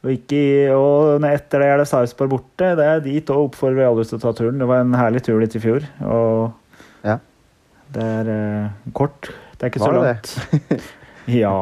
Og, 0.07 0.13
ikke, 0.15 0.41
og 0.71 1.25
etter 1.27 1.65
det 1.65 1.67
er 1.67 1.81
det 1.81 1.89
Sarpsborg 1.91 2.31
borte. 2.31 2.69
Det 2.79 2.85
er 2.87 3.01
dit 3.03 3.31
og 3.35 3.57
vi 3.59 3.83
alle 3.83 4.05
til 4.07 4.21
å 4.21 4.23
ta 4.23 4.31
turen. 4.39 4.61
Det 4.61 4.69
var 4.71 4.85
en 4.85 4.95
herlig 4.95 5.25
tur 5.27 5.41
dit 5.43 5.57
i 5.59 5.63
fjor. 5.63 5.83
Og 6.07 6.53
Ja. 7.03 7.17
det 7.91 8.05
er 8.05 8.31
uh, 8.31 8.93
kort. 8.95 9.33
Det 9.59 9.67
er 9.67 9.73
ikke 9.73 9.83
så 9.83 9.91
Var 9.91 9.99
det 9.99 10.13
langt. 10.13 10.87
ja, 11.41 11.57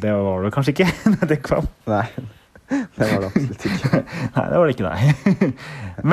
det 0.00 0.14
var 0.16 0.46
det 0.46 0.54
kanskje 0.56 0.72
ikke. 0.72 0.88
det 1.34 1.40
kom. 1.44 1.68
Nei, 1.92 2.06
det 2.70 3.10
var 3.12 3.20
det 3.20 3.30
absolutt 3.34 3.68
ikke. 3.68 4.02
Nei, 4.38 4.48
det 4.48 4.56
var 4.56 4.64
det 4.64 4.78
ikke, 4.78 4.88
nei. 4.88 5.52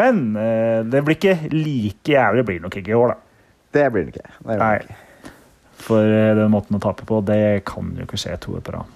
Men 0.01 0.21
uh, 0.35 0.83
det 0.91 1.05
blir 1.07 1.21
ikke 1.21 1.39
like 1.55 2.17
jævlig. 2.17 2.43
Det 2.43 2.47
blir 2.51 2.63
nok 2.67 2.79
ikke 2.83 2.97
i 2.97 2.99
år, 2.99 3.15
da. 3.15 3.51
Det 3.79 3.89
blir 3.95 4.09
det 4.09 4.17
ikke. 4.17 4.37
Det 4.43 4.59
Nei. 4.59 4.75
ikke. 4.83 5.33
For 5.87 6.03
uh, 6.03 6.29
den 6.43 6.51
måten 6.51 6.75
å 6.75 6.83
tape 6.83 7.07
på, 7.07 7.23
det 7.23 7.63
kan 7.69 7.95
jo 7.95 8.11
ikke 8.11 8.19
skje 8.19 8.35
to 8.43 8.59
år 8.59 8.67
på 8.67 8.75
rad. 8.75 8.95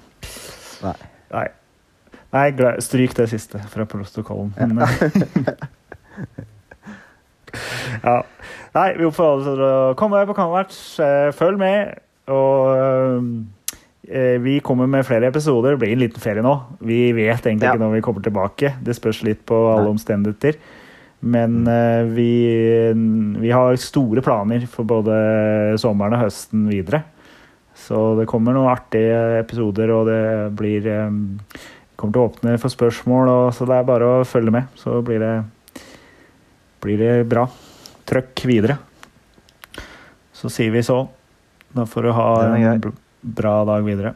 Nei. 0.83 0.97
Nei. 1.31 1.49
Nei, 2.33 2.47
stryk 2.81 3.13
det 3.17 3.27
siste 3.29 3.59
fra 3.69 3.85
protokollen. 3.85 4.53
Men, 4.57 4.79
eh, 4.81 4.87
ja. 8.03 8.15
Nei, 8.73 8.87
vi 8.97 9.05
oppfordrer 9.05 9.45
til 9.53 9.63
å 9.67 9.73
komme 9.99 10.23
på 10.25 10.33
Kammermatch. 10.37 10.77
eh, 11.03 11.29
Følg 11.37 11.59
med. 11.61 11.99
Og 12.33 12.71
eh, 14.09 14.37
vi 14.41 14.57
kommer 14.65 14.89
med 14.89 15.05
flere 15.05 15.29
episoder. 15.29 15.75
Det 15.75 15.83
blir 15.83 15.93
en 15.93 16.01
liten 16.07 16.23
ferie 16.23 16.41
nå. 16.45 16.55
Vi 16.81 17.11
vet 17.13 17.45
egentlig 17.45 17.67
Ja. 17.69 17.73
ikke 17.75 17.83
når 17.85 17.93
vi 17.99 18.01
kommer 18.07 18.21
tilbake. 18.25 18.73
Det 18.81 18.95
spørs 18.97 19.21
litt 19.27 19.45
på 19.45 19.59
alle 19.75 19.85
Nei. 19.85 19.93
omstendigheter. 19.93 20.57
Men 21.23 21.61
eh, 21.69 22.03
vi, 22.11 22.31
vi 23.39 23.51
har 23.53 23.77
store 23.79 24.21
planer 24.25 24.65
for 24.67 24.83
både 24.89 25.77
sommeren 25.79 26.17
og 26.17 26.25
høsten 26.25 26.65
videre. 26.67 27.03
Så 27.77 28.15
det 28.19 28.27
kommer 28.29 28.53
noen 28.53 28.69
artige 28.73 29.39
episoder, 29.39 29.89
og 29.95 30.05
det 30.09 30.19
blir 30.57 30.85
eh, 30.87 31.09
kommer 31.95 32.15
til 32.15 32.23
å 32.23 32.29
åpne 32.29 32.55
for 32.61 32.73
spørsmål, 32.73 33.31
og, 33.31 33.43
så 33.55 33.67
det 33.69 33.77
er 33.77 33.87
bare 33.87 34.09
å 34.09 34.23
følge 34.27 34.53
med. 34.53 34.71
Så 34.79 35.01
blir 35.05 35.21
det, 35.23 35.33
blir 36.83 36.99
det 37.01 37.13
bra. 37.29 37.45
Trøkk 38.09 38.45
videre. 38.49 38.79
Så 40.35 40.51
sier 40.51 40.73
vi 40.73 40.83
så. 40.83 40.99
Da 41.73 41.85
får 41.89 42.09
du 42.09 42.11
ha 42.17 42.27
en 42.53 42.83
bra 43.21 43.55
dag 43.65 43.85
videre. 43.85 44.13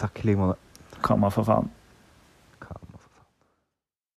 Takk 0.00 0.22
i 0.22 0.30
like 0.30 0.40
måte. 0.40 0.58
Kamma 1.04 1.30
for 1.32 1.46
faen. 1.46 1.68